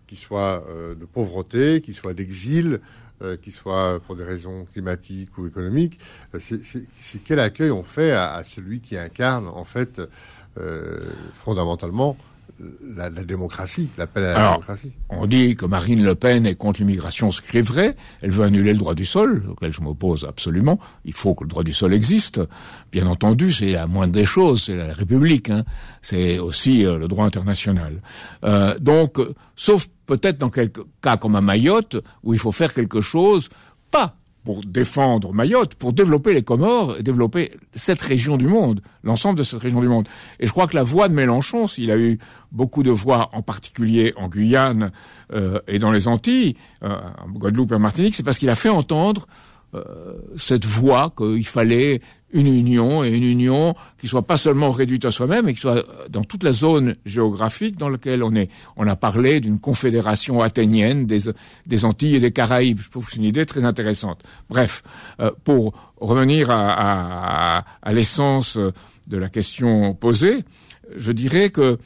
qu'il 0.07 0.17
soit 0.17 0.65
euh, 0.67 0.95
de 0.95 1.05
pauvreté, 1.05 1.81
qu'il 1.81 1.95
soit 1.95 2.13
d'exil, 2.13 2.79
euh, 3.21 3.37
qu'il 3.37 3.53
soit 3.53 3.99
pour 4.05 4.15
des 4.15 4.23
raisons 4.23 4.65
climatiques 4.73 5.37
ou 5.37 5.47
économiques. 5.47 5.99
Euh, 6.35 6.39
c'est 6.39 7.23
quel 7.23 7.39
accueil 7.39 7.71
on 7.71 7.83
fait 7.83 8.11
à, 8.11 8.43
celui 8.43 8.81
qui 8.81 8.97
incarne 8.97 9.47
en 9.47 9.63
fait 9.63 10.01
fondamentalement 11.31 12.17
la, 12.95 13.09
démocratie, 13.09 13.89
l'appel 13.97 14.25
à 14.25 14.33
la 14.33 14.49
démocratie. 14.51 14.91
On 15.09 15.25
dit 15.27 15.55
que 15.55 15.65
Marine 15.65 16.03
Le 16.03 16.15
Pen 16.15 16.45
est 16.45 16.55
contre 16.55 16.79
l'immigration, 16.79 17.31
ce 17.31 17.41
qui 17.41 17.57
est 17.57 17.61
vrai. 17.61 17.95
Elle 18.21 18.31
veut 18.31 18.43
annuler 18.43 18.73
le 18.73 18.79
droit 18.79 18.95
du 18.95 19.05
sol, 19.05 19.45
auquel 19.49 19.71
je 19.71 19.81
m'oppose 19.81 20.25
absolument. 20.25 20.79
Il 21.05 21.13
faut 21.13 21.35
que 21.35 21.43
le 21.43 21.49
droit 21.49 21.63
du 21.63 21.73
sol 21.73 21.93
existe. 21.93 22.39
Bien 22.91 23.07
entendu, 23.07 23.53
c'est 23.53 23.71
la 23.71 23.87
moindre 23.87 24.13
des 24.13 24.25
choses, 24.25 24.63
c'est 24.63 24.75
la 24.75 24.93
République. 24.93 25.49
Hein. 25.49 25.63
C'est 26.01 26.39
aussi 26.39 26.85
euh, 26.85 26.97
le 26.97 27.07
droit 27.07 27.25
international. 27.25 28.01
Euh, 28.43 28.77
donc, 28.79 29.17
sauf 29.55 29.87
peut-être 30.05 30.37
dans 30.37 30.49
quelques 30.49 30.81
cas 31.01 31.17
comme 31.17 31.35
à 31.35 31.41
Mayotte, 31.41 31.97
où 32.23 32.33
il 32.33 32.39
faut 32.39 32.51
faire 32.51 32.73
quelque 32.73 33.01
chose, 33.01 33.49
pas 33.91 34.15
pour 34.43 34.61
défendre 34.65 35.33
Mayotte, 35.33 35.75
pour 35.75 35.93
développer 35.93 36.33
les 36.33 36.41
Comores 36.41 36.97
et 36.97 37.03
développer 37.03 37.51
cette 37.73 38.01
région 38.01 38.37
du 38.37 38.47
monde, 38.47 38.81
l'ensemble 39.03 39.37
de 39.37 39.43
cette 39.43 39.61
région 39.61 39.81
du 39.81 39.87
monde. 39.87 40.07
Et 40.39 40.47
je 40.47 40.51
crois 40.51 40.67
que 40.67 40.75
la 40.75 40.83
voix 40.83 41.09
de 41.09 41.13
Mélenchon, 41.13 41.67
s'il 41.67 41.91
a 41.91 41.97
eu 41.97 42.17
beaucoup 42.51 42.83
de 42.83 42.91
voix, 42.91 43.29
en 43.33 43.41
particulier 43.41 44.13
en 44.17 44.27
Guyane 44.27 44.91
euh, 45.33 45.59
et 45.67 45.79
dans 45.79 45.91
les 45.91 46.07
Antilles, 46.07 46.55
euh, 46.83 46.97
en 47.23 47.29
Guadeloupe 47.29 47.71
et 47.71 47.75
en 47.75 47.79
Martinique, 47.79 48.15
c'est 48.15 48.23
parce 48.23 48.37
qu'il 48.37 48.49
a 48.49 48.55
fait 48.55 48.69
entendre 48.69 49.27
cette 50.37 50.65
voix 50.65 51.13
qu'il 51.15 51.45
fallait 51.47 52.01
une 52.33 52.47
union 52.47 53.03
et 53.03 53.09
une 53.09 53.23
union 53.23 53.73
qui 53.97 54.07
soit 54.07 54.25
pas 54.25 54.37
seulement 54.37 54.71
réduite 54.71 55.05
à 55.05 55.11
soi-même, 55.11 55.45
mais 55.45 55.53
qui 55.53 55.61
soit 55.61 55.85
dans 56.09 56.23
toute 56.23 56.43
la 56.43 56.51
zone 56.51 56.95
géographique 57.05 57.77
dans 57.77 57.89
laquelle 57.89 58.23
on 58.23 58.33
est. 58.35 58.49
On 58.77 58.87
a 58.87 58.95
parlé 58.95 59.39
d'une 59.39 59.59
confédération 59.59 60.41
athénienne 60.41 61.05
des, 61.05 61.31
des 61.65 61.85
Antilles 61.85 62.15
et 62.15 62.19
des 62.19 62.31
Caraïbes. 62.31 62.79
Je 62.79 62.89
trouve 62.89 63.05
que 63.05 63.11
c'est 63.11 63.17
une 63.17 63.25
idée 63.25 63.45
très 63.45 63.65
intéressante. 63.65 64.23
Bref, 64.49 64.83
euh, 65.19 65.31
pour 65.43 65.73
revenir 65.99 66.49
à, 66.51 67.57
à, 67.57 67.65
à 67.81 67.93
l'essence 67.93 68.57
de 68.57 69.17
la 69.17 69.29
question 69.29 69.93
posée, 69.93 70.43
je 70.95 71.11
dirais 71.11 71.49
que 71.49 71.77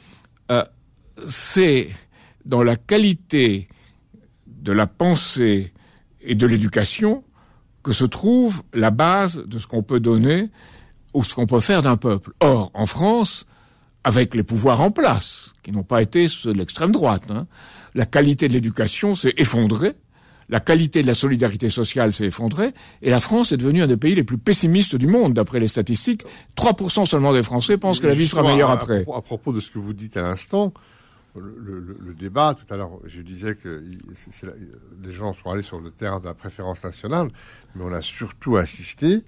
euh, 0.52 0.64
c'est 1.26 1.88
dans 2.44 2.62
la 2.62 2.76
qualité 2.76 3.68
de 4.46 4.72
la 4.72 4.86
pensée 4.86 5.72
et 6.20 6.34
de 6.34 6.46
l'éducation 6.46 7.24
que 7.86 7.92
se 7.92 8.04
trouve 8.04 8.64
la 8.74 8.90
base 8.90 9.44
de 9.46 9.60
ce 9.60 9.68
qu'on 9.68 9.84
peut 9.84 10.00
donner 10.00 10.50
ou 11.14 11.22
ce 11.22 11.34
qu'on 11.34 11.46
peut 11.46 11.60
faire 11.60 11.82
d'un 11.82 11.96
peuple. 11.96 12.32
Or, 12.40 12.72
en 12.74 12.84
France, 12.84 13.46
avec 14.02 14.34
les 14.34 14.42
pouvoirs 14.42 14.80
en 14.80 14.90
place, 14.90 15.54
qui 15.62 15.70
n'ont 15.70 15.84
pas 15.84 16.02
été 16.02 16.26
ceux 16.26 16.52
de 16.52 16.58
l'extrême 16.58 16.90
droite, 16.90 17.22
hein, 17.30 17.46
la 17.94 18.04
qualité 18.04 18.48
de 18.48 18.54
l'éducation 18.54 19.14
s'est 19.14 19.34
effondrée, 19.36 19.92
la 20.48 20.58
qualité 20.58 21.02
de 21.02 21.06
la 21.06 21.14
solidarité 21.14 21.70
sociale 21.70 22.10
s'est 22.10 22.26
effondrée, 22.26 22.72
et 23.02 23.10
la 23.10 23.20
France 23.20 23.52
est 23.52 23.56
devenue 23.56 23.82
un 23.82 23.86
des 23.86 23.96
pays 23.96 24.16
les 24.16 24.24
plus 24.24 24.38
pessimistes 24.38 24.96
du 24.96 25.06
monde, 25.06 25.34
d'après 25.34 25.60
les 25.60 25.68
statistiques. 25.68 26.24
3% 26.56 27.06
seulement 27.06 27.32
des 27.32 27.44
Français 27.44 27.78
pensent 27.78 28.00
que 28.00 28.08
la 28.08 28.14
vie 28.14 28.26
sera 28.26 28.42
meilleure 28.42 28.72
après. 28.72 29.06
À, 29.14 29.22
propos 29.22 29.52
de 29.52 29.60
ce 29.60 29.70
que 29.70 29.78
vous 29.78 29.92
dites 29.92 30.16
à 30.16 30.22
l'instant, 30.22 30.74
le, 31.40 32.14
débat, 32.14 32.54
tout 32.54 32.72
à 32.72 32.76
l'heure, 32.76 32.90
je 33.04 33.20
disais 33.22 33.54
que 33.54 33.84
les 35.02 35.12
gens 35.12 35.34
sont 35.34 35.50
allés 35.50 35.62
sur 35.62 35.80
le 35.80 35.90
terrain 35.90 36.20
de 36.20 36.24
la 36.24 36.34
préférence 36.34 36.82
nationale, 36.82 37.28
mais 37.74 37.84
on 37.84 37.92
a 37.92 38.02
surtout 38.02 38.56
assisté, 38.56 39.22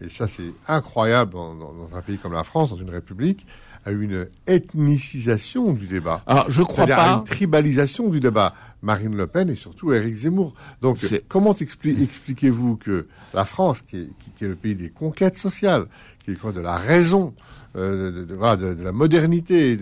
et 0.00 0.08
ça 0.08 0.28
c'est 0.28 0.52
incroyable 0.68 1.32
dans, 1.32 1.94
un 1.94 2.02
pays 2.02 2.18
comme 2.18 2.32
la 2.32 2.44
France, 2.44 2.70
dans 2.70 2.76
une 2.76 2.90
république, 2.90 3.46
à 3.86 3.90
une 3.90 4.28
ethnicisation 4.46 5.72
du 5.72 5.86
débat. 5.86 6.22
Alors, 6.26 6.50
je 6.50 6.62
crois 6.62 6.86
pas. 6.86 7.12
À 7.12 7.18
une 7.18 7.24
tribalisation 7.24 8.08
du 8.08 8.18
débat. 8.18 8.54
Marine 8.84 9.16
Le 9.16 9.26
Pen 9.26 9.48
et 9.48 9.54
surtout 9.54 9.92
Éric 9.92 10.14
Zemmour. 10.14 10.54
Donc, 10.82 10.98
comment 11.28 11.54
expliquez-vous 11.54 12.76
que 12.76 13.06
la 13.32 13.44
France, 13.44 13.80
qui 13.82 13.96
est, 13.96 14.46
le 14.46 14.54
pays 14.54 14.74
des 14.74 14.90
conquêtes 14.90 15.38
sociales, 15.38 15.86
qui 16.24 16.32
est 16.32 16.52
de 16.52 16.60
la 16.60 16.76
raison, 16.76 17.34
euh, 17.76 18.24
de, 18.26 18.82
la 18.84 18.92
modernité, 18.92 19.78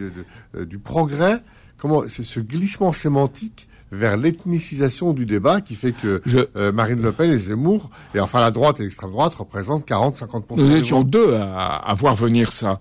euh, 0.55 0.65
du 0.65 0.79
progrès, 0.79 1.43
comment 1.77 2.03
ce 2.09 2.41
glissement 2.41 2.93
sémantique 2.93 3.69
vers 3.93 4.17
l'ethnicisation 4.17 5.13
du 5.13 5.27
débat 5.27 5.61
qui 5.61 5.75
fait 5.75 5.93
que 5.93 6.23
euh, 6.57 6.73
Marine 6.73 7.03
Le 7.03 7.13
Pen 7.13 7.31
et 7.31 7.39
Zemmour, 7.39 7.91
et 8.15 8.21
enfin 8.21 8.41
la 8.41 8.51
droite 8.51 8.81
et 8.81 8.85
l'extrême 8.85 9.11
droite, 9.11 9.35
représentent 9.35 9.87
40-50%. 9.87 10.57
Nous 10.57 10.75
étions 10.75 11.03
deux 11.03 11.35
à, 11.35 11.93
voir 11.95 12.15
venir 12.15 12.51
ça. 12.51 12.81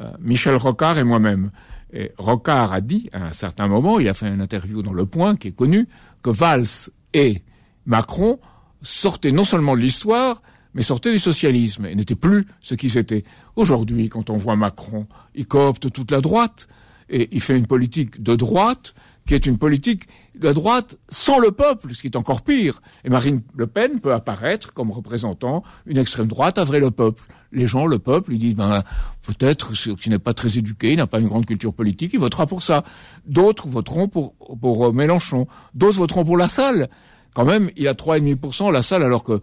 Euh, 0.00 0.10
Michel 0.20 0.56
Rocard 0.56 0.98
et 0.98 1.04
moi-même. 1.04 1.50
Et 1.92 2.12
Rocard 2.16 2.72
a 2.72 2.80
dit, 2.80 3.10
à 3.12 3.24
un 3.24 3.32
certain 3.32 3.66
moment, 3.66 3.98
il 3.98 4.08
a 4.08 4.14
fait 4.14 4.28
une 4.28 4.40
interview 4.40 4.82
dans 4.82 4.94
Le 4.94 5.04
Point, 5.04 5.36
qui 5.36 5.48
est 5.48 5.52
connu, 5.52 5.88
que 6.22 6.30
Valls 6.30 6.90
et 7.12 7.42
Macron 7.84 8.38
sortaient 8.80 9.32
non 9.32 9.44
seulement 9.44 9.74
de 9.74 9.80
l'histoire, 9.80 10.40
mais 10.74 10.82
sortaient 10.82 11.12
du 11.12 11.18
socialisme 11.18 11.86
et 11.86 11.94
n'étaient 11.94 12.14
plus 12.14 12.46
ce 12.60 12.74
qu'ils 12.74 12.96
étaient. 12.96 13.24
Aujourd'hui, 13.56 14.08
quand 14.08 14.30
on 14.30 14.36
voit 14.36 14.56
Macron, 14.56 15.06
il 15.34 15.46
coopte 15.46 15.92
toute 15.92 16.10
la 16.10 16.20
droite 16.20 16.68
et 17.12 17.28
il 17.30 17.40
fait 17.40 17.56
une 17.56 17.66
politique 17.66 18.22
de 18.22 18.34
droite 18.34 18.94
qui 19.26 19.34
est 19.34 19.46
une 19.46 19.58
politique 19.58 20.08
de 20.34 20.50
droite 20.52 20.98
sans 21.08 21.38
le 21.38 21.52
peuple, 21.52 21.94
ce 21.94 22.00
qui 22.00 22.08
est 22.08 22.16
encore 22.16 22.42
pire. 22.42 22.80
Et 23.04 23.10
Marine 23.10 23.42
Le 23.54 23.66
Pen 23.66 24.00
peut 24.00 24.12
apparaître 24.12 24.72
comme 24.72 24.90
représentant 24.90 25.62
une 25.86 25.98
extrême 25.98 26.26
droite 26.26 26.58
à 26.58 26.64
vrai 26.64 26.80
le 26.80 26.90
peuple. 26.90 27.22
Les 27.52 27.68
gens, 27.68 27.86
le 27.86 27.98
peuple, 27.98 28.32
ils 28.32 28.38
disent, 28.38 28.56
ben, 28.56 28.82
peut-être 29.22 29.74
qui 29.96 30.10
n'est 30.10 30.18
pas 30.18 30.34
très 30.34 30.58
éduqué, 30.58 30.92
il 30.92 30.96
n'a 30.96 31.06
pas 31.06 31.20
une 31.20 31.28
grande 31.28 31.46
culture 31.46 31.72
politique, 31.72 32.12
il 32.14 32.18
votera 32.18 32.46
pour 32.46 32.62
ça. 32.62 32.82
D'autres 33.26 33.68
voteront 33.68 34.08
pour, 34.08 34.34
pour 34.34 34.86
euh, 34.86 34.92
Mélenchon. 34.92 35.46
D'autres 35.74 35.98
voteront 35.98 36.24
pour 36.24 36.38
La 36.38 36.48
Salle. 36.48 36.88
Quand 37.34 37.44
même, 37.44 37.70
il 37.76 37.86
a 37.88 37.94
3,5% 37.94 38.72
La 38.72 38.82
Salle, 38.82 39.02
alors 39.02 39.22
que, 39.22 39.40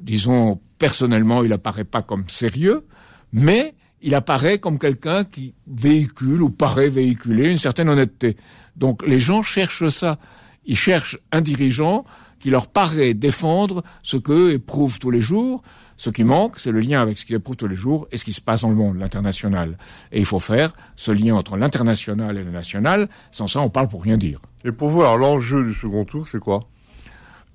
disons, 0.00 0.60
personnellement, 0.78 1.44
il 1.44 1.52
apparaît 1.52 1.84
pas 1.84 2.02
comme 2.02 2.28
sérieux, 2.28 2.84
mais 3.32 3.75
il 4.02 4.14
apparaît 4.14 4.58
comme 4.58 4.78
quelqu'un 4.78 5.24
qui 5.24 5.54
véhicule 5.66 6.42
ou 6.42 6.50
paraît 6.50 6.88
véhiculer 6.88 7.50
une 7.50 7.58
certaine 7.58 7.88
honnêteté. 7.88 8.36
Donc 8.76 9.06
les 9.06 9.20
gens 9.20 9.42
cherchent 9.42 9.88
ça. 9.88 10.18
Ils 10.64 10.76
cherchent 10.76 11.18
un 11.32 11.40
dirigeant 11.40 12.04
qui 12.38 12.50
leur 12.50 12.68
paraît 12.68 13.14
défendre 13.14 13.82
ce 14.02 14.16
qu'eux 14.16 14.52
éprouvent 14.52 14.98
tous 14.98 15.10
les 15.10 15.20
jours. 15.20 15.62
Ce 15.96 16.10
qui 16.10 16.24
manque, 16.24 16.58
c'est 16.58 16.72
le 16.72 16.80
lien 16.80 17.00
avec 17.00 17.16
ce 17.16 17.24
qu'ils 17.24 17.36
éprouvent 17.36 17.56
tous 17.56 17.68
les 17.68 17.74
jours 17.74 18.06
et 18.12 18.18
ce 18.18 18.24
qui 18.24 18.34
se 18.34 18.42
passe 18.42 18.62
dans 18.62 18.68
le 18.68 18.74
monde, 18.74 18.98
l'international. 18.98 19.78
Et 20.12 20.18
il 20.18 20.26
faut 20.26 20.38
faire 20.38 20.72
ce 20.94 21.10
lien 21.10 21.34
entre 21.34 21.56
l'international 21.56 22.36
et 22.36 22.44
le 22.44 22.50
national. 22.50 23.08
Sans 23.30 23.46
ça, 23.46 23.60
on 23.60 23.70
parle 23.70 23.88
pour 23.88 24.02
rien 24.02 24.18
dire. 24.18 24.40
Et 24.64 24.72
pour 24.72 24.88
vous, 24.88 25.00
alors 25.00 25.16
l'enjeu 25.16 25.64
du 25.64 25.72
second 25.72 26.04
tour, 26.04 26.28
c'est 26.28 26.40
quoi? 26.40 26.60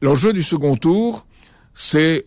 L'enjeu 0.01 0.33
du 0.33 0.41
second 0.41 0.75
tour, 0.75 1.27
c'est 1.75 2.25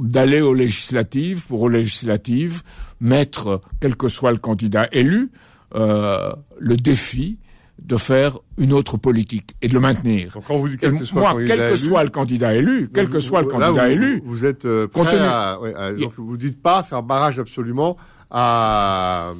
d'aller 0.00 0.40
aux 0.40 0.54
législatives, 0.54 1.46
pour 1.46 1.62
aux 1.62 1.68
législatives, 1.68 2.62
mettre, 3.00 3.60
quel 3.80 3.96
que 3.96 4.08
soit 4.08 4.32
le 4.32 4.38
candidat 4.38 4.88
élu, 4.92 5.30
euh, 5.74 6.32
le 6.58 6.76
défi 6.76 7.38
de 7.82 7.96
faire 7.96 8.38
une 8.56 8.72
autre 8.72 8.96
politique 8.96 9.50
et 9.60 9.68
de 9.68 9.74
le 9.74 9.80
maintenir. 9.80 10.32
Donc 10.34 10.44
quand 10.46 10.56
vous 10.56 10.68
dites 10.68 10.80
quel 10.80 10.94
que 10.94 11.04
soit 11.04 11.20
moi, 11.20 11.44
quel 11.44 11.70
que 11.70 11.76
soit 11.76 12.04
le 12.04 12.10
candidat 12.10 12.54
élu, 12.54 12.88
quel 12.92 13.08
que 13.08 13.20
soit 13.20 13.42
le 13.42 13.48
candidat 13.48 13.90
élu, 13.90 14.22
vous 14.24 14.44
êtes 14.44 14.64
euh, 14.64 14.86
prêt 14.86 15.18
à, 15.18 15.58
donc 15.98 16.12
vous 16.16 16.36
dites 16.36 16.62
pas 16.62 16.82
faire 16.82 17.02
barrage 17.02 17.38
absolument 17.38 17.96
à 18.30 19.34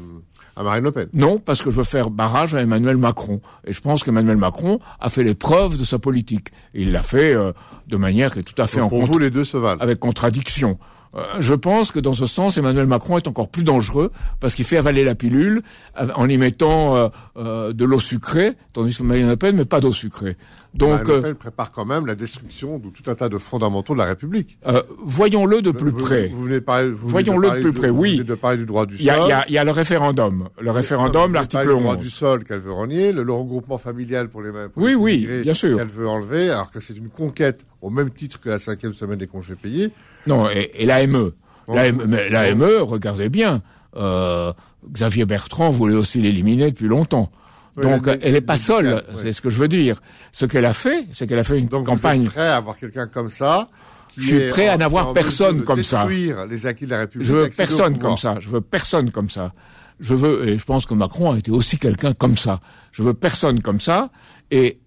à 0.57 0.63
Marine 0.63 0.85
Le 0.85 0.93
Pen. 0.93 1.09
Non, 1.13 1.39
parce 1.39 1.63
que 1.63 1.71
je 1.71 1.77
veux 1.77 1.85
faire 1.85 2.11
barrage 2.11 2.55
à 2.55 2.61
Emmanuel 2.61 2.97
Macron. 2.97 3.41
Et 3.67 3.73
je 3.73 3.81
pense 3.81 4.05
qu'Emmanuel 4.05 4.37
Macron 4.37 4.79
a 5.01 5.11
fait 5.11 5.23
les 5.25 5.35
preuves 5.35 5.77
de 5.77 5.85
sa 5.85 5.99
politique. 5.99 6.49
Et 6.75 6.83
il 6.83 6.93
l'a 6.93 7.03
fait 7.03 7.35
euh, 7.35 7.53
de 7.89 7.97
manière 7.97 8.33
qui 8.33 8.41
est 8.41 8.43
tout 8.43 8.61
à 8.61 8.67
fait 8.67 8.81
en 8.81 8.89
pour 8.89 9.05
vous, 9.05 9.19
les 9.19 9.31
deux 9.31 9.45
se 9.45 9.57
valent. 9.57 9.81
avec 9.81 9.99
contradiction. 9.99 10.79
Euh, 11.17 11.23
je 11.39 11.55
pense 11.55 11.93
que 11.93 12.01
dans 12.01 12.13
ce 12.13 12.27
sens, 12.27 12.59
Emmanuel 12.59 12.87
Macron 12.87 13.17
est 13.17 13.29
encore 13.29 13.49
plus 13.49 13.63
dangereux 13.63 14.11
parce 14.41 14.55
qu'il 14.55 14.65
fait 14.65 14.77
avaler 14.77 15.05
la 15.05 15.15
pilule 15.15 15.63
euh, 16.01 16.09
en 16.15 16.29
y 16.29 16.37
mettant 16.37 17.11
euh, 17.37 17.73
de 17.73 17.85
l'eau 17.85 18.01
sucrée, 18.01 18.53
tandis 18.73 18.97
que 18.97 19.03
Marine 19.03 19.29
Le 19.29 19.37
Pen 19.37 19.57
met 19.57 19.65
pas 19.65 19.81
d'eau 19.81 19.93
sucrée. 19.93 20.37
Donc, 20.75 21.07
Marine 21.07 21.15
Le 21.15 21.23
Pen 21.23 21.35
prépare 21.35 21.71
quand 21.71 21.85
même 21.85 22.07
la 22.07 22.17
destruction 22.17 22.79
de 22.79 22.89
tout 22.89 23.09
un 23.09 23.15
tas 23.15 23.29
de 23.29 23.39
fondamentaux 23.39 23.95
de 23.95 23.99
la 23.99 24.07
République. 24.07 24.59
voyons-le 25.05 25.63
de 25.63 25.71
plus 25.71 25.93
près. 25.93 26.33
voyons-le 26.95 27.51
de 27.51 27.61
plus 27.61 27.73
près. 27.73 27.91
Oui. 27.91 28.25
De 28.25 28.35
parler 28.35 28.59
du 28.59 28.67
droit 28.67 28.87
du 28.87 28.97
sol. 28.97 29.07
Il 29.49 29.53
y 29.55 29.59
a, 29.59 29.65
le 29.65 29.71
référendum. 29.71 30.49
Le 30.61 30.71
référendum, 30.71 31.33
l'article 31.33 31.71
11. 31.71 31.75
Le 31.77 31.81
droit 31.81 31.97
du 31.97 32.11
sol 32.11 32.45
qu'elle 32.45 32.61
veut 32.61 32.73
renier, 32.73 33.13
le, 33.13 33.33
regroupement 33.33 33.79
familial 33.79 34.29
pour 34.29 34.43
les. 34.43 34.51
Pour 34.51 34.83
oui, 34.83 34.95
oui, 34.95 35.29
bien 35.43 35.55
sûr. 35.55 35.77
Qu'elle 35.77 35.89
veut 35.89 36.09
enlever, 36.09 36.51
alors 36.51 36.71
que 36.71 36.81
c'est 36.81 36.97
une 36.97 37.09
conquête 37.09 37.65
au 37.83 37.91
même 37.91 38.11
titre 38.11 38.41
que 38.41 38.49
la 38.49 38.59
cinquième 38.59 38.95
semaine 38.95 39.19
des 39.19 39.27
congés 39.27 39.55
payés. 39.55 39.93
Non, 40.27 40.49
et, 40.51 40.71
et 40.75 40.87
l'AME. 40.87 41.33
L'AME, 41.69 42.63
regardez 42.83 43.29
bien, 43.29 43.63
euh, 43.97 44.53
Xavier 44.91 45.25
Bertrand 45.25 45.71
voulait 45.71 45.97
aussi 45.97 46.21
l'éliminer 46.21 46.71
depuis 46.71 46.89
longtemps. 46.89 47.31
Donc 47.81 48.09
elle 48.23 48.35
n'est 48.35 48.41
pas 48.41 48.57
seule, 48.57 49.03
c'est 49.17 49.33
ce 49.33 49.41
que 49.41 49.51
je 49.51 49.59
veux 49.59 49.67
dire. 49.69 50.01
Ce 50.31 50.47
qu'elle 50.47 50.65
a 50.65 50.73
fait, 50.73 51.07
c'est 51.13 51.27
qu'elle 51.27 51.41
a 51.41 51.45
fait 51.45 51.59
une 51.59 51.67
Donc, 51.67 51.87
campagne. 51.87 52.21
Vous 52.21 52.27
êtes 52.29 52.33
prêt 52.35 52.49
à 52.49 52.57
avoir 52.57 52.77
quelqu'un 52.77 53.07
comme 53.09 53.31
ça 53.31 53.69
Je 54.17 54.23
suis 54.23 54.49
prêt 54.49 54.69
à 54.69 54.77
n'avoir 54.77 55.13
personne 55.13 55.63
comme 55.65 55.83
ça. 55.83 56.07
les 56.07 56.67
acquis 56.67 56.85
de 56.85 56.91
la 56.91 56.99
République. 57.01 57.27
Je 57.27 57.35
veux 57.35 57.49
personne 57.49 57.99
comme 57.99 58.17
ça. 58.17 58.37
Je 58.39 58.49
veux 58.49 58.61
personne 58.61 59.11
comme 59.11 59.31
ça. 59.31 59.53
Je 60.01 60.15
veux, 60.15 60.49
et 60.49 60.59
je 60.59 60.65
pense 60.65 60.87
que 60.87 60.95
Macron 60.95 61.33
a 61.33 61.39
été 61.39 61.51
aussi 61.53 61.79
quelqu'un 61.79 62.15
comme 62.15 62.37
ça. 62.37 62.61
Je 62.93 63.03
veux 63.03 63.15
personne 63.15 63.61
comme 63.61 63.81
ça. 63.81 64.11
Et 64.51 64.81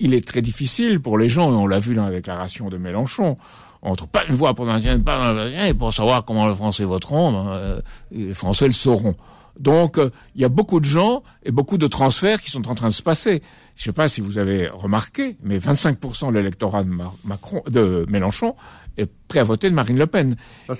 il 0.00 0.14
est 0.14 0.26
très 0.26 0.42
difficile 0.42 1.00
pour 1.00 1.16
les 1.16 1.28
gens, 1.28 1.52
et 1.52 1.56
on 1.56 1.66
l'a 1.66 1.78
vu 1.78 1.94
dans 1.94 2.04
la 2.04 2.10
déclaration 2.10 2.68
de 2.68 2.76
Mélenchon, 2.76 3.36
entre 3.82 4.06
pas 4.06 4.24
une 4.28 4.34
voix 4.34 4.54
pour 4.54 4.64
l'Indien, 4.64 4.98
pas 5.00 5.16
un 5.16 5.66
et 5.66 5.74
pour 5.74 5.92
savoir 5.92 6.24
comment 6.24 6.48
les 6.48 6.54
Français 6.54 6.84
voteront, 6.84 7.32
ben, 7.32 7.50
euh, 7.50 7.80
les 8.12 8.32
Français 8.32 8.66
le 8.66 8.72
sauront. 8.72 9.16
Donc, 9.58 9.98
euh, 9.98 10.10
il 10.34 10.40
y 10.40 10.44
a 10.44 10.48
beaucoup 10.48 10.80
de 10.80 10.84
gens 10.84 11.22
et 11.44 11.50
beaucoup 11.50 11.76
de 11.76 11.86
transferts 11.86 12.40
qui 12.40 12.50
sont 12.50 12.68
en 12.68 12.74
train 12.74 12.88
de 12.88 12.92
se 12.92 13.02
passer. 13.02 13.42
Je 13.76 13.82
ne 13.82 13.84
sais 13.84 13.92
pas 13.92 14.08
si 14.08 14.20
vous 14.20 14.38
avez 14.38 14.68
remarqué, 14.68 15.36
mais 15.42 15.58
25% 15.58 16.32
de 16.32 16.38
l'électorat 16.38 16.84
de, 16.84 16.90
Macron, 17.24 17.62
de 17.68 18.06
Mélenchon 18.08 18.54
est 18.96 19.10
prêt 19.28 19.40
à 19.40 19.44
voter 19.44 19.68
de 19.68 19.74
Marine 19.74 19.98
Le 19.98 20.06
Pen. 20.06 20.36
Ça, 20.66 20.74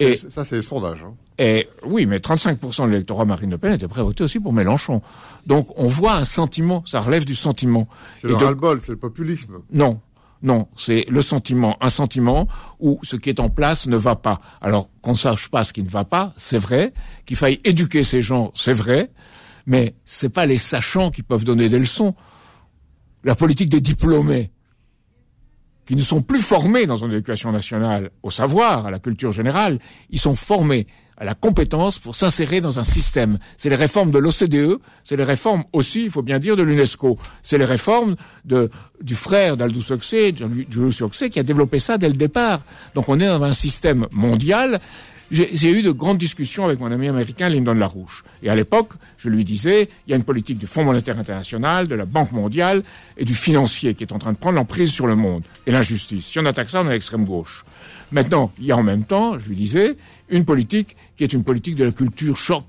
c'est 0.45 0.53
les 0.53 0.63
sondages. 0.63 1.03
Hein. 1.03 1.15
Et 1.39 1.69
oui, 1.85 2.07
mais 2.07 2.19
35% 2.19 2.87
de 2.87 2.91
l'électorat 2.91 3.25
Marine 3.25 3.51
Le 3.51 3.59
Pen 3.59 3.73
était 3.73 3.89
prêt 3.89 4.01
à 4.01 4.05
voter 4.05 4.25
aussi 4.25 4.41
pour 4.41 4.53
Mélenchon. 4.53 5.03
Donc, 5.47 5.69
on 5.77 5.87
voit 5.87 6.15
un 6.15 6.25
sentiment, 6.25 6.83
ça 6.87 7.01
relève 7.01 7.25
du 7.25 7.35
sentiment. 7.35 7.87
C'est 8.21 8.29
le 8.29 8.37
ras-le-bol, 8.37 8.81
c'est 8.81 8.93
le 8.93 8.99
populisme. 8.99 9.59
Non, 9.71 10.01
non, 10.43 10.69
c'est 10.77 11.05
le 11.09 11.23
sentiment, 11.23 11.77
un 11.81 11.91
sentiment 11.91 12.49
où 12.81 12.99
ce 13.05 13.15
qui 13.17 13.29
est 13.29 13.39
en 13.39 13.49
place 13.49 13.87
ne 13.87 13.97
va 13.97 14.17
pas. 14.17 14.41
Alors 14.61 14.91
qu'on 15.01 15.13
ne 15.13 15.17
sache 15.17 15.49
pas 15.49 15.63
ce 15.63 15.73
qui 15.73 15.83
ne 15.83 15.89
va 15.89 16.05
pas, 16.05 16.33
c'est 16.37 16.59
vrai. 16.59 16.93
Qu'il 17.27 17.37
faille 17.37 17.61
éduquer 17.65 18.03
ces 18.03 18.23
gens, 18.23 18.51
c'est 18.55 18.73
vrai. 18.73 19.11
Mais 19.67 19.95
c'est 20.05 20.31
pas 20.31 20.47
les 20.47 20.59
sachants 20.59 21.11
qui 21.11 21.23
peuvent 21.23 21.45
donner 21.45 21.69
des 21.69 21.79
leçons. 21.79 22.15
La 23.23 23.37
politique 23.37 23.69
des 23.69 23.81
diplômés, 23.81 24.51
qui 25.87 25.95
ne 25.95 26.03
sont 26.03 26.23
plus 26.23 26.41
formés 26.41 26.87
dans 26.87 26.97
une 26.97 27.13
éducation 27.13 27.53
nationale 27.53 28.11
au 28.25 28.31
savoir, 28.31 28.87
à 28.87 28.91
la 28.91 28.99
culture 28.99 29.31
générale, 29.31 29.79
ils 30.11 30.19
sont 30.19 30.35
formés 30.35 30.89
à 31.17 31.25
la 31.25 31.35
compétence 31.35 31.99
pour 31.99 32.17
s'insérer 32.17 32.61
dans 32.61 32.79
un 32.79 32.85
système. 32.85 33.39
C'est 33.57 33.69
les 33.69 33.77
réformes 33.77 34.11
de 34.11 34.19
l'OCDE, 34.19 34.79
c'est 35.05 35.17
les 35.17 35.25
réformes 35.25 35.65
aussi, 35.73 36.05
il 36.05 36.11
faut 36.11 36.23
bien 36.23 36.39
dire, 36.39 36.57
de 36.57 36.63
l'UNESCO. 36.63 37.19
C'est 37.43 37.59
les 37.59 37.65
réformes 37.65 38.17
de, 38.45 38.71
du 39.01 39.15
frère 39.15 39.57
d'Aldous 39.57 39.93
Huxley, 39.93 40.35
Julius 40.69 41.01
Huxley, 41.01 41.31
qui 41.31 41.39
a 41.39 41.43
développé 41.43 41.79
ça 41.79 41.99
dès 41.99 42.09
le 42.09 42.15
départ. 42.15 42.61
Donc 42.95 43.09
on 43.09 43.21
est 43.21 43.27
dans 43.27 43.43
un 43.43 43.53
système 43.53 44.07
mondial 44.11 44.81
j'ai 45.33 45.71
eu 45.71 45.83
de 45.83 45.91
grandes 45.91 46.19
discussions 46.19 46.67
avec 46.67 46.79
mon 46.79 46.93
ami 46.93 47.09
américain 47.09 47.49
Lyndon 47.49 47.73
LaRouche. 47.73 48.23
Et 48.43 48.51
à 48.51 48.55
l'époque, 48.55 48.93
je 49.17 49.31
lui 49.31 49.45
disais, 49.45 49.89
il 50.07 50.11
y 50.11 50.13
a 50.13 50.17
une 50.17 50.25
politique 50.25 50.59
du 50.59 50.67
Fonds 50.67 50.85
monétaire 50.85 51.19
international, 51.19 51.89
de 51.89 51.95
la 51.95 52.05
Banque 52.05 52.33
mondiale 52.33 52.83
et 53.17 53.25
du 53.25 53.35
financier 53.35 53.95
qui 53.95 54.05
est 54.05 54.13
en 54.13 54.19
train 54.19 54.33
de 54.33 54.37
prendre 54.37 54.57
l'emprise 54.57 54.93
sur 54.93 55.07
le 55.07 55.17
monde. 55.17 55.43
Et 55.67 55.73
l'injustice. 55.73 56.27
Si 56.27 56.39
on 56.39 56.45
attaque 56.45 56.69
ça, 56.69 56.83
on 56.83 56.85
est 56.85 56.91
à 56.91 56.93
l'extrême 56.93 57.25
gauche. 57.25 57.65
Maintenant, 58.11 58.53
il 58.59 58.67
y 58.67 58.73
a 58.73 58.77
en 58.77 58.83
même 58.83 59.05
temps, 59.05 59.39
je 59.39 59.49
lui 59.49 59.57
disais, 59.57 59.97
une 60.29 60.45
politique 60.45 60.97
qui 61.23 61.37
est 61.37 61.37
une 61.37 61.45
politique 61.45 61.77
de 61.77 61.85
la 61.85 61.93
culture 61.93 62.37
choc, 62.37 62.65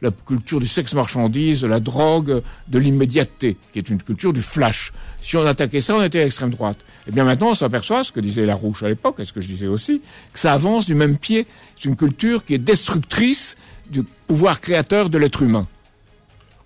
la 0.00 0.12
culture 0.12 0.60
du 0.60 0.68
sexe 0.68 0.94
marchandise, 0.94 1.62
de 1.62 1.66
la 1.66 1.80
drogue, 1.80 2.40
de 2.68 2.78
l'immédiateté, 2.78 3.56
qui 3.72 3.80
est 3.80 3.90
une 3.90 4.00
culture 4.00 4.32
du 4.32 4.42
flash. 4.42 4.92
Si 5.20 5.36
on 5.36 5.44
attaquait 5.44 5.80
ça, 5.80 5.96
on 5.96 6.02
était 6.04 6.20
à 6.20 6.22
l'extrême 6.22 6.50
droite. 6.50 6.76
Et 6.80 7.08
eh 7.08 7.10
bien 7.10 7.24
maintenant, 7.24 7.48
on 7.48 7.54
s'aperçoit, 7.54 8.04
ce 8.04 8.12
que 8.12 8.20
disait 8.20 8.46
Larouche 8.46 8.84
à 8.84 8.88
l'époque, 8.88 9.18
et 9.18 9.24
ce 9.24 9.32
que 9.32 9.40
je 9.40 9.48
disais 9.48 9.66
aussi, 9.66 10.02
que 10.32 10.38
ça 10.38 10.52
avance 10.52 10.86
du 10.86 10.94
même 10.94 11.18
pied. 11.18 11.48
C'est 11.74 11.88
une 11.88 11.96
culture 11.96 12.44
qui 12.44 12.54
est 12.54 12.58
destructrice 12.58 13.56
du 13.90 14.04
pouvoir 14.28 14.60
créateur 14.60 15.10
de 15.10 15.18
l'être 15.18 15.42
humain. 15.42 15.66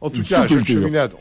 En 0.02 0.10
tout 0.10 0.20
cas, 0.20 0.46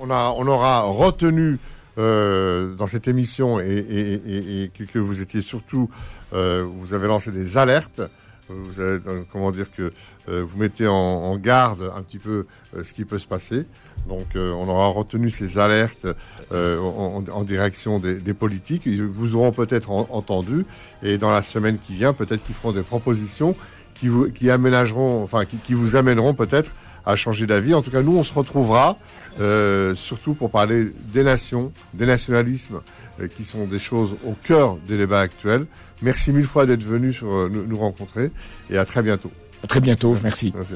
on, 0.01 0.11
a, 0.11 0.33
on 0.35 0.47
aura 0.47 0.81
retenu 0.81 1.59
euh, 1.97 2.75
dans 2.75 2.87
cette 2.87 3.07
émission 3.07 3.61
et, 3.61 4.69
que, 4.93 4.99
vous 4.99 5.21
étiez 5.21 5.41
surtout, 5.41 5.89
euh, 6.33 6.65
vous 6.67 6.93
avez 6.93 7.07
lancé 7.07 7.31
des 7.31 7.57
alertes. 7.57 8.01
Vous 8.49 8.79
avez, 8.79 8.99
euh, 9.07 9.21
comment 9.31 9.51
dire 9.51 9.71
que 9.71 9.91
vous 10.27 10.57
mettez 10.57 10.87
en, 10.87 11.35
garde 11.37 11.91
un 11.95 12.03
petit 12.03 12.19
peu 12.19 12.45
ce 12.83 12.93
qui 12.93 13.03
peut 13.03 13.17
se 13.17 13.25
passer. 13.25 13.65
Donc, 14.07 14.27
on 14.35 14.69
aura 14.69 14.89
retenu 14.89 15.31
ces 15.31 15.57
alertes 15.57 16.05
en, 16.51 17.43
direction 17.43 17.97
des, 17.99 18.33
politiques. 18.35 18.83
Ils 18.85 19.03
vous 19.03 19.33
auront 19.33 19.51
peut-être 19.51 19.89
entendu 19.89 20.67
et 21.01 21.17
dans 21.17 21.31
la 21.31 21.41
semaine 21.41 21.79
qui 21.79 21.95
vient, 21.95 22.13
peut-être 22.13 22.43
qu'ils 22.43 22.53
feront 22.53 22.73
des 22.73 22.83
propositions 22.83 23.55
qui 23.95 24.07
vous, 24.07 24.29
qui 24.29 24.51
aménageront, 24.51 25.23
enfin, 25.23 25.45
qui, 25.45 25.57
qui 25.57 25.73
vous 25.73 25.95
amèneront 25.95 26.35
peut-être 26.35 26.71
à 27.05 27.15
changer 27.15 27.47
d'avis. 27.47 27.73
En 27.73 27.81
tout 27.81 27.91
cas, 27.91 28.01
nous, 28.01 28.17
on 28.17 28.23
se 28.23 28.33
retrouvera 28.33 28.97
euh, 29.39 29.95
surtout 29.95 30.33
pour 30.33 30.51
parler 30.51 30.91
des 31.13 31.23
nations, 31.23 31.71
des 31.93 32.05
nationalismes, 32.05 32.81
euh, 33.21 33.27
qui 33.27 33.43
sont 33.43 33.65
des 33.65 33.79
choses 33.79 34.15
au 34.25 34.33
cœur 34.43 34.77
des 34.87 34.97
débats 34.97 35.21
actuels. 35.21 35.65
Merci 36.01 36.31
mille 36.31 36.45
fois 36.45 36.65
d'être 36.65 36.83
venu 36.83 37.13
sur, 37.13 37.31
euh, 37.31 37.49
nous, 37.49 37.77
rencontrer 37.77 38.31
et 38.69 38.77
à 38.77 38.85
très 38.85 39.01
bientôt. 39.01 39.31
À 39.63 39.67
très 39.67 39.79
bientôt, 39.79 40.15
merci. 40.23 40.53
merci. 40.55 40.73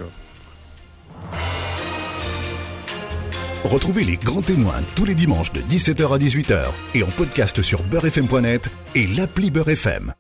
Retrouvez 3.63 4.03
les 4.03 4.17
grands 4.17 4.41
témoins 4.41 4.81
tous 4.95 5.05
les 5.05 5.15
dimanches 5.15 5.53
de 5.53 5.61
17h 5.61 6.13
à 6.13 6.17
18h 6.17 6.65
et 6.95 7.03
en 7.03 7.07
podcast 7.07 7.61
sur 7.61 7.81
beurrefm.net 7.83 8.69
et 8.95 9.07
l'appli 9.07 9.51
Beurrefm. 9.51 10.13